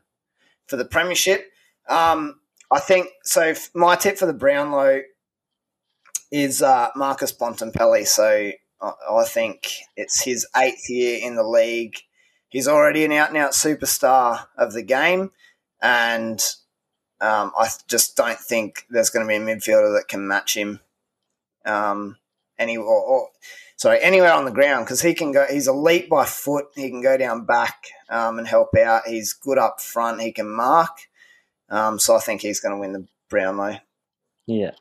for 0.68 0.78
the 0.78 0.86
premiership. 0.86 1.52
Um, 1.90 2.40
I 2.72 2.80
think 2.80 3.10
so. 3.24 3.54
My 3.76 3.96
tip 3.96 4.18
for 4.18 4.26
the 4.26 4.34
Brownlow 4.34 5.02
is 6.32 6.62
uh, 6.62 6.90
Marcus 6.96 7.32
Bontempelli. 7.34 8.08
So 8.08 8.52
I, 8.82 8.92
I 9.12 9.24
think 9.26 9.68
it's 9.96 10.24
his 10.24 10.48
eighth 10.56 10.90
year 10.90 11.20
in 11.22 11.36
the 11.36 11.44
league. 11.44 11.98
He's 12.50 12.68
already 12.68 13.04
an 13.04 13.12
out 13.12 13.30
and 13.30 13.38
out 13.38 13.52
superstar 13.52 14.46
of 14.58 14.74
the 14.74 14.84
game, 14.84 15.32
and 15.82 16.40
um, 17.24 17.54
I 17.58 17.70
just 17.88 18.18
don't 18.18 18.40
think 18.40 18.86
there's 18.90 19.10
going 19.10 19.26
to 19.26 19.28
be 19.28 19.36
a 19.36 19.40
midfielder 19.40 19.98
that 19.98 20.10
can 20.10 20.28
match 20.28 20.58
him. 20.58 20.82
Um, 21.66 22.18
any 22.60 22.76
or, 22.76 22.86
or 22.86 23.30
sorry, 23.78 24.00
anywhere 24.02 24.34
on 24.34 24.44
the 24.44 24.52
ground 24.52 24.86
because 24.86 25.02
he 25.02 25.14
can 25.14 25.32
go. 25.32 25.46
He's 25.50 25.68
elite 25.68 26.10
by 26.10 26.26
foot. 26.26 26.66
He 26.76 26.90
can 26.90 27.02
go 27.02 27.16
down 27.16 27.46
back 27.46 27.86
um, 28.10 28.40
and 28.40 28.48
help 28.48 28.76
out. 28.76 29.08
He's 29.08 29.32
good 29.32 29.58
up 29.58 29.80
front. 29.80 30.22
He 30.22 30.34
can 30.34 30.50
mark. 30.50 31.08
Um, 31.70 31.98
so 31.98 32.16
I 32.16 32.20
think 32.20 32.42
he's 32.42 32.60
going 32.60 32.76
to 32.76 32.80
win 32.80 32.92
the 32.92 33.08
Brownlow. 33.30 33.78
Yeah. 34.46 34.72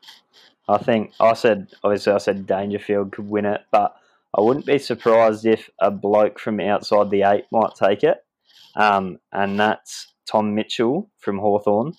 I 0.67 0.77
think 0.77 1.13
I 1.19 1.33
said, 1.33 1.69
obviously, 1.83 2.13
I 2.13 2.17
said 2.17 2.45
Dangerfield 2.45 3.13
could 3.13 3.29
win 3.29 3.45
it, 3.45 3.61
but 3.71 3.95
I 4.37 4.41
wouldn't 4.41 4.65
be 4.65 4.79
surprised 4.79 5.45
if 5.45 5.69
a 5.79 5.91
bloke 5.91 6.39
from 6.39 6.59
outside 6.59 7.09
the 7.09 7.23
eight 7.23 7.45
might 7.51 7.75
take 7.75 8.03
it. 8.03 8.17
Um, 8.75 9.19
and 9.31 9.59
that's 9.59 10.13
Tom 10.25 10.55
Mitchell 10.55 11.09
from 11.19 11.39
Hawthorn. 11.39 11.93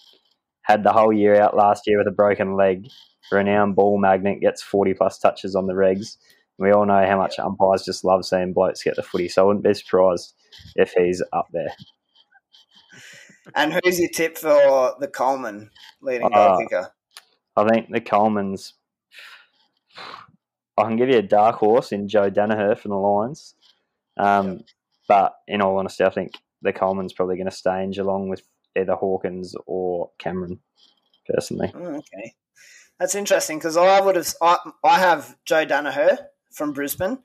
Had 0.64 0.83
the 0.83 0.92
whole 0.92 1.12
year 1.12 1.40
out 1.40 1.57
last 1.57 1.87
year 1.87 1.98
with 1.98 2.09
a 2.09 2.12
broken 2.12 2.57
leg. 2.57 2.88
Renowned 3.33 3.74
ball 3.77 3.98
magnet 3.98 4.40
gets 4.40 4.62
40 4.62 4.94
plus 4.94 5.18
touches 5.18 5.57
on 5.57 5.66
the 5.66 5.72
regs. 5.72 6.16
We 6.59 6.70
all 6.70 6.87
know 6.87 7.05
how 7.07 7.16
much 7.16 7.38
umpires 7.38 7.85
just 7.85 8.05
love 8.05 8.24
seeing 8.24 8.53
blokes 8.53 8.83
get 8.83 8.96
the 8.96 9.03
footy, 9.03 9.29
so 9.29 9.42
I 9.42 9.46
wouldn't 9.46 9.64
be 9.64 9.74
surprised 9.74 10.35
if 10.77 10.92
he's 10.92 11.22
up 11.33 11.48
there. 11.53 11.72
And 13.55 13.72
who's 13.72 13.98
your 13.98 14.09
tip 14.09 14.38
for 14.38 14.94
the 15.00 15.09
Coleman 15.09 15.70
leading 16.00 16.29
goal 16.29 16.55
Uh, 16.55 16.59
kicker? 16.59 16.92
I 17.57 17.68
think 17.68 17.90
the 17.90 18.00
Colemans. 18.00 18.72
I 20.77 20.83
can 20.85 20.96
give 20.96 21.09
you 21.09 21.18
a 21.18 21.22
dark 21.22 21.57
horse 21.57 21.92
in 21.92 22.09
Joe 22.09 22.31
Daniher 22.31 22.77
from 22.77 22.90
the 22.90 22.96
Lions, 22.96 23.55
um, 24.16 24.64
but 25.07 25.35
in 25.46 25.61
all 25.61 25.77
honesty, 25.79 26.05
I 26.05 26.11
think 26.11 26.33
the 26.62 26.72
Coleman's 26.72 27.12
probably 27.12 27.37
going 27.37 27.50
to 27.50 27.55
stay 27.55 27.85
in 27.85 27.90
Geelong 27.92 28.29
with 28.29 28.42
either 28.77 28.95
Hawkins 28.95 29.55
or 29.67 30.11
Cameron. 30.19 30.61
Personally, 31.27 31.73
Oh, 31.75 31.97
okay, 31.97 32.35
that's 32.99 33.15
interesting 33.15 33.57
because 33.59 33.79
I 33.79 33.99
would 33.99 34.17
have. 34.17 34.35
I, 34.43 34.59
I 34.85 34.99
have 34.99 35.37
Joe 35.47 35.65
Daniher 35.65 36.19
from 36.53 36.75
Brisbane. 36.75 37.19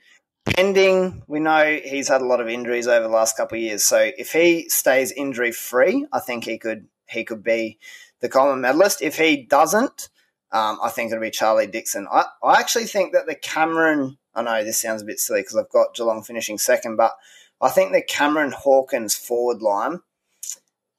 Pending, 0.46 1.22
we 1.28 1.42
know 1.42 1.80
he's 1.84 2.08
had 2.08 2.22
a 2.22 2.26
lot 2.26 2.40
of 2.40 2.48
injuries 2.48 2.88
over 2.88 3.06
the 3.06 3.14
last 3.14 3.36
couple 3.36 3.58
of 3.58 3.62
years. 3.62 3.84
So 3.84 4.12
if 4.18 4.32
he 4.32 4.70
stays 4.70 5.12
injury 5.12 5.52
free, 5.52 6.06
I 6.14 6.20
think 6.20 6.46
he 6.46 6.58
could 6.58 6.88
he 7.10 7.26
could 7.26 7.44
be 7.44 7.78
the 8.22 8.30
Coleman 8.30 8.62
medalist. 8.62 9.02
If 9.02 9.18
he 9.18 9.44
doesn't, 9.44 10.10
um, 10.52 10.80
I 10.82 10.90
think 10.90 11.12
it'll 11.12 11.22
be 11.22 11.30
Charlie 11.30 11.68
Dixon. 11.68 12.08
I, 12.10 12.26
I 12.42 12.60
actually 12.60 12.86
think 12.86 13.12
that 13.14 13.28
the 13.28 13.36
Cameron. 13.36 14.18
I 14.34 14.44
know 14.44 14.64
this 14.64 14.82
sounds 14.82 15.02
a 15.02 15.06
bit 15.06 15.20
silly 15.20 15.42
because 15.42 15.58
I've 15.58 15.70
got 15.70 15.94
Geelong 15.94 16.24
finishing 16.24 16.58
second, 16.58 16.96
but 16.96 17.12
I 17.60 17.70
think 17.70 17.92
the 17.92 18.02
Cameron 18.02 18.52
Hawkins 18.52 19.16
forward 19.16 19.62
line. 19.62 20.00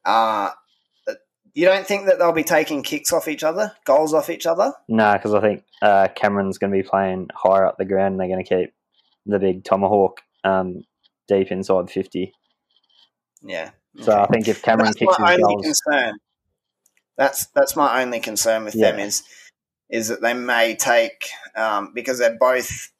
Uh, 0.04 0.50
you 1.52 1.64
don't 1.66 1.86
think 1.86 2.06
that 2.06 2.18
they'll 2.18 2.32
be 2.32 2.44
taking 2.44 2.82
kicks 2.82 3.12
off 3.12 3.28
each 3.28 3.42
other, 3.42 3.72
goals 3.84 4.14
off 4.14 4.30
each 4.30 4.46
other? 4.46 4.72
no, 4.88 5.12
because 5.14 5.34
I 5.34 5.40
think 5.40 5.64
uh, 5.82 6.08
Cameron's 6.14 6.58
going 6.58 6.72
to 6.72 6.82
be 6.82 6.88
playing 6.88 7.28
higher 7.34 7.66
up 7.66 7.76
the 7.78 7.84
ground. 7.84 8.12
and 8.12 8.20
They're 8.20 8.28
going 8.28 8.44
to 8.44 8.48
keep 8.48 8.72
the 9.26 9.38
big 9.38 9.64
tomahawk 9.64 10.20
um, 10.44 10.84
deep 11.28 11.50
inside 11.50 11.90
fifty. 11.90 12.32
Yeah. 13.42 13.70
So 14.00 14.18
I 14.18 14.26
think 14.26 14.46
if 14.48 14.62
Cameron 14.62 14.86
that's 14.86 14.98
kicks 14.98 15.18
my 15.18 15.32
his 15.32 15.40
only 15.42 15.54
goals, 15.54 15.64
concern. 15.64 16.18
That's 17.16 17.46
that's 17.46 17.76
my 17.76 18.02
only 18.02 18.20
concern 18.20 18.64
with 18.64 18.74
them 18.74 18.98
is 18.98 19.22
is 19.90 20.08
that 20.08 20.22
they 20.22 20.32
may 20.32 20.76
take 20.76 21.28
um, 21.56 21.92
because 21.94 22.18
they're 22.18 22.36
both. 22.38 22.90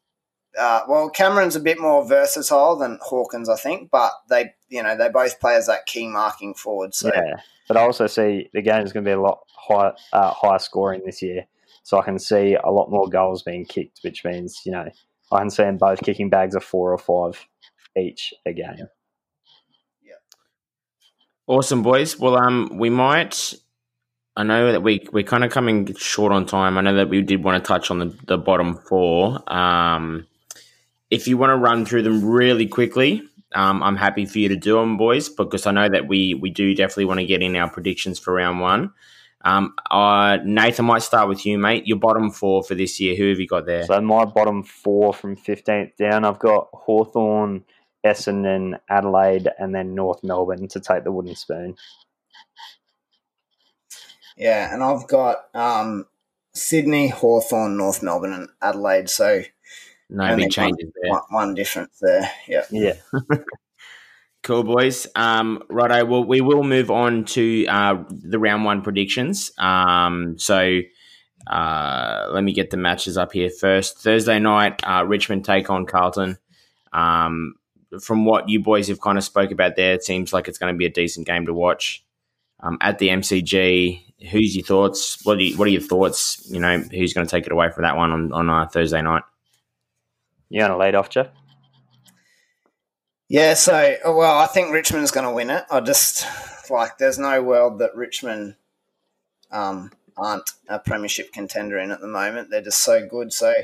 Uh, 0.58 0.82
well, 0.88 1.08
Cameron's 1.08 1.56
a 1.56 1.60
bit 1.60 1.80
more 1.80 2.06
versatile 2.06 2.76
than 2.76 2.98
Hawkins, 3.02 3.48
I 3.48 3.56
think, 3.56 3.90
but 3.90 4.12
they, 4.28 4.54
you 4.68 4.82
know, 4.82 4.96
they 4.96 5.08
both 5.08 5.40
play 5.40 5.54
as 5.54 5.66
that 5.66 5.86
key 5.86 6.08
marking 6.08 6.54
forward. 6.54 6.94
So 6.94 7.10
Yeah, 7.14 7.40
but 7.68 7.76
I 7.76 7.82
also 7.82 8.06
see 8.06 8.50
the 8.52 8.62
game 8.62 8.84
is 8.84 8.92
going 8.92 9.04
to 9.04 9.08
be 9.08 9.12
a 9.12 9.20
lot 9.20 9.40
higher, 9.54 9.92
uh, 10.12 10.32
higher 10.32 10.58
scoring 10.58 11.02
this 11.04 11.22
year. 11.22 11.46
So 11.82 11.98
I 11.98 12.04
can 12.04 12.18
see 12.18 12.56
a 12.62 12.70
lot 12.70 12.90
more 12.90 13.08
goals 13.08 13.42
being 13.42 13.64
kicked, 13.64 14.00
which 14.02 14.24
means 14.24 14.62
you 14.64 14.72
know 14.72 14.88
I 15.32 15.38
can 15.38 15.50
see 15.50 15.62
them 15.62 15.78
both 15.78 16.02
kicking 16.02 16.28
bags 16.28 16.54
of 16.54 16.64
four 16.64 16.92
or 16.92 16.98
five 16.98 17.44
each 17.96 18.34
a 18.46 18.52
game. 18.52 18.88
Yeah. 20.02 20.14
Awesome, 21.46 21.82
boys. 21.82 22.18
Well, 22.18 22.36
um, 22.36 22.76
we 22.78 22.90
might. 22.90 23.54
I 24.36 24.42
know 24.44 24.72
that 24.72 24.82
we 24.82 25.06
we're 25.12 25.24
kind 25.24 25.44
of 25.44 25.50
coming 25.50 25.94
short 25.96 26.32
on 26.32 26.46
time. 26.46 26.78
I 26.78 26.80
know 26.80 26.94
that 26.94 27.08
we 27.08 27.22
did 27.22 27.42
want 27.42 27.62
to 27.62 27.66
touch 27.66 27.90
on 27.90 27.98
the, 27.98 28.16
the 28.26 28.38
bottom 28.38 28.76
four. 28.76 29.42
Um, 29.52 30.26
if 31.10 31.26
you 31.26 31.36
want 31.36 31.50
to 31.50 31.56
run 31.56 31.84
through 31.84 32.02
them 32.02 32.24
really 32.24 32.66
quickly, 32.66 33.22
um, 33.54 33.82
I'm 33.82 33.96
happy 33.96 34.26
for 34.26 34.38
you 34.38 34.48
to 34.48 34.56
do 34.56 34.76
them, 34.76 34.96
boys, 34.96 35.28
because 35.28 35.66
I 35.66 35.72
know 35.72 35.88
that 35.88 36.06
we 36.06 36.34
we 36.34 36.50
do 36.50 36.74
definitely 36.74 37.06
want 37.06 37.20
to 37.20 37.26
get 37.26 37.42
in 37.42 37.56
our 37.56 37.68
predictions 37.68 38.18
for 38.18 38.34
round 38.34 38.60
one. 38.60 38.92
Um, 39.42 39.74
uh, 39.90 40.38
Nathan, 40.44 40.84
might 40.84 41.02
start 41.02 41.28
with 41.28 41.46
you, 41.46 41.58
mate. 41.58 41.86
Your 41.86 41.98
bottom 41.98 42.30
four 42.30 42.62
for 42.62 42.74
this 42.74 43.00
year. 43.00 43.16
Who 43.16 43.30
have 43.30 43.40
you 43.40 43.48
got 43.48 43.66
there? 43.66 43.84
So 43.84 44.00
my 44.00 44.24
bottom 44.24 44.62
four 44.62 45.14
from 45.14 45.34
15th 45.34 45.96
down, 45.96 46.24
I've 46.24 46.38
got 46.38 46.68
Hawthorn, 46.74 47.64
Essendon, 48.04 48.78
Adelaide, 48.88 49.48
and 49.58 49.74
then 49.74 49.94
North 49.94 50.22
Melbourne 50.22 50.68
to 50.68 50.80
take 50.80 51.04
the 51.04 51.12
wooden 51.12 51.34
spoon. 51.34 51.76
Yeah, 54.36 54.72
and 54.72 54.82
I've 54.82 55.06
got 55.06 55.48
um, 55.54 56.06
Sydney, 56.54 57.08
Hawthorn, 57.08 57.78
North 57.78 58.02
Melbourne, 58.02 58.32
and 58.32 58.48
Adelaide. 58.60 59.08
So 59.08 59.42
no 60.10 60.36
big 60.36 60.50
changes 60.50 60.90
there. 61.00 61.10
One, 61.10 61.22
one, 61.30 61.54
difference 61.54 61.98
there. 62.00 62.30
Yeah. 62.46 62.64
Yeah. 62.70 62.94
cool, 64.42 64.64
boys. 64.64 65.06
Um, 65.14 65.62
righto. 65.68 66.04
Well, 66.04 66.24
we 66.24 66.40
will 66.40 66.64
move 66.64 66.90
on 66.90 67.24
to 67.26 67.66
uh, 67.66 68.04
the 68.10 68.38
round 68.38 68.64
one 68.64 68.82
predictions. 68.82 69.52
Um, 69.58 70.38
so. 70.38 70.80
Uh, 71.46 72.28
let 72.32 72.44
me 72.44 72.52
get 72.52 72.70
the 72.70 72.76
matches 72.76 73.16
up 73.16 73.32
here 73.32 73.48
first. 73.48 73.98
Thursday 73.98 74.38
night, 74.38 74.78
uh, 74.84 75.04
Richmond 75.06 75.42
take 75.44 75.70
on 75.70 75.86
Carlton. 75.86 76.36
Um, 76.92 77.54
from 77.98 78.24
what 78.24 78.48
you 78.48 78.60
boys 78.60 78.88
have 78.88 79.00
kind 79.00 79.18
of 79.18 79.24
spoke 79.24 79.50
about 79.50 79.74
there, 79.74 79.94
it 79.94 80.04
seems 80.04 80.32
like 80.32 80.48
it's 80.48 80.58
going 80.58 80.72
to 80.72 80.78
be 80.78 80.86
a 80.86 80.90
decent 80.90 81.26
game 81.26 81.46
to 81.46 81.54
watch. 81.54 82.04
Um, 82.62 82.78
at 82.80 82.98
the 82.98 83.08
MCG, 83.08 84.28
who's 84.30 84.54
your 84.54 84.64
thoughts? 84.64 85.24
What 85.24 85.38
are, 85.38 85.42
you, 85.42 85.56
what 85.56 85.66
are 85.66 85.70
your 85.70 85.80
thoughts? 85.80 86.46
You 86.50 86.60
know, 86.60 86.78
who's 86.78 87.14
going 87.14 87.26
to 87.26 87.30
take 87.30 87.46
it 87.46 87.52
away 87.52 87.70
for 87.70 87.80
that 87.82 87.96
one 87.96 88.12
on 88.12 88.32
on 88.32 88.50
uh, 88.50 88.66
Thursday 88.68 89.00
night? 89.00 89.22
You 90.50 90.60
want 90.62 90.72
to 90.72 90.78
lead 90.78 90.94
off, 90.96 91.08
Jeff? 91.08 91.28
Yeah, 93.28 93.54
so 93.54 93.96
well, 94.04 94.38
I 94.38 94.46
think 94.46 94.72
Richmond's 94.72 95.12
going 95.12 95.26
to 95.26 95.32
win 95.32 95.50
it. 95.50 95.64
I 95.70 95.80
just 95.80 96.26
like 96.68 96.98
there's 96.98 97.18
no 97.18 97.40
world 97.40 97.78
that 97.78 97.94
Richmond 97.94 98.56
um, 99.52 99.92
aren't 100.16 100.50
a 100.68 100.80
premiership 100.80 101.32
contender 101.32 101.78
in 101.78 101.92
at 101.92 102.00
the 102.00 102.08
moment. 102.08 102.50
They're 102.50 102.60
just 102.62 102.82
so 102.82 103.06
good. 103.06 103.32
So 103.32 103.54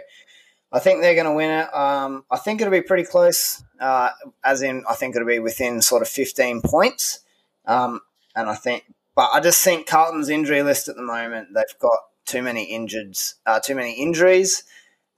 I 0.72 0.78
think 0.78 1.00
they're 1.00 1.16
going 1.16 1.26
to 1.26 1.32
win 1.32 1.50
it. 1.50 1.74
Um, 1.74 2.24
I 2.30 2.36
think 2.36 2.60
it'll 2.60 2.70
be 2.70 2.82
pretty 2.82 3.04
close, 3.04 3.64
uh, 3.80 4.10
as 4.44 4.62
in 4.62 4.84
I 4.88 4.94
think 4.94 5.16
it'll 5.16 5.26
be 5.26 5.40
within 5.40 5.82
sort 5.82 6.02
of 6.02 6.08
15 6.08 6.62
points. 6.62 7.20
Um, 7.64 8.00
and 8.36 8.48
I 8.48 8.54
think, 8.54 8.84
but 9.16 9.30
I 9.32 9.40
just 9.40 9.64
think 9.64 9.88
Carlton's 9.88 10.28
injury 10.28 10.62
list 10.62 10.88
at 10.88 10.94
the 10.94 11.02
moment, 11.02 11.48
they've 11.52 11.78
got 11.80 11.98
too 12.24 12.42
many 12.42 12.64
injured, 12.64 13.16
uh, 13.44 13.58
too 13.58 13.74
many 13.74 13.94
injuries 13.94 14.62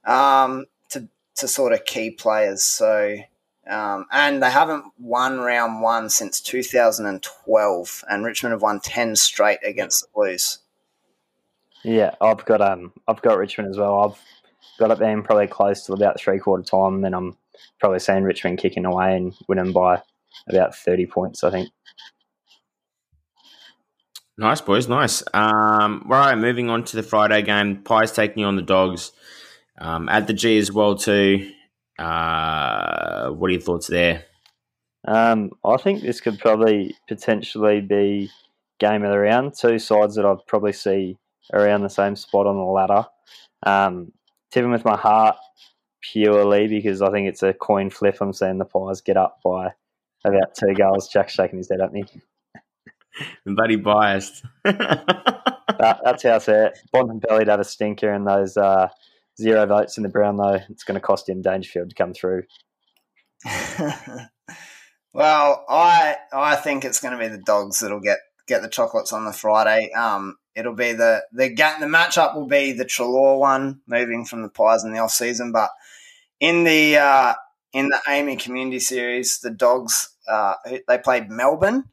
um, 0.05 0.65
to, 1.39 1.41
to 1.41 1.47
sort 1.47 1.73
of 1.73 1.85
key 1.85 2.11
players. 2.11 2.63
So, 2.63 3.17
um, 3.69 4.05
and 4.11 4.41
they 4.41 4.51
haven't 4.51 4.85
won 4.97 5.39
round 5.39 5.81
one 5.81 6.09
since 6.09 6.41
2012, 6.41 8.03
and 8.09 8.25
Richmond 8.25 8.53
have 8.53 8.61
won 8.61 8.79
10 8.79 9.15
straight 9.15 9.59
against 9.63 10.01
the 10.01 10.07
Blues. 10.13 10.59
Yeah, 11.83 12.15
I've 12.19 12.43
got 12.45 12.61
um, 12.61 12.91
I've 13.07 13.21
got 13.21 13.37
Richmond 13.37 13.69
as 13.69 13.77
well. 13.77 14.03
I've 14.03 14.19
got 14.79 14.91
it 14.91 14.99
being 14.99 15.23
probably 15.23 15.47
close 15.47 15.85
to 15.85 15.93
about 15.93 16.19
three 16.19 16.39
quarter 16.39 16.63
time, 16.63 16.95
and 16.95 17.03
then 17.03 17.13
I'm 17.13 17.37
probably 17.79 17.99
seeing 17.99 18.23
Richmond 18.23 18.57
kicking 18.57 18.85
away 18.85 19.15
and 19.15 19.33
winning 19.47 19.71
by 19.71 20.01
about 20.47 20.75
30 20.75 21.05
points, 21.05 21.43
I 21.43 21.51
think. 21.51 21.69
Nice, 24.37 24.61
boys. 24.61 24.87
Nice. 24.87 25.21
Um, 25.33 26.03
right, 26.05 26.35
moving 26.35 26.69
on 26.69 26.83
to 26.85 26.95
the 26.95 27.03
Friday 27.03 27.41
game. 27.41 27.77
Pies 27.83 28.11
taking 28.11 28.45
on 28.45 28.55
the 28.55 28.61
Dogs 28.61 29.11
um, 29.79 30.09
at 30.09 30.27
the 30.27 30.33
G 30.33 30.57
as 30.57 30.71
well, 30.71 30.95
too. 30.95 31.51
Uh, 31.97 33.29
what 33.29 33.49
are 33.49 33.53
your 33.53 33.61
thoughts 33.61 33.87
there? 33.87 34.25
Um, 35.07 35.51
I 35.65 35.77
think 35.77 36.01
this 36.01 36.21
could 36.21 36.39
probably 36.39 36.95
potentially 37.07 37.81
be 37.81 38.29
game 38.79 39.03
of 39.03 39.11
the 39.11 39.19
round. 39.19 39.53
Two 39.53 39.79
sides 39.79 40.15
that 40.15 40.25
I'd 40.25 40.45
probably 40.47 40.73
see 40.73 41.17
around 41.53 41.81
the 41.81 41.89
same 41.89 42.15
spot 42.15 42.47
on 42.47 42.57
the 42.57 42.63
ladder. 42.63 43.05
Um, 43.63 44.11
tipping 44.51 44.71
with 44.71 44.85
my 44.85 44.97
heart 44.97 45.37
purely 46.01 46.67
because 46.67 47.01
I 47.01 47.11
think 47.11 47.27
it's 47.27 47.43
a 47.43 47.53
coin 47.53 47.89
flip. 47.89 48.17
I'm 48.21 48.33
seeing 48.33 48.57
the 48.57 48.65
Pies 48.65 49.01
get 49.01 49.17
up 49.17 49.39
by 49.43 49.73
about 50.25 50.55
two 50.55 50.73
goals. 50.73 51.09
Jack's 51.09 51.33
shaking 51.33 51.57
his 51.57 51.69
head 51.69 51.81
at 51.81 51.93
me. 51.93 52.03
Bloody 53.45 53.75
biased. 53.75 54.43
that, 54.63 55.99
that's 56.03 56.23
how 56.23 56.35
I 56.35 56.37
say 56.39 56.67
it. 56.67 56.79
Bontempelli'd 56.93 57.47
have 57.47 57.59
a 57.59 57.65
stinker 57.65 58.13
in 58.13 58.23
those 58.23 58.55
uh, 58.55 58.87
zero 59.39 59.65
votes 59.65 59.97
in 59.97 60.03
the 60.03 60.09
Brown, 60.09 60.37
though. 60.37 60.59
It's 60.69 60.83
going 60.83 60.99
to 60.99 61.05
cost 61.05 61.29
him 61.29 61.41
Dangerfield 61.41 61.89
to 61.89 61.95
come 61.95 62.13
through. 62.13 62.43
well, 65.13 65.65
I 65.69 66.17
I 66.33 66.55
think 66.57 66.85
it's 66.85 66.99
going 66.99 67.17
to 67.17 67.19
be 67.19 67.29
the 67.29 67.41
Dogs 67.41 67.79
that'll 67.79 68.01
get 68.01 68.19
get 68.47 68.61
the 68.61 68.69
chocolates 68.69 69.13
on 69.13 69.25
the 69.25 69.33
Friday. 69.33 69.91
Um, 69.93 70.37
it'll 70.55 70.75
be 70.75 70.91
the 70.91 71.23
the 71.31 71.49
the 71.49 71.85
matchup 71.85 72.35
will 72.35 72.47
be 72.47 72.73
the 72.73 72.85
Treloar 72.85 73.39
one, 73.39 73.81
moving 73.87 74.25
from 74.25 74.41
the 74.41 74.49
Pies 74.49 74.83
in 74.83 74.91
the 74.91 74.99
off 74.99 75.11
season. 75.11 75.51
But 75.51 75.69
in 76.39 76.65
the 76.65 76.97
uh, 76.97 77.33
in 77.73 77.87
the 77.87 77.99
AAMI 78.07 78.39
Community 78.39 78.79
Series, 78.79 79.39
the 79.39 79.51
Dogs 79.51 80.09
uh, 80.27 80.55
they 80.87 80.97
played 80.97 81.29
Melbourne. 81.29 81.85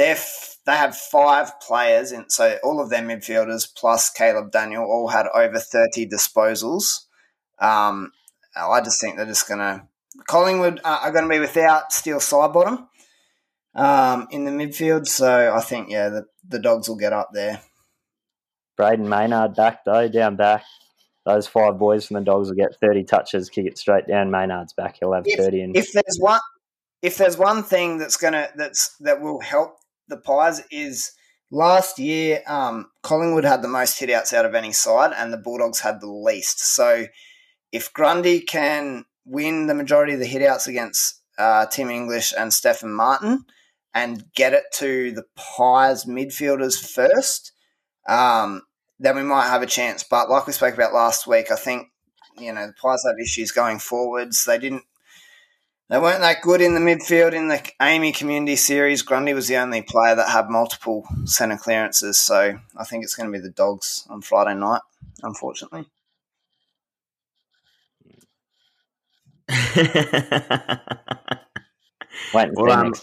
They 0.00 0.16
they 0.64 0.76
have 0.76 0.96
five 0.96 1.60
players, 1.60 2.10
in, 2.10 2.30
so 2.30 2.56
all 2.64 2.80
of 2.80 2.88
their 2.88 3.02
midfielders 3.02 3.68
plus 3.76 4.08
Caleb 4.08 4.50
Daniel 4.50 4.84
all 4.84 5.08
had 5.08 5.26
over 5.34 5.58
thirty 5.58 6.08
disposals. 6.08 7.04
Um, 7.58 8.12
I 8.56 8.80
just 8.80 8.98
think 8.98 9.16
they're 9.16 9.26
just 9.26 9.46
going 9.46 9.60
to 9.60 9.82
Collingwood 10.26 10.80
are 10.84 11.12
going 11.12 11.24
to 11.24 11.30
be 11.30 11.38
without 11.38 11.92
Steele 11.92 12.18
Sidebottom 12.18 12.86
um, 13.74 14.26
in 14.30 14.46
the 14.46 14.50
midfield. 14.50 15.06
So 15.06 15.52
I 15.54 15.60
think 15.60 15.90
yeah, 15.90 16.08
the, 16.08 16.26
the 16.48 16.58
dogs 16.58 16.88
will 16.88 16.96
get 16.96 17.12
up 17.12 17.28
there. 17.34 17.60
Brayden 18.78 19.06
Maynard 19.06 19.54
back 19.54 19.84
though, 19.84 20.08
down 20.08 20.36
back. 20.36 20.64
Those 21.26 21.46
five 21.46 21.78
boys 21.78 22.06
from 22.06 22.14
the 22.14 22.22
dogs 22.22 22.48
will 22.48 22.56
get 22.56 22.74
thirty 22.80 23.04
touches, 23.04 23.50
kick 23.50 23.66
it 23.66 23.76
straight 23.76 24.06
down. 24.06 24.30
Maynard's 24.30 24.72
back; 24.72 24.96
he'll 24.98 25.12
have 25.12 25.24
if, 25.26 25.38
thirty. 25.38 25.60
And 25.60 25.76
if 25.76 25.92
there's 25.92 26.16
one, 26.18 26.40
if 27.02 27.18
there's 27.18 27.36
one 27.36 27.62
thing 27.62 27.98
that's 27.98 28.16
gonna 28.16 28.48
that's 28.56 28.96
that 29.00 29.20
will 29.20 29.40
help 29.40 29.76
the 30.10 30.18
Pies 30.18 30.62
is 30.70 31.12
last 31.50 31.98
year 31.98 32.42
um, 32.46 32.90
Collingwood 33.02 33.44
had 33.44 33.62
the 33.62 33.68
most 33.68 33.98
hitouts 34.00 34.32
out 34.32 34.44
of 34.44 34.54
any 34.54 34.72
side, 34.72 35.12
and 35.16 35.32
the 35.32 35.38
Bulldogs 35.38 35.80
had 35.80 36.00
the 36.00 36.10
least. 36.10 36.60
So 36.60 37.06
if 37.72 37.92
Grundy 37.92 38.40
can 38.40 39.04
win 39.24 39.66
the 39.66 39.74
majority 39.74 40.14
of 40.14 40.20
the 40.20 40.26
hitouts 40.28 40.66
against 40.66 41.20
uh, 41.38 41.66
Tim 41.66 41.90
English 41.90 42.34
and 42.36 42.52
Stefan 42.52 42.92
Martin, 42.92 43.44
and 43.94 44.24
get 44.34 44.52
it 44.52 44.64
to 44.74 45.12
the 45.12 45.24
Pies 45.36 46.04
midfielders 46.04 46.78
first, 46.78 47.52
um, 48.08 48.62
then 48.98 49.16
we 49.16 49.22
might 49.22 49.48
have 49.48 49.62
a 49.62 49.66
chance. 49.66 50.04
But 50.08 50.30
like 50.30 50.46
we 50.46 50.52
spoke 50.52 50.74
about 50.74 50.92
last 50.92 51.26
week, 51.26 51.50
I 51.50 51.56
think 51.56 51.88
you 52.38 52.52
know 52.52 52.66
the 52.66 52.74
Pies 52.74 53.04
have 53.06 53.18
issues 53.20 53.52
going 53.52 53.78
forwards. 53.78 54.44
They 54.44 54.58
didn't. 54.58 54.84
They 55.90 55.98
weren't 55.98 56.20
that 56.20 56.42
good 56.42 56.60
in 56.60 56.74
the 56.74 56.80
midfield 56.80 57.32
in 57.32 57.48
the 57.48 57.60
AAMI 57.80 58.14
Community 58.14 58.54
Series. 58.54 59.02
Grundy 59.02 59.34
was 59.34 59.48
the 59.48 59.56
only 59.56 59.82
player 59.82 60.14
that 60.14 60.28
had 60.28 60.48
multiple 60.48 61.04
centre 61.24 61.56
clearances, 61.56 62.20
so 62.20 62.60
I 62.76 62.84
think 62.84 63.02
it's 63.02 63.16
going 63.16 63.32
to 63.32 63.36
be 63.36 63.42
the 63.42 63.50
Dogs 63.50 64.06
on 64.08 64.20
Friday 64.20 64.54
night. 64.54 64.82
Unfortunately. 65.24 65.86
Wait 72.32 72.50
well, 72.54 72.70
um, 72.70 72.94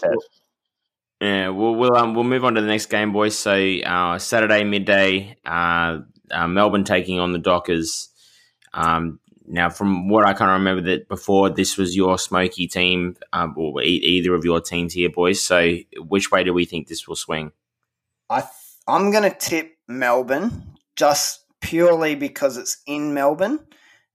yeah, 1.20 1.48
we'll 1.50 1.74
we'll 1.74 1.94
um, 1.94 2.14
we'll 2.14 2.24
move 2.24 2.46
on 2.46 2.54
to 2.54 2.62
the 2.62 2.66
next 2.66 2.86
game, 2.86 3.12
boys. 3.12 3.36
So 3.36 3.52
uh, 3.84 4.18
Saturday 4.18 4.64
midday, 4.64 5.36
uh, 5.44 5.98
uh, 6.30 6.48
Melbourne 6.48 6.84
taking 6.84 7.18
on 7.18 7.32
the 7.32 7.38
Dockers. 7.38 8.08
Um, 8.72 9.20
now, 9.50 9.70
from 9.70 10.08
what 10.08 10.26
I 10.26 10.34
kind 10.34 10.50
of 10.50 10.58
remember, 10.58 10.82
that 10.90 11.08
before 11.08 11.50
this 11.50 11.76
was 11.76 11.96
your 11.96 12.18
smoky 12.18 12.66
team, 12.66 13.16
um, 13.32 13.54
or 13.56 13.82
e- 13.82 13.86
either 13.86 14.34
of 14.34 14.44
your 14.44 14.60
teams 14.60 14.92
here, 14.92 15.10
boys. 15.10 15.42
So, 15.42 15.76
which 15.98 16.30
way 16.30 16.44
do 16.44 16.52
we 16.52 16.64
think 16.64 16.88
this 16.88 17.08
will 17.08 17.16
swing? 17.16 17.52
I 18.28 18.40
th- 18.40 18.52
I'm 18.86 19.10
going 19.10 19.30
to 19.30 19.36
tip 19.36 19.76
Melbourne 19.86 20.76
just 20.96 21.44
purely 21.60 22.14
because 22.14 22.56
it's 22.56 22.82
in 22.86 23.14
Melbourne, 23.14 23.60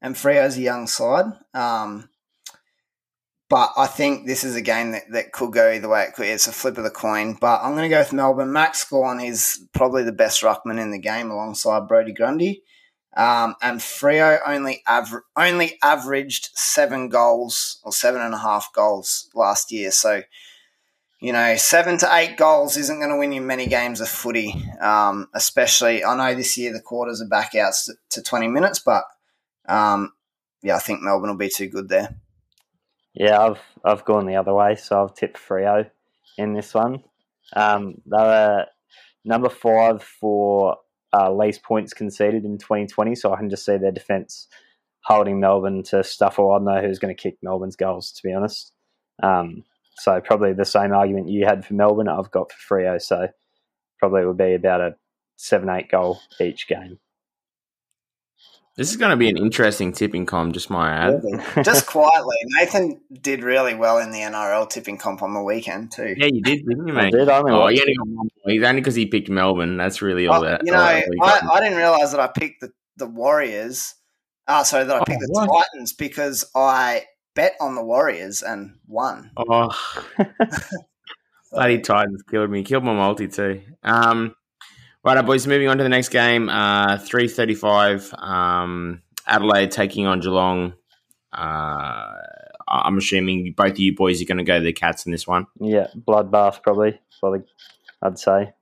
and 0.01 0.17
Freo's 0.17 0.57
a 0.57 0.61
young 0.61 0.87
side. 0.87 1.25
Um, 1.53 2.09
but 3.49 3.71
I 3.77 3.87
think 3.87 4.25
this 4.25 4.43
is 4.43 4.55
a 4.55 4.61
game 4.61 4.91
that, 4.93 5.03
that 5.11 5.31
could 5.31 5.53
go 5.53 5.71
either 5.71 5.89
way. 5.89 6.07
It's 6.17 6.47
a 6.47 6.51
flip 6.51 6.77
of 6.77 6.83
the 6.83 6.89
coin. 6.89 7.37
But 7.39 7.61
I'm 7.61 7.73
going 7.73 7.83
to 7.83 7.89
go 7.89 7.99
with 7.99 8.13
Melbourne. 8.13 8.51
Max 8.51 8.83
Gawn 8.83 9.19
is 9.19 9.67
probably 9.73 10.03
the 10.03 10.11
best 10.11 10.41
ruckman 10.41 10.81
in 10.81 10.91
the 10.91 10.99
game 10.99 11.29
alongside 11.29 11.87
Brodie 11.87 12.13
Grundy. 12.13 12.63
Um, 13.15 13.55
and 13.61 13.79
Freo 13.79 14.39
only 14.45 14.81
aver- 14.87 15.25
only 15.35 15.77
averaged 15.83 16.49
seven 16.55 17.09
goals 17.09 17.79
or 17.83 17.91
seven 17.93 18.21
and 18.21 18.33
a 18.33 18.39
half 18.39 18.73
goals 18.73 19.29
last 19.35 19.71
year. 19.71 19.91
So, 19.91 20.23
you 21.19 21.31
know, 21.31 21.55
seven 21.55 21.97
to 21.99 22.15
eight 22.15 22.37
goals 22.37 22.75
isn't 22.75 22.99
going 22.99 23.11
to 23.11 23.17
win 23.17 23.31
you 23.31 23.41
many 23.41 23.67
games 23.67 24.01
of 24.01 24.09
footy. 24.09 24.55
Um, 24.81 25.29
especially, 25.33 26.03
I 26.03 26.15
know 26.15 26.35
this 26.35 26.57
year 26.57 26.73
the 26.73 26.81
quarters 26.81 27.21
are 27.21 27.27
back 27.27 27.53
out 27.53 27.73
to 28.09 28.21
20 28.23 28.47
minutes, 28.47 28.79
but 28.79 29.03
um, 29.67 30.13
yeah, 30.63 30.75
I 30.75 30.79
think 30.79 31.01
Melbourne 31.01 31.29
will 31.29 31.37
be 31.37 31.49
too 31.49 31.67
good 31.67 31.89
there. 31.89 32.15
Yeah, 33.13 33.39
I've 33.39 33.61
I've 33.83 34.05
gone 34.05 34.25
the 34.25 34.37
other 34.37 34.53
way, 34.53 34.75
so 34.75 35.03
I've 35.03 35.13
tipped 35.13 35.37
Freo 35.37 35.89
in 36.37 36.53
this 36.53 36.73
one. 36.73 37.03
Um, 37.55 38.01
they 38.07 38.17
were 38.17 38.65
number 39.23 39.49
five 39.49 40.01
for 40.01 40.77
uh, 41.13 41.33
least 41.33 41.63
points 41.63 41.93
conceded 41.93 42.43
in 42.45 42.57
2020, 42.57 43.15
so 43.15 43.33
I 43.33 43.37
can 43.37 43.49
just 43.49 43.65
see 43.65 43.77
their 43.77 43.91
defence 43.91 44.47
holding 45.05 45.39
Melbourne 45.39 45.83
to 45.83 46.03
stuff, 46.03 46.39
or 46.39 46.53
I 46.53 46.57
don't 46.57 46.65
know 46.65 46.81
who's 46.81 46.99
going 46.99 47.15
to 47.15 47.21
kick 47.21 47.37
Melbourne's 47.41 47.75
goals, 47.75 48.11
to 48.13 48.27
be 48.27 48.33
honest. 48.33 48.71
Um, 49.21 49.63
so 49.95 50.19
probably 50.21 50.53
the 50.53 50.65
same 50.65 50.91
argument 50.91 51.29
you 51.29 51.45
had 51.45 51.65
for 51.65 51.73
Melbourne, 51.73 52.07
I've 52.07 52.31
got 52.31 52.51
for 52.51 52.79
Freo, 52.79 53.01
so 53.01 53.27
probably 53.99 54.23
it 54.23 54.27
would 54.27 54.37
be 54.37 54.53
about 54.53 54.81
a 54.81 54.95
seven, 55.35 55.69
eight 55.69 55.89
goal 55.89 56.19
each 56.39 56.67
game. 56.67 56.99
This 58.75 58.89
is 58.89 58.97
going 58.97 59.11
to 59.11 59.17
be 59.17 59.29
an 59.29 59.37
interesting 59.37 59.91
tipping 59.91 60.25
comp, 60.25 60.53
just 60.53 60.71
my 60.71 60.89
ad. 60.91 61.21
just 61.63 61.85
quietly, 61.85 62.35
Nathan 62.57 62.99
did 63.21 63.43
really 63.43 63.75
well 63.75 63.99
in 63.99 64.09
the 64.09 64.17
NRL 64.19 64.67
tipping 64.67 64.97
comp 64.97 65.21
on 65.21 65.35
the 65.35 65.43
weekend 65.43 65.91
too. 65.91 66.15
Yeah, 66.17 66.25
you 66.25 66.41
did, 66.41 66.65
didn't 66.67 66.87
you, 66.87 66.93
mate? 66.93 67.13
I 67.13 67.17
did. 67.19 67.29
I 67.29 67.37
only 67.37 67.51
oh, 67.51 67.59
watched 67.59 67.75
he 67.75 67.81
only 67.81 67.93
got 67.95 68.07
one. 68.07 68.27
He's 68.47 68.63
only 68.63 68.81
because 68.81 68.95
he 68.95 69.05
picked 69.05 69.29
Melbourne. 69.29 69.77
That's 69.77 70.01
really 70.01 70.25
all 70.27 70.41
Oh, 70.41 70.45
that. 70.45 70.61
you 70.65 70.71
know, 70.71 70.79
all 70.79 70.85
I, 70.85 70.93
that 70.95 71.07
we 71.07 71.17
got. 71.19 71.43
I 71.43 71.59
didn't 71.59 71.77
realize 71.77 72.11
that 72.11 72.19
I 72.19 72.27
picked 72.27 72.61
the, 72.61 72.71
the 72.97 73.05
Warriors. 73.05 73.93
Ah, 74.47 74.63
sorry, 74.63 74.85
that 74.85 74.95
I 74.95 74.99
Oh, 74.99 75.03
picked 75.05 75.19
the 75.21 75.27
what? 75.29 75.65
Titans 75.71 75.93
because 75.93 76.49
I 76.55 77.03
bet 77.35 77.53
on 77.61 77.75
the 77.75 77.83
Warriors 77.83 78.41
and 78.41 78.71
won. 78.87 79.29
Oh, 79.37 79.69
bloody 81.51 81.79
Titans 81.79 82.23
killed 82.23 82.49
me. 82.49 82.63
Killed 82.63 82.83
my 82.83 82.93
multi 82.93 83.27
too. 83.27 83.61
Um, 83.83 84.33
right, 85.03 85.25
boys. 85.25 85.47
Moving 85.47 85.67
on 85.67 85.77
to 85.77 85.83
the 85.83 85.89
next 85.89 86.09
game. 86.09 86.49
Uh, 86.49 86.97
three 86.97 87.27
thirty-five. 87.27 88.13
Um, 88.17 89.01
Adelaide 89.27 89.71
taking 89.71 90.05
on 90.07 90.19
Geelong. 90.19 90.73
Uh, 91.31 92.11
I'm 92.67 92.97
assuming 92.97 93.53
both 93.55 93.71
of 93.71 93.79
you 93.79 93.95
boys 93.95 94.21
are 94.21 94.25
going 94.25 94.37
to 94.37 94.43
go 94.43 94.59
to 94.59 94.63
the 94.63 94.73
Cats 94.73 95.05
in 95.05 95.11
this 95.11 95.27
one. 95.27 95.47
Yeah, 95.59 95.87
bloodbath 95.95 96.63
probably. 96.63 96.99
Probably, 97.19 97.43
I'd 98.01 98.19
say 98.19 98.53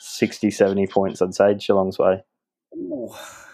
60, 0.00 0.50
70 0.50 0.86
points. 0.86 1.22
I'd 1.22 1.34
say 1.34 1.54
Geelong's 1.54 1.98
way. 1.98 2.22
Ooh. 2.76 3.10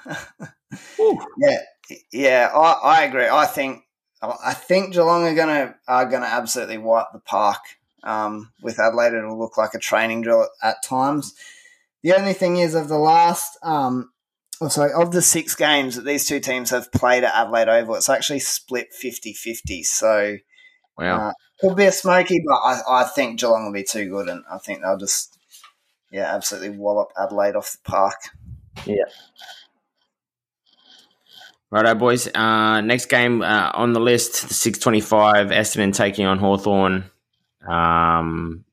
Ooh. 1.01 1.19
yeah, 1.39 1.59
yeah, 2.13 2.51
I, 2.55 2.73
I 2.83 3.03
agree. 3.05 3.29
I 3.29 3.47
think 3.47 3.85
I 4.21 4.53
think 4.53 4.93
Geelong 4.93 5.25
are 5.25 5.35
gonna 5.35 5.77
are 5.87 6.07
gonna 6.07 6.27
absolutely 6.27 6.79
wipe 6.79 7.07
the 7.13 7.21
park. 7.21 7.61
Um, 8.03 8.53
with 8.63 8.79
Adelaide, 8.79 9.15
it'll 9.15 9.39
look 9.39 9.57
like 9.57 9.75
a 9.75 9.79
training 9.79 10.23
drill 10.23 10.43
at, 10.43 10.71
at 10.71 10.83
times. 10.83 11.35
The 12.03 12.15
only 12.15 12.33
thing 12.33 12.57
is, 12.57 12.75
of 12.75 12.89
the 12.89 12.99
last, 12.99 13.59
um, 13.63 14.11
oh, 14.61 14.69
sorry, 14.69 14.93
of 14.93 15.13
the 15.13 15.23
six 15.23 15.55
games 15.55 15.97
that 15.97 16.05
these 16.05 16.27
two 16.27 16.41
teams 16.41 16.71
have 16.71 16.93
played 16.93 17.25
at 17.25 17.35
Adelaide 17.35 17.69
Oval, 17.69 17.97
it's 17.97 18.09
actually 18.09 18.41
split 18.41 18.89
50-50. 18.93 19.85
So 19.85 20.37
Wow. 20.99 21.29
Uh, 21.29 21.33
could 21.61 21.77
be 21.77 21.87
a 21.87 21.93
smoky, 21.93 22.43
but 22.47 22.57
I, 22.57 22.81
I 22.89 23.05
think 23.05 23.39
Geelong 23.39 23.65
will 23.65 23.73
be 23.73 23.85
too 23.85 24.09
good, 24.09 24.29
and 24.29 24.45
I 24.51 24.59
think 24.59 24.81
they'll 24.81 24.97
just, 24.97 25.39
yeah, 26.11 26.35
absolutely 26.35 26.71
wallop 26.71 27.11
Adelaide 27.17 27.57
off 27.57 27.73
the 27.73 27.91
park. 27.91 28.17
Yeah. 28.85 29.05
Righto, 31.71 31.95
boys. 31.95 32.29
Uh, 32.35 32.81
next 32.81 33.07
game 33.07 33.43
uh, 33.43 33.71
on 33.75 33.93
the 33.93 34.01
list, 34.01 34.49
the 34.49 34.55
625, 34.55 35.49
Essendon 35.49 35.95
taking 35.95 36.27
on 36.27 36.39
Hawthorn. 36.39 37.11
Um, 37.69 38.65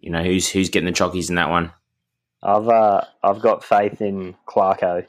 you 0.00 0.10
know, 0.10 0.22
who's 0.22 0.48
who's 0.48 0.70
getting 0.70 0.86
the 0.86 0.92
chockies 0.92 1.28
in 1.28 1.34
that 1.34 1.50
one? 1.50 1.72
I've 2.42 2.68
uh, 2.68 3.02
I've 3.22 3.40
got 3.40 3.64
faith 3.64 4.00
in 4.00 4.34
Clarko, 4.46 5.06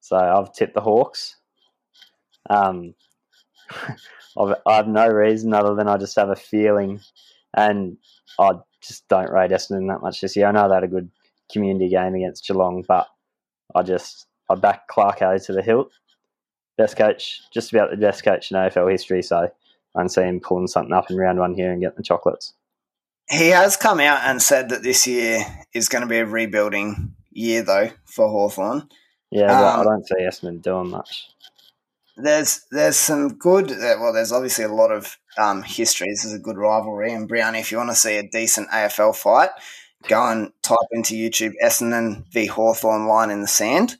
so 0.00 0.16
I've 0.16 0.52
tipped 0.52 0.74
the 0.74 0.80
Hawks. 0.80 1.36
Um, 2.50 2.94
I've, 4.38 4.54
I 4.66 4.76
have 4.76 4.88
no 4.88 5.08
reason 5.08 5.54
other 5.54 5.74
than 5.74 5.88
I 5.88 5.96
just 5.96 6.16
have 6.16 6.28
a 6.28 6.36
feeling, 6.36 7.00
and 7.56 7.96
I 8.38 8.52
just 8.82 9.08
don't 9.08 9.30
rate 9.30 9.50
Essendon 9.50 9.88
that 9.88 10.02
much 10.02 10.20
this 10.20 10.36
year. 10.36 10.46
I 10.46 10.52
know 10.52 10.68
they 10.68 10.74
had 10.74 10.84
a 10.84 10.88
good 10.88 11.10
community 11.50 11.88
game 11.88 12.14
against 12.14 12.46
Geelong, 12.46 12.84
but 12.86 13.08
I 13.74 13.82
just 13.82 14.26
I 14.50 14.54
back 14.54 14.88
Clarko 14.88 15.44
to 15.46 15.52
the 15.52 15.62
hilt. 15.62 15.90
Best 16.76 16.96
coach, 16.96 17.40
just 17.54 17.72
about 17.72 17.90
the 17.90 17.96
best 17.96 18.22
coach 18.22 18.50
in 18.50 18.58
AFL 18.58 18.90
history. 18.90 19.22
So 19.22 19.50
I 19.96 19.98
can 19.98 20.10
see 20.10 20.22
him 20.22 20.40
pulling 20.40 20.66
something 20.66 20.92
up 20.92 21.10
in 21.10 21.16
round 21.16 21.38
one 21.38 21.54
here 21.54 21.72
and 21.72 21.80
getting 21.80 21.96
the 21.96 22.02
chocolates. 22.02 22.52
He 23.28 23.48
has 23.48 23.76
come 23.76 24.00
out 24.00 24.20
and 24.24 24.40
said 24.40 24.68
that 24.70 24.82
this 24.82 25.06
year 25.06 25.44
is 25.74 25.88
going 25.88 26.02
to 26.02 26.08
be 26.08 26.18
a 26.18 26.26
rebuilding 26.26 27.14
year, 27.30 27.62
though, 27.62 27.90
for 28.04 28.28
Hawthorn. 28.28 28.88
Yeah, 29.30 29.48
but 29.48 29.74
Um, 29.74 29.80
I 29.80 29.84
don't 29.84 30.06
see 30.06 30.14
Essendon 30.20 30.62
doing 30.62 30.90
much. 30.90 31.26
There's 32.16 32.64
there's 32.70 32.96
some 32.96 33.34
good. 33.36 33.70
uh, 33.72 33.96
Well, 34.00 34.12
there's 34.12 34.32
obviously 34.32 34.64
a 34.64 34.72
lot 34.72 34.90
of 34.90 35.18
um, 35.36 35.62
history. 35.62 36.08
This 36.08 36.24
is 36.24 36.32
a 36.32 36.38
good 36.38 36.56
rivalry. 36.56 37.12
And 37.12 37.28
Brianni, 37.28 37.60
if 37.60 37.70
you 37.70 37.78
want 37.78 37.90
to 37.90 37.96
see 37.96 38.16
a 38.16 38.22
decent 38.28 38.70
AFL 38.70 39.14
fight, 39.14 39.50
go 40.08 40.22
and 40.30 40.50
type 40.62 40.78
into 40.92 41.14
YouTube 41.14 41.52
Essendon 41.62 42.24
v 42.32 42.46
Hawthorn 42.46 43.06
line 43.06 43.30
in 43.30 43.42
the 43.42 43.46
sand. 43.48 43.96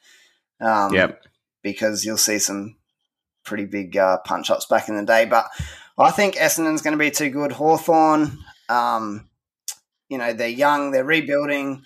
Um, 0.61 0.95
Yep. 0.95 1.23
because 1.63 2.05
you'll 2.07 2.17
see 2.17 2.39
some 2.39 2.77
pretty 3.45 3.67
big 3.67 3.97
uh, 3.97 4.19
punch 4.25 4.49
ups 4.51 4.65
back 4.67 4.89
in 4.89 4.97
the 4.97 5.05
day. 5.05 5.27
But 5.27 5.47
I 5.99 6.11
think 6.11 6.37
Essendon's 6.37 6.81
going 6.81 6.97
to 6.97 7.05
be 7.05 7.11
too 7.11 7.29
good. 7.29 7.53
Hawthorn, 7.53 8.39
um, 8.69 9.29
you 10.09 10.19
know, 10.19 10.33
they're 10.33 10.49
young, 10.49 10.91
they're 10.91 11.05
rebuilding. 11.05 11.85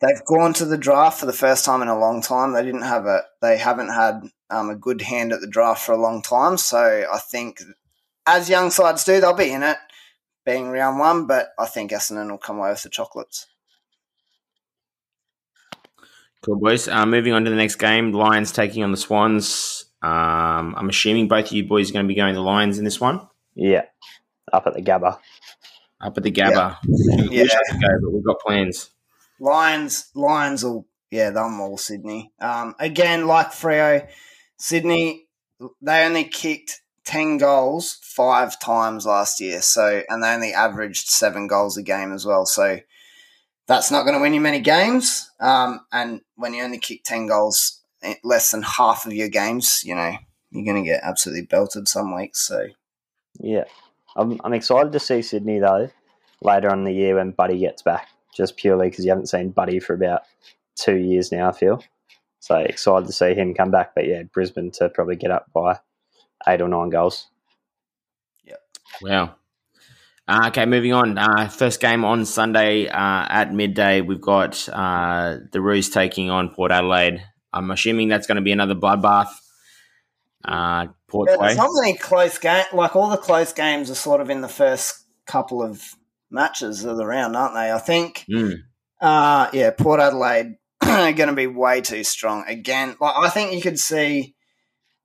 They've 0.00 0.24
gone 0.26 0.52
to 0.54 0.64
the 0.64 0.76
draft 0.76 1.20
for 1.20 1.26
the 1.26 1.32
first 1.32 1.64
time 1.64 1.80
in 1.80 1.88
a 1.88 1.98
long 1.98 2.20
time. 2.20 2.52
They 2.52 2.64
didn't 2.64 2.82
have 2.82 3.06
a, 3.06 3.22
they 3.40 3.58
haven't 3.58 3.88
had 3.88 4.22
um, 4.50 4.68
a 4.70 4.76
good 4.76 5.02
hand 5.02 5.32
at 5.32 5.40
the 5.40 5.48
draft 5.48 5.84
for 5.84 5.92
a 5.92 6.00
long 6.00 6.20
time. 6.20 6.56
So 6.58 7.04
I 7.10 7.18
think, 7.18 7.62
as 8.26 8.50
young 8.50 8.70
sides 8.70 9.04
do, 9.04 9.20
they'll 9.20 9.34
be 9.34 9.52
in 9.52 9.62
it, 9.62 9.78
being 10.44 10.68
round 10.68 10.98
one. 10.98 11.26
But 11.26 11.48
I 11.58 11.66
think 11.66 11.90
Essendon 11.90 12.30
will 12.30 12.38
come 12.38 12.58
away 12.58 12.70
with 12.70 12.82
the 12.82 12.90
chocolates. 12.90 13.46
Cool, 16.44 16.56
boys. 16.56 16.88
Uh, 16.88 17.06
moving 17.06 17.32
on 17.32 17.44
to 17.44 17.50
the 17.50 17.56
next 17.56 17.76
game, 17.76 18.12
Lions 18.12 18.52
taking 18.52 18.82
on 18.82 18.90
the 18.90 18.98
Swans. 18.98 19.86
Um, 20.02 20.74
I'm 20.76 20.90
assuming 20.90 21.28
both 21.28 21.46
of 21.46 21.52
you 21.52 21.66
boys 21.66 21.88
are 21.88 21.94
going 21.94 22.04
to 22.04 22.08
be 22.08 22.14
going 22.14 22.34
the 22.34 22.42
Lions 22.42 22.78
in 22.78 22.84
this 22.84 23.00
one. 23.00 23.26
Yeah, 23.54 23.84
up 24.52 24.66
at 24.66 24.74
the 24.74 24.82
Gabba. 24.82 25.18
Up 26.04 26.16
at 26.18 26.22
the 26.22 26.30
Gabba. 26.30 26.76
Yeah. 26.84 27.42
Wish 27.42 27.54
I 27.54 27.72
could 27.72 27.80
go, 27.80 27.88
but 28.02 28.12
we've 28.12 28.24
got 28.24 28.40
plans. 28.40 28.90
Lions, 29.40 30.10
Lions 30.14 30.62
will, 30.62 30.86
yeah, 31.10 31.30
they'll 31.30 31.48
maul 31.48 31.78
Sydney. 31.78 32.32
Um, 32.40 32.74
again, 32.78 33.26
like 33.26 33.48
Freo, 33.48 34.06
Sydney, 34.58 35.26
they 35.80 36.04
only 36.04 36.24
kicked 36.24 36.82
10 37.06 37.38
goals 37.38 37.98
five 38.02 38.60
times 38.60 39.06
last 39.06 39.40
year. 39.40 39.62
So, 39.62 40.02
and 40.08 40.22
they 40.22 40.28
only 40.28 40.52
averaged 40.52 41.08
seven 41.08 41.46
goals 41.46 41.76
a 41.76 41.82
game 41.82 42.12
as 42.12 42.26
well. 42.26 42.46
So, 42.46 42.80
that's 43.66 43.90
not 43.90 44.02
going 44.02 44.14
to 44.14 44.20
win 44.20 44.34
you 44.34 44.40
many 44.40 44.60
games. 44.60 45.30
Um, 45.40 45.80
and 45.90 46.20
when 46.36 46.54
you 46.54 46.62
only 46.62 46.78
kick 46.78 47.02
10 47.04 47.28
goals 47.28 47.80
less 48.22 48.50
than 48.50 48.62
half 48.62 49.06
of 49.06 49.14
your 49.14 49.28
games, 49.28 49.82
you 49.84 49.94
know, 49.94 50.14
you're 50.50 50.64
going 50.64 50.84
to 50.84 50.88
get 50.88 51.00
absolutely 51.02 51.46
belted 51.46 51.88
some 51.88 52.14
weeks. 52.14 52.46
So, 52.46 52.66
Yeah, 53.40 53.64
I'm, 54.16 54.40
I'm 54.44 54.52
excited 54.52 54.92
to 54.92 55.00
see 55.00 55.22
Sydney 55.22 55.58
though 55.58 55.90
later 56.42 56.70
on 56.70 56.80
in 56.80 56.84
the 56.84 56.92
year 56.92 57.16
when 57.16 57.32
Buddy 57.32 57.58
gets 57.58 57.82
back, 57.82 58.08
just 58.34 58.56
purely 58.56 58.88
because 58.90 59.04
you 59.04 59.10
haven't 59.10 59.28
seen 59.28 59.50
Buddy 59.50 59.80
for 59.80 59.94
about 59.94 60.22
two 60.76 60.96
years 60.96 61.32
now. 61.32 61.48
I 61.48 61.52
feel 61.52 61.82
so 62.40 62.56
excited 62.56 63.06
to 63.06 63.12
see 63.12 63.34
him 63.34 63.54
come 63.54 63.70
back. 63.70 63.94
But 63.94 64.06
yeah, 64.06 64.22
Brisbane 64.24 64.70
to 64.72 64.88
probably 64.88 65.16
get 65.16 65.30
up 65.30 65.46
by 65.52 65.78
eight 66.46 66.60
or 66.60 66.68
nine 66.68 66.90
goals. 66.90 67.28
Yeah. 68.44 68.56
Wow. 69.02 69.36
Uh, 70.26 70.44
okay, 70.48 70.64
moving 70.64 70.92
on. 70.92 71.18
Uh, 71.18 71.48
first 71.48 71.80
game 71.80 72.04
on 72.04 72.24
Sunday 72.24 72.88
uh, 72.88 73.26
at 73.28 73.52
midday. 73.52 74.00
We've 74.00 74.20
got 74.20 74.66
uh, 74.70 75.38
the 75.52 75.60
Roos 75.60 75.90
taking 75.90 76.30
on 76.30 76.48
Port 76.48 76.72
Adelaide. 76.72 77.22
I'm 77.52 77.70
assuming 77.70 78.08
that's 78.08 78.26
going 78.26 78.36
to 78.36 78.42
be 78.42 78.52
another 78.52 78.74
bloodbath. 78.74 79.28
Uh, 80.44 80.88
Port 81.08 81.30
Yeah, 81.30 81.36
way. 81.38 81.46
there's 81.48 81.56
not 81.58 81.70
many 81.80 81.96
close 81.96 82.38
games. 82.38 82.66
Like 82.72 82.94
all 82.96 83.08
the 83.10 83.16
close 83.16 83.52
games 83.52 83.90
are 83.90 83.94
sort 83.94 84.20
of 84.20 84.30
in 84.30 84.40
the 84.40 84.48
first 84.48 85.04
couple 85.26 85.62
of 85.62 85.82
matches 86.30 86.84
of 86.84 86.96
the 86.96 87.06
round, 87.06 87.36
aren't 87.36 87.54
they? 87.54 87.72
I 87.72 87.78
think. 87.78 88.24
Mm. 88.30 88.56
Uh 89.00 89.48
yeah, 89.52 89.70
Port 89.70 90.00
Adelaide 90.00 90.56
are 90.82 91.12
going 91.12 91.28
to 91.28 91.34
be 91.34 91.46
way 91.46 91.80
too 91.80 92.04
strong 92.04 92.44
again. 92.46 92.96
Like 93.00 93.14
I 93.16 93.28
think 93.30 93.52
you 93.52 93.60
could 93.62 93.78
see 93.78 94.34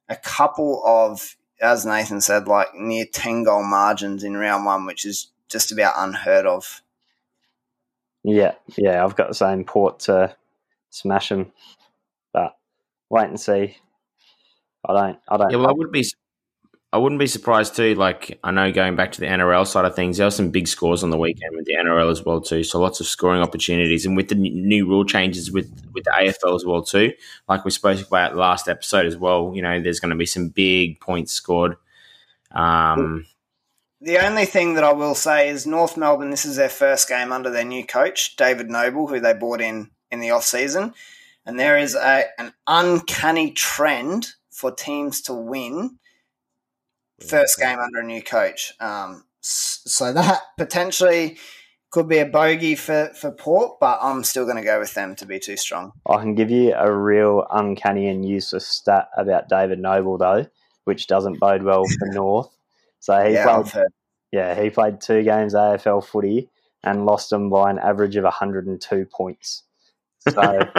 a 0.09 0.15
couple 0.15 0.81
of, 0.85 1.35
as 1.61 1.85
Nathan 1.85 2.19
said, 2.21 2.47
like 2.47 2.73
near 2.75 3.05
ten 3.11 3.43
goal 3.43 3.63
margins 3.63 4.23
in 4.23 4.35
round 4.35 4.65
one, 4.65 4.85
which 4.85 5.05
is 5.05 5.31
just 5.49 5.71
about 5.71 5.93
unheard 5.97 6.45
of. 6.45 6.81
Yeah, 8.23 8.53
yeah, 8.77 9.03
I've 9.03 9.15
got 9.15 9.29
the 9.29 9.33
same 9.35 9.63
port 9.63 9.99
to 10.01 10.35
smash 10.89 11.29
them, 11.29 11.51
but 12.33 12.57
wait 13.09 13.29
and 13.29 13.39
see. 13.39 13.77
I 14.86 14.93
don't. 14.93 15.19
I 15.27 15.38
don't. 15.38 15.51
Yeah, 15.51 15.57
well, 15.57 15.69
I 15.69 15.73
would 15.73 15.91
be. 15.91 16.05
I 16.91 16.97
wouldn't 16.97 17.19
be 17.19 17.27
surprised 17.27 17.75
too. 17.75 17.93
Like 17.93 18.39
I 18.43 18.49
know, 18.49 18.71
going 18.71 18.95
back 18.95 19.11
to 19.11 19.19
the 19.19 19.27
NRL 19.27 19.67
side 19.67 19.86
of 19.86 19.95
things, 19.95 20.17
there 20.17 20.25
were 20.25 20.32
some 20.32 20.49
big 20.49 20.67
scores 20.67 21.03
on 21.03 21.11
the 21.11 21.17
weekend 21.17 21.55
with 21.55 21.65
the 21.65 21.75
NRL 21.75 22.09
as 22.09 22.25
well 22.25 22.41
too. 22.41 22.63
So 22.63 22.80
lots 22.80 22.99
of 22.99 23.05
scoring 23.05 23.43
opportunities, 23.43 24.05
and 24.05 24.17
with 24.17 24.30
the 24.30 24.36
new 24.36 24.88
rule 24.88 25.05
changes 25.05 25.51
with 25.51 25.69
with 25.93 26.05
the 26.05 26.11
AFL 26.11 26.55
as 26.55 26.65
well 26.65 26.82
too. 26.82 27.13
Like 27.47 27.63
we 27.63 27.71
spoke 27.71 28.05
about 28.05 28.36
last 28.36 28.67
episode 28.67 29.05
as 29.05 29.17
well. 29.17 29.51
You 29.53 29.61
know, 29.61 29.80
there's 29.82 29.99
going 29.99 30.09
to 30.09 30.17
be 30.17 30.25
some 30.25 30.49
big 30.49 30.99
points 30.99 31.32
scored. 31.32 31.75
Um, 32.51 33.27
the 34.01 34.25
only 34.25 34.45
thing 34.45 34.73
that 34.73 34.84
I 34.84 34.93
will 34.93 35.15
say 35.15 35.49
is 35.49 35.67
North 35.67 35.95
Melbourne. 35.95 36.32
This 36.32 36.45
is 36.45 36.55
their 36.55 36.69
first 36.69 37.07
game 37.07 37.32
under 37.32 37.51
their 37.51 37.65
new 37.65 37.86
coach, 37.86 38.36
David 38.36 38.69
Noble, 38.69 39.07
who 39.07 39.19
they 39.19 39.34
brought 39.34 39.61
in 39.61 39.91
in 40.09 40.21
the 40.21 40.32
off 40.32 40.43
season, 40.43 40.95
and 41.45 41.59
there 41.59 41.77
is 41.77 41.93
a, 41.93 42.25
an 42.39 42.53
uncanny 42.65 43.51
trend 43.51 44.34
for 44.60 44.72
teams 44.72 45.22
to 45.22 45.34
win 45.34 45.97
first 47.26 47.57
game 47.57 47.80
under 47.80 47.99
a 47.99 48.05
new 48.05 48.22
coach. 48.22 48.74
Um, 48.82 49.24
so 49.39 50.12
that 50.12 50.41
potentially 50.57 51.38
could 51.91 52.10
be 52.10 52.18
a 52.18 52.26
bogey 52.26 52.76
for, 52.76 53.12
for 53.16 53.32
Port, 53.32 53.80
but 53.80 53.99
I'm 54.01 54.24
still 54.26 54.43
going 54.43 54.57
to 54.57 54.64
go 54.64 54.80
with 54.80 54.93
them 54.93 55.16
to 55.16 55.26
be 55.26 55.39
too 55.39 55.55
strong. 55.55 55.93
I 56.07 56.18
can 56.18 56.36
give 56.36 56.51
you 56.51 56.74
a 56.76 56.91
real 56.91 57.47
uncanny 57.49 58.10
and 58.10 58.28
useless 58.28 58.68
stat 58.68 59.07
about 59.18 59.47
David 59.47 59.80
Noble, 59.80 60.18
though, 60.18 60.45
which 60.84 61.07
doesn't 61.07 61.39
bode 61.39 61.64
well 61.64 61.86
for 61.86 62.07
North. 62.14 62.55
So 62.99 63.18
he 63.26 63.36
yeah, 63.36 63.62
played, 63.62 63.88
yeah, 64.34 64.62
he 64.62 64.70
played 64.70 64.99
two 64.99 65.24
games 65.24 65.53
AFL 65.53 66.03
footy 66.03 66.49
and 66.84 67.05
lost 67.05 67.30
them 67.30 67.49
by 67.49 67.72
an 67.72 67.80
average 67.80 68.18
of 68.18 68.26
102 68.26 69.05
points. 69.05 69.64
So 70.28 70.32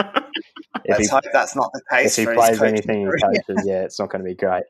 if 0.83 0.89
Let's 0.89 1.01
he, 1.01 1.07
hope 1.07 1.23
that's 1.31 1.55
not 1.55 1.71
the 1.73 1.81
case. 1.89 2.17
If 2.17 2.29
he 2.29 2.35
plays 2.35 2.61
anything 2.61 3.01
he 3.01 3.21
coaches, 3.21 3.65
yeah, 3.65 3.83
it's 3.83 3.99
not 3.99 4.09
going 4.09 4.23
to 4.23 4.29
be 4.29 4.35
great. 4.35 4.63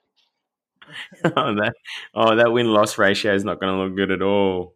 oh, 1.24 1.56
that 1.56 1.74
oh 2.14 2.36
that 2.36 2.52
win 2.52 2.74
loss 2.74 2.98
ratio 2.98 3.34
is 3.34 3.46
not 3.46 3.60
going 3.60 3.74
to 3.74 3.84
look 3.84 3.96
good 3.96 4.12
at 4.12 4.22
all. 4.22 4.76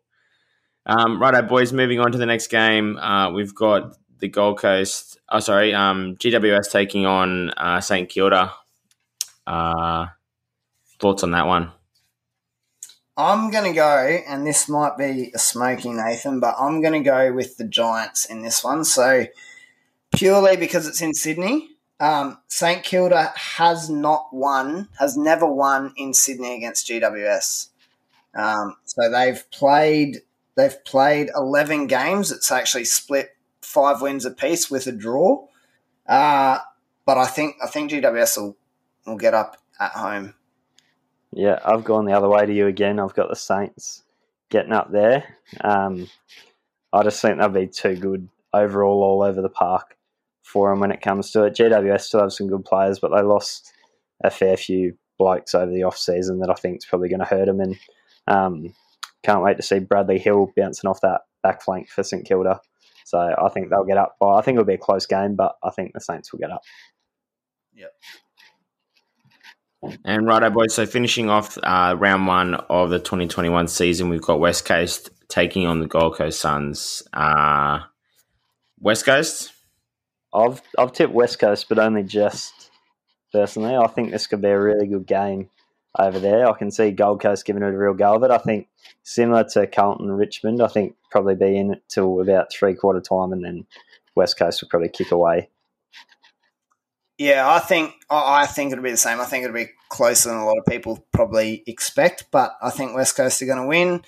Um, 0.85 1.19
righto, 1.19 1.41
boys. 1.41 1.73
Moving 1.73 1.99
on 1.99 2.11
to 2.11 2.17
the 2.17 2.25
next 2.25 2.47
game, 2.47 2.97
uh, 2.97 3.31
we've 3.31 3.55
got 3.55 3.97
the 4.19 4.27
Gold 4.27 4.59
Coast. 4.59 5.17
Oh, 5.29 5.39
sorry, 5.39 5.73
um, 5.73 6.15
GWS 6.17 6.71
taking 6.71 7.05
on 7.05 7.49
uh, 7.51 7.81
St 7.81 8.07
Kilda. 8.07 8.53
Uh, 9.47 10.07
thoughts 10.99 11.23
on 11.23 11.31
that 11.31 11.47
one? 11.47 11.71
I'm 13.17 13.49
going 13.49 13.63
to 13.63 13.73
go, 13.73 14.19
and 14.27 14.45
this 14.45 14.67
might 14.67 14.97
be 14.97 15.31
a 15.33 15.39
smoking 15.39 15.95
Nathan, 15.97 16.39
but 16.39 16.55
I'm 16.59 16.81
going 16.81 17.01
to 17.01 17.09
go 17.09 17.31
with 17.31 17.57
the 17.57 17.63
Giants 17.63 18.25
in 18.25 18.41
this 18.41 18.63
one. 18.63 18.83
So 18.83 19.25
purely 20.15 20.57
because 20.57 20.87
it's 20.87 21.01
in 21.01 21.13
Sydney. 21.13 21.69
Um, 21.99 22.39
St 22.47 22.83
Kilda 22.83 23.33
has 23.35 23.89
not 23.89 24.27
won, 24.33 24.89
has 24.99 25.15
never 25.15 25.45
won 25.45 25.93
in 25.95 26.13
Sydney 26.13 26.55
against 26.55 26.87
GWS. 26.87 27.69
Um, 28.33 28.75
so 28.83 29.09
they've 29.09 29.49
played 29.51 30.21
they've 30.55 30.83
played 30.83 31.29
eleven 31.35 31.87
games. 31.87 32.31
It's 32.31 32.51
actually 32.51 32.85
split 32.85 33.35
five 33.61 34.01
wins 34.01 34.25
apiece 34.25 34.69
with 34.69 34.87
a 34.87 34.91
draw. 34.91 35.47
Uh, 36.05 36.59
but 37.05 37.17
I 37.17 37.27
think 37.27 37.55
I 37.63 37.67
think 37.67 37.91
GWS 37.91 38.37
will 38.37 38.57
will 39.05 39.17
get 39.17 39.33
up 39.33 39.57
at 39.79 39.91
home. 39.91 40.33
Yeah, 41.31 41.59
I've 41.63 41.83
gone 41.83 42.05
the 42.05 42.13
other 42.13 42.29
way 42.29 42.45
to 42.45 42.53
you 42.53 42.67
again. 42.67 42.99
I've 42.99 43.13
got 43.13 43.29
the 43.29 43.35
Saints 43.35 44.03
getting 44.49 44.73
up 44.73 44.91
there. 44.91 45.37
Um, 45.61 46.09
I 46.91 47.03
just 47.03 47.21
think 47.21 47.37
they'll 47.37 47.49
be 47.49 47.67
too 47.67 47.95
good 47.95 48.29
overall 48.53 49.03
all 49.03 49.21
over 49.21 49.41
the 49.41 49.49
park 49.49 49.94
for 50.55 50.69
them 50.69 50.79
when 50.79 50.91
it 50.91 51.01
comes 51.01 51.31
to 51.31 51.43
it. 51.43 51.53
GWS 51.53 51.99
still 51.99 52.21
have 52.21 52.31
some 52.31 52.47
good 52.47 52.63
players, 52.63 52.97
but 52.97 53.11
they 53.13 53.21
lost 53.21 53.73
a 54.23 54.31
fair 54.31 54.55
few 54.55 54.97
blokes 55.19 55.53
over 55.53 55.69
the 55.69 55.83
off 55.83 55.97
season 55.97 56.39
that 56.39 56.49
I 56.49 56.53
think 56.53 56.77
is 56.77 56.85
probably 56.85 57.09
going 57.09 57.19
to 57.19 57.25
hurt 57.25 57.47
them. 57.47 57.59
And 57.59 57.75
um, 58.25 58.73
can't 59.21 59.43
wait 59.43 59.57
to 59.57 59.63
see 59.63 59.79
Bradley 59.79 60.17
Hill 60.17 60.53
bouncing 60.55 60.89
off 60.89 61.01
that 61.01 61.23
back 61.43 61.61
flank 61.61 61.89
for 61.89 62.03
St 62.03 62.25
Kilda. 62.25 62.61
So 63.03 63.19
I 63.19 63.49
think 63.49 63.69
they'll 63.69 63.83
get 63.83 63.97
up. 63.97 64.15
By, 64.17 64.35
I 64.37 64.41
think 64.41 64.55
it'll 64.55 64.65
be 64.65 64.75
a 64.75 64.77
close 64.77 65.05
game, 65.05 65.35
but 65.35 65.57
I 65.61 65.71
think 65.71 65.91
the 65.93 65.99
Saints 65.99 66.31
will 66.31 66.39
get 66.39 66.51
up. 66.51 66.61
Yep. 67.73 67.91
And 70.05 70.25
righto, 70.25 70.49
boys. 70.51 70.73
So 70.73 70.85
finishing 70.85 71.29
off 71.29 71.57
uh, 71.63 71.97
round 71.99 72.27
one 72.27 72.55
of 72.55 72.89
the 72.91 72.99
2021 72.99 73.67
season, 73.67 74.07
we've 74.07 74.21
got 74.21 74.39
West 74.39 74.63
Coast 74.63 75.09
taking 75.27 75.67
on 75.67 75.81
the 75.81 75.87
Gold 75.87 76.15
Coast 76.15 76.39
Suns. 76.39 77.03
Uh, 77.11 77.81
West 78.79 79.05
Coast, 79.05 79.51
I've 80.35 80.61
I've 80.77 80.93
tipped 80.93 81.13
West 81.13 81.39
Coast, 81.39 81.67
but 81.69 81.79
only 81.79 82.03
just 82.03 82.71
personally. 83.31 83.75
I 83.75 83.87
think 83.87 84.11
this 84.11 84.27
could 84.27 84.41
be 84.41 84.49
a 84.49 84.59
really 84.59 84.87
good 84.87 85.07
game 85.07 85.49
over 85.97 86.19
there. 86.19 86.47
I 86.47 86.57
can 86.57 86.71
see 86.71 86.91
Gold 86.91 87.21
Coast 87.21 87.45
giving 87.45 87.63
it 87.63 87.73
a 87.73 87.77
real 87.77 87.93
go 87.93 88.15
of 88.15 88.23
it. 88.23 88.31
I 88.31 88.37
think 88.37 88.67
similar 89.03 89.45
to 89.53 89.67
Carlton 89.67 90.11
Richmond, 90.11 90.61
I 90.61 90.67
think 90.67 90.95
probably 91.09 91.35
be 91.35 91.57
in 91.57 91.73
it 91.73 91.83
till 91.87 92.21
about 92.21 92.51
three 92.51 92.75
quarter 92.75 92.99
time, 92.99 93.31
and 93.31 93.43
then 93.43 93.65
West 94.15 94.37
Coast 94.37 94.61
will 94.61 94.69
probably 94.69 94.89
kick 94.89 95.11
away. 95.11 95.49
Yeah, 97.17 97.49
I 97.49 97.59
think 97.59 97.93
I 98.09 98.45
think 98.45 98.73
it'll 98.73 98.83
be 98.83 98.91
the 98.91 98.97
same. 98.97 99.21
I 99.21 99.25
think 99.25 99.45
it'll 99.45 99.53
be 99.53 99.69
closer 99.89 100.29
than 100.29 100.37
a 100.37 100.45
lot 100.45 100.57
of 100.57 100.65
people 100.65 101.05
probably 101.13 101.63
expect, 101.65 102.25
but 102.29 102.57
I 102.61 102.71
think 102.71 102.93
West 102.93 103.15
Coast 103.15 103.41
are 103.41 103.45
going 103.45 103.61
to 103.61 103.67
win. 103.67 104.01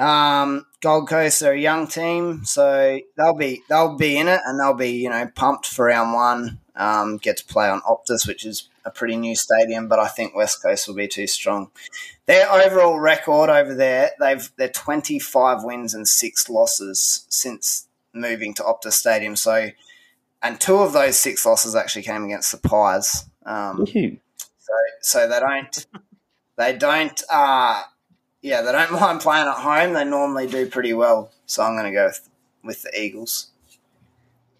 Um, 0.00 0.64
Gold 0.80 1.08
Coast 1.08 1.42
are 1.42 1.52
a 1.52 1.60
young 1.60 1.86
team, 1.86 2.44
so 2.46 2.98
they'll 3.16 3.36
be 3.36 3.62
they'll 3.68 3.96
be 3.96 4.16
in 4.16 4.28
it 4.28 4.40
and 4.46 4.58
they'll 4.58 4.72
be 4.72 4.92
you 4.92 5.10
know 5.10 5.30
pumped 5.34 5.66
for 5.66 5.86
round 5.86 6.14
one. 6.14 6.58
Um, 6.74 7.18
get 7.18 7.36
to 7.36 7.44
play 7.44 7.68
on 7.68 7.82
Optus, 7.82 8.26
which 8.26 8.46
is 8.46 8.70
a 8.86 8.90
pretty 8.90 9.16
new 9.16 9.36
stadium, 9.36 9.88
but 9.88 9.98
I 9.98 10.08
think 10.08 10.34
West 10.34 10.62
Coast 10.62 10.88
will 10.88 10.94
be 10.94 11.06
too 11.06 11.26
strong. 11.26 11.70
Their 12.24 12.50
overall 12.50 12.98
record 12.98 13.50
over 13.50 13.74
there, 13.74 14.12
they've 14.18 14.50
they're 14.56 14.70
twenty 14.70 15.18
five 15.18 15.62
wins 15.64 15.92
and 15.92 16.08
six 16.08 16.48
losses 16.48 17.26
since 17.28 17.86
moving 18.14 18.54
to 18.54 18.62
Optus 18.62 18.92
Stadium. 18.92 19.36
So, 19.36 19.68
and 20.42 20.58
two 20.58 20.76
of 20.76 20.94
those 20.94 21.18
six 21.18 21.44
losses 21.44 21.76
actually 21.76 22.04
came 22.04 22.24
against 22.24 22.52
the 22.52 22.58
Pies. 22.66 23.26
Um, 23.44 23.84
so, 23.86 24.72
so 25.02 25.28
they 25.28 25.40
don't 25.40 25.86
they 26.56 26.78
don't. 26.78 27.22
Uh, 27.30 27.82
yeah, 28.42 28.62
they 28.62 28.72
don't 28.72 28.92
mind 29.00 29.20
playing 29.20 29.48
at 29.48 29.54
home. 29.54 29.94
They 29.94 30.04
normally 30.04 30.46
do 30.46 30.66
pretty 30.66 30.92
well. 30.92 31.32
So 31.46 31.62
I'm 31.62 31.74
going 31.74 31.86
to 31.86 31.92
go 31.92 32.06
with, 32.06 32.28
with 32.62 32.82
the 32.82 33.00
Eagles. 33.00 33.50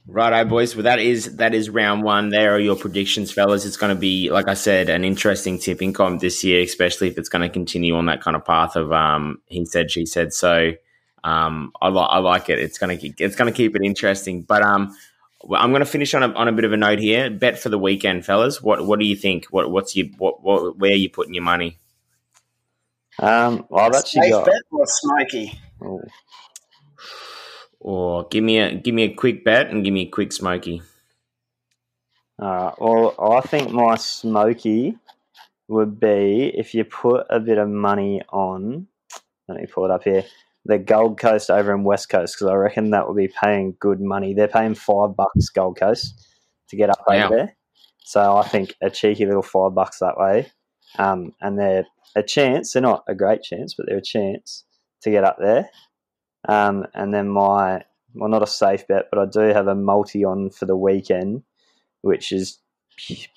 Righto, 0.06 0.44
boys. 0.44 0.74
Well, 0.74 0.84
that 0.84 0.98
is 0.98 1.36
that 1.36 1.54
is 1.54 1.70
round 1.70 2.02
one. 2.02 2.30
There 2.30 2.54
are 2.54 2.58
your 2.58 2.74
predictions, 2.74 3.30
fellas. 3.30 3.64
It's 3.64 3.76
going 3.76 3.94
to 3.94 4.00
be, 4.00 4.28
like 4.30 4.48
I 4.48 4.54
said, 4.54 4.88
an 4.88 5.04
interesting 5.04 5.58
tipping 5.58 5.92
comp 5.92 6.20
this 6.20 6.42
year, 6.42 6.62
especially 6.62 7.06
if 7.08 7.16
it's 7.16 7.28
going 7.28 7.42
to 7.42 7.48
continue 7.48 7.94
on 7.94 8.06
that 8.06 8.20
kind 8.20 8.34
of 8.34 8.44
path 8.44 8.74
of 8.74 8.92
um, 8.92 9.40
he 9.46 9.64
said, 9.66 9.90
she 9.90 10.06
said. 10.06 10.32
So 10.32 10.72
um, 11.22 11.72
I, 11.80 11.90
li- 11.90 12.08
I 12.08 12.18
like 12.18 12.48
it. 12.48 12.58
It's 12.58 12.78
going 12.78 12.98
to 12.98 13.06
it's 13.22 13.36
going 13.36 13.52
to 13.52 13.56
keep 13.56 13.76
it 13.76 13.82
interesting. 13.84 14.42
But 14.42 14.62
um, 14.62 14.96
I'm 15.54 15.70
going 15.70 15.80
to 15.80 15.86
finish 15.86 16.12
on 16.14 16.24
a, 16.24 16.32
on 16.32 16.48
a 16.48 16.52
bit 16.52 16.64
of 16.64 16.72
a 16.72 16.76
note 16.76 16.98
here. 16.98 17.30
Bet 17.30 17.58
for 17.58 17.68
the 17.68 17.78
weekend, 17.78 18.24
fellas. 18.24 18.60
What 18.60 18.84
what 18.86 18.98
do 18.98 19.04
you 19.04 19.16
think? 19.16 19.46
What 19.46 19.70
what's 19.70 19.94
your 19.94 20.06
what, 20.18 20.42
what 20.42 20.76
where 20.76 20.92
are 20.92 20.96
you 20.96 21.10
putting 21.10 21.34
your 21.34 21.44
money? 21.44 21.78
Um, 23.20 23.66
well, 23.68 23.84
I've 23.84 23.94
actually 23.94 24.30
got 24.30 24.46
bet 24.46 24.62
or 24.70 24.86
smoky. 24.86 25.60
Oh. 25.82 26.00
Or 27.78 28.26
give 28.28 28.42
me 28.42 28.58
a 28.58 28.74
give 28.74 28.94
me 28.94 29.04
a 29.04 29.14
quick 29.14 29.44
bet 29.44 29.70
and 29.70 29.84
give 29.84 29.92
me 29.92 30.02
a 30.02 30.10
quick 30.10 30.32
smoky. 30.32 30.82
All 32.38 32.48
right. 32.48 32.74
Well, 32.80 33.14
I 33.36 33.40
think 33.42 33.70
my 33.70 33.96
smoky 33.96 34.96
would 35.68 36.00
be 36.00 36.52
if 36.54 36.74
you 36.74 36.84
put 36.84 37.26
a 37.28 37.38
bit 37.38 37.58
of 37.58 37.68
money 37.68 38.22
on. 38.30 38.86
Let 39.48 39.60
me 39.60 39.66
pull 39.66 39.84
it 39.84 39.90
up 39.90 40.04
here. 40.04 40.24
The 40.64 40.78
Gold 40.78 41.18
Coast 41.18 41.50
over 41.50 41.74
in 41.74 41.84
West 41.84 42.08
Coast 42.08 42.36
because 42.36 42.50
I 42.50 42.54
reckon 42.54 42.90
that 42.90 43.06
will 43.06 43.14
be 43.14 43.28
paying 43.42 43.76
good 43.80 44.00
money. 44.00 44.32
They're 44.34 44.48
paying 44.48 44.74
five 44.74 45.16
bucks 45.16 45.48
Gold 45.50 45.78
Coast 45.78 46.26
to 46.68 46.76
get 46.76 46.90
up 46.90 47.02
wow. 47.06 47.26
over 47.26 47.36
there. 47.36 47.56
So 48.04 48.36
I 48.36 48.46
think 48.46 48.74
a 48.82 48.90
cheeky 48.90 49.26
little 49.26 49.42
five 49.42 49.74
bucks 49.74 49.98
that 49.98 50.16
way. 50.16 50.50
Um, 50.98 51.34
and 51.40 51.58
they're 51.58 51.86
a 52.16 52.22
chance. 52.22 52.72
They're 52.72 52.82
not 52.82 53.04
a 53.08 53.14
great 53.14 53.42
chance, 53.42 53.74
but 53.74 53.86
they're 53.86 53.98
a 53.98 54.02
chance 54.02 54.64
to 55.02 55.10
get 55.10 55.24
up 55.24 55.38
there. 55.38 55.70
Um, 56.48 56.86
and 56.94 57.12
then 57.12 57.28
my, 57.28 57.82
well, 58.14 58.28
not 58.28 58.42
a 58.42 58.46
safe 58.46 58.86
bet, 58.88 59.08
but 59.10 59.20
I 59.20 59.26
do 59.26 59.52
have 59.52 59.66
a 59.66 59.74
multi 59.74 60.24
on 60.24 60.50
for 60.50 60.66
the 60.66 60.76
weekend, 60.76 61.42
which 62.02 62.32
is 62.32 62.58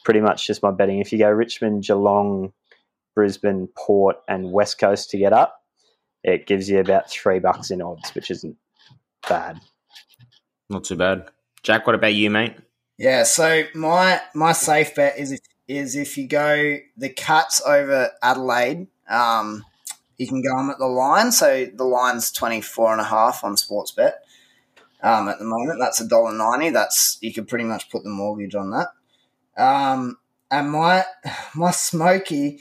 pretty 0.03 0.19
much 0.19 0.47
just 0.47 0.63
my 0.63 0.71
betting. 0.71 0.99
If 0.99 1.11
you 1.11 1.19
go 1.19 1.29
Richmond, 1.29 1.83
Geelong, 1.83 2.53
Brisbane, 3.15 3.67
Port, 3.77 4.17
and 4.27 4.51
West 4.51 4.79
Coast 4.79 5.09
to 5.11 5.17
get 5.17 5.33
up, 5.33 5.61
it 6.23 6.47
gives 6.47 6.69
you 6.69 6.79
about 6.79 7.09
three 7.09 7.39
bucks 7.39 7.69
in 7.69 7.81
odds, 7.81 8.15
which 8.15 8.31
isn't 8.31 8.57
bad. 9.27 9.59
Not 10.69 10.85
too 10.85 10.95
bad. 10.95 11.29
Jack, 11.61 11.85
what 11.85 11.95
about 11.95 12.13
you, 12.13 12.29
mate? 12.29 12.55
Yeah, 12.97 13.23
so 13.23 13.63
my 13.73 14.21
my 14.33 14.53
safe 14.53 14.95
bet 14.95 15.17
is 15.17 15.31
if 15.31 15.39
is 15.77 15.95
if 15.95 16.17
you 16.17 16.27
go 16.27 16.77
the 16.97 17.09
Cats 17.09 17.61
over 17.65 18.11
Adelaide, 18.21 18.87
um, 19.09 19.65
you 20.17 20.27
can 20.27 20.41
go 20.41 20.55
them 20.57 20.69
at 20.69 20.77
the 20.77 20.85
line. 20.85 21.31
So 21.31 21.65
the 21.65 21.83
line's 21.83 22.31
24 22.31 22.93
and 22.93 23.01
a 23.01 23.05
half 23.05 23.43
on 23.43 23.55
Sportsbet 23.55 24.13
um, 25.03 25.27
at 25.27 25.37
the 25.37 25.45
moment. 25.45 25.79
That's 25.79 26.01
a 26.01 26.07
dollar 26.07 26.33
ninety. 26.33 26.69
That's 26.69 27.17
you 27.21 27.33
could 27.33 27.47
pretty 27.47 27.65
much 27.65 27.91
put 27.91 28.03
the 28.03 28.09
mortgage 28.09 28.55
on 28.55 28.71
that. 28.71 28.87
Um, 29.57 30.17
and 30.49 30.71
my 30.71 31.03
my 31.55 31.71
smoky, 31.71 32.59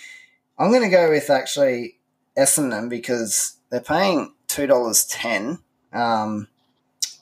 I'm 0.58 0.70
going 0.70 0.82
to 0.82 0.88
go 0.88 1.08
with 1.08 1.30
actually 1.30 1.98
Essendon 2.36 2.90
because 2.90 3.56
they're 3.70 3.80
paying 3.80 4.34
two 4.48 4.66
dollars 4.66 5.04
ten 5.04 5.60
um, 5.92 6.48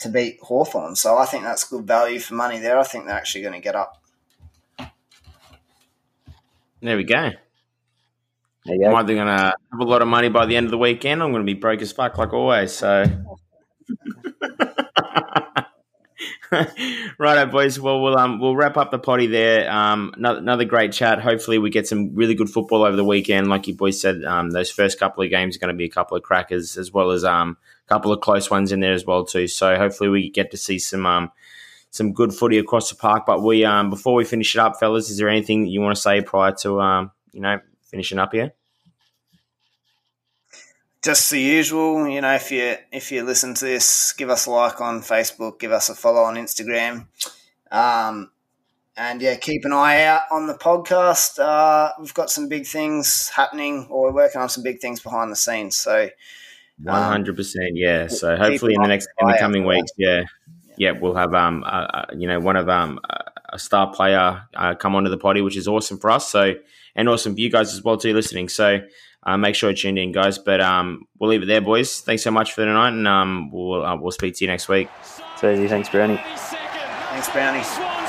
to 0.01 0.09
beat 0.09 0.41
Hawthorn. 0.41 0.97
So 0.97 1.19
I 1.19 1.27
think 1.27 1.45
that's 1.45 1.65
good 1.65 1.87
value 1.87 2.19
for 2.19 2.35
money 2.35 2.59
there. 2.59 2.79
I 2.79 2.85
think 2.85 3.05
they're 3.05 3.15
actually 3.15 3.43
going 3.43 3.55
to 3.55 3.61
get 3.61 3.77
up. 3.77 4.00
There 6.83 6.97
we 6.97 7.05
go. 7.05 7.31
There 8.65 8.75
you 8.75 8.85
go. 8.85 8.91
I'm 8.91 8.97
either 8.97 9.15
going 9.15 9.27
to 9.27 9.33
have 9.33 9.81
a 9.81 9.85
lot 9.85 10.03
of 10.03 10.09
money 10.09 10.29
by 10.29 10.47
the 10.47 10.57
end 10.57 10.67
of 10.67 10.71
the 10.71 10.79
weekend. 10.79 11.23
I'm 11.23 11.31
going 11.31 11.47
to 11.47 11.53
be 11.53 11.59
broke 11.59 11.83
as 11.83 11.93
fuck 11.93 12.19
like 12.19 12.33
always. 12.33 12.73
So. 12.73 13.05
Righto, 17.19 17.47
boys. 17.47 17.79
Well, 17.79 18.03
we'll 18.03 18.19
um 18.19 18.41
we'll 18.41 18.57
wrap 18.57 18.77
up 18.77 18.91
the 18.91 18.99
poddy 18.99 19.29
there. 19.29 19.71
Um, 19.71 20.13
another, 20.17 20.39
another 20.41 20.65
great 20.65 20.93
chat. 20.93 21.21
Hopefully, 21.21 21.59
we 21.59 21.71
get 21.71 21.87
some 21.87 22.15
really 22.15 22.35
good 22.35 22.51
football 22.51 22.83
over 22.83 22.97
the 22.97 23.05
weekend. 23.05 23.49
Like 23.49 23.69
you 23.69 23.75
boys 23.75 24.01
said, 24.01 24.25
um, 24.25 24.51
those 24.51 24.71
first 24.71 24.99
couple 24.99 25.23
of 25.23 25.31
games 25.31 25.57
are 25.57 25.61
going 25.61 25.73
to 25.73 25.79
be 25.79 25.85
a 25.85 25.91
couple 25.91 26.17
of 26.17 26.25
crackers, 26.25 26.77
as 26.77 26.93
well 26.93 27.13
as 27.13 27.25
um 27.25 27.57
a 27.87 27.89
couple 27.89 28.13
of 28.13 28.21
close 28.21 28.51
ones 28.51 28.73
in 28.73 28.81
there 28.81 28.93
as 28.93 29.07
well 29.07 29.25
too. 29.25 29.47
So 29.47 29.77
hopefully, 29.77 30.11
we 30.11 30.29
get 30.29 30.51
to 30.51 30.57
see 30.57 30.79
some 30.81 31.07
um 31.07 31.31
some 31.91 32.13
good 32.13 32.33
footy 32.33 32.59
across 32.59 32.91
the 32.91 32.97
park. 32.97 33.25
But 33.27 33.43
we 33.43 33.65
um 33.65 33.91
before 33.91 34.15
we 34.15 34.25
finish 34.25 34.55
it 34.55 34.59
up, 34.59 34.79
fellas, 34.79 35.11
is 35.11 35.19
there 35.19 35.29
anything 35.29 35.65
that 35.65 35.71
you 35.71 35.81
want 35.81 35.97
to 35.97 36.01
say 36.01 36.21
prior 36.21 36.53
to 36.61 36.81
um 36.81 37.11
you 37.33 37.41
know 37.41 37.61
finishing 37.83 38.19
up 38.19 38.33
here? 38.33 38.53
just 41.03 41.31
the 41.31 41.41
usual, 41.41 42.07
you 42.09 42.21
know, 42.21 42.35
if 42.35 42.51
you 42.51 42.77
if 42.93 43.11
you 43.11 43.23
listen 43.23 43.55
to 43.55 43.65
this, 43.65 44.13
give 44.13 44.31
us 44.31 44.47
a 44.47 44.51
like 44.51 44.81
on 44.81 45.01
Facebook, 45.01 45.59
give 45.59 45.73
us 45.73 45.89
a 45.89 45.95
follow 45.95 46.23
on 46.23 46.35
Instagram, 46.35 47.07
um, 47.71 48.31
and 48.97 49.23
yeah, 49.23 49.37
keep 49.37 49.65
an 49.65 49.73
eye 49.73 50.05
out 50.05 50.23
on 50.31 50.47
the 50.47 50.55
podcast. 50.55 51.39
Uh, 51.39 51.93
we've 51.99 52.15
got 52.15 52.31
some 52.31 52.49
big 52.49 52.67
things 52.67 53.31
happening, 53.31 53.87
or 53.91 54.09
we're 54.09 54.25
working 54.25 54.41
on 54.41 54.49
some 54.49 54.63
big 54.63 54.81
things 54.81 55.01
behind 55.01 55.33
the 55.33 55.37
scenes. 55.37 55.77
So, 55.77 56.11
one 56.83 57.03
hundred 57.03 57.37
percent, 57.37 57.73
yeah. 57.75 58.09
So 58.09 58.37
hopefully 58.37 58.75
in 58.75 58.83
the 58.83 58.89
next 58.89 59.09
in 59.19 59.29
the 59.29 59.39
coming 59.39 59.65
weeks, 59.65 59.93
yeah, 59.97 60.25
yeah, 60.77 60.93
we'll 60.93 61.15
have 61.15 61.35
um, 61.35 61.65
uh, 61.67 62.05
you 62.17 62.27
know, 62.27 62.41
one 62.41 62.57
of 62.57 62.69
um, 62.69 63.01
a 63.53 63.59
star 63.59 63.93
player 63.93 64.43
uh, 64.55 64.75
come 64.75 64.95
onto 64.95 65.11
the 65.11 65.19
poddy, 65.19 65.41
which 65.41 65.57
is 65.57 65.69
awesome 65.69 65.99
for 65.99 66.11
us. 66.11 66.29
So, 66.29 66.55
and 66.97 67.09
awesome 67.09 67.35
for 67.35 67.41
you 67.41 67.51
guys 67.51 67.73
as 67.75 67.83
well 67.83 67.97
too, 67.97 68.15
listening. 68.15 68.49
So. 68.49 68.81
Uh, 69.23 69.37
make 69.37 69.55
sure 69.55 69.69
you 69.69 69.77
tune 69.77 69.99
in, 69.99 70.13
guys. 70.13 70.39
But 70.39 70.63
um, 70.63 71.07
we'll 71.19 71.29
leave 71.29 71.43
it 71.43 71.47
there, 71.47 71.61
boys. 71.61 72.01
Thanks 72.01 72.23
so 72.23 72.31
much 72.31 72.55
for 72.55 72.65
tonight, 72.65 72.95
and 72.95 73.07
um, 73.07 73.51
we'll 73.53 73.85
uh, 73.85 73.95
we'll 73.95 74.13
speak 74.13 74.35
to 74.37 74.45
you 74.47 74.51
next 74.51 74.67
week. 74.67 74.89
So 75.37 75.53
easy. 75.53 75.69
Thanks, 75.69 75.91
Brownie. 75.91 76.17
Thanks, 76.25 77.29
Brownie. 77.29 78.00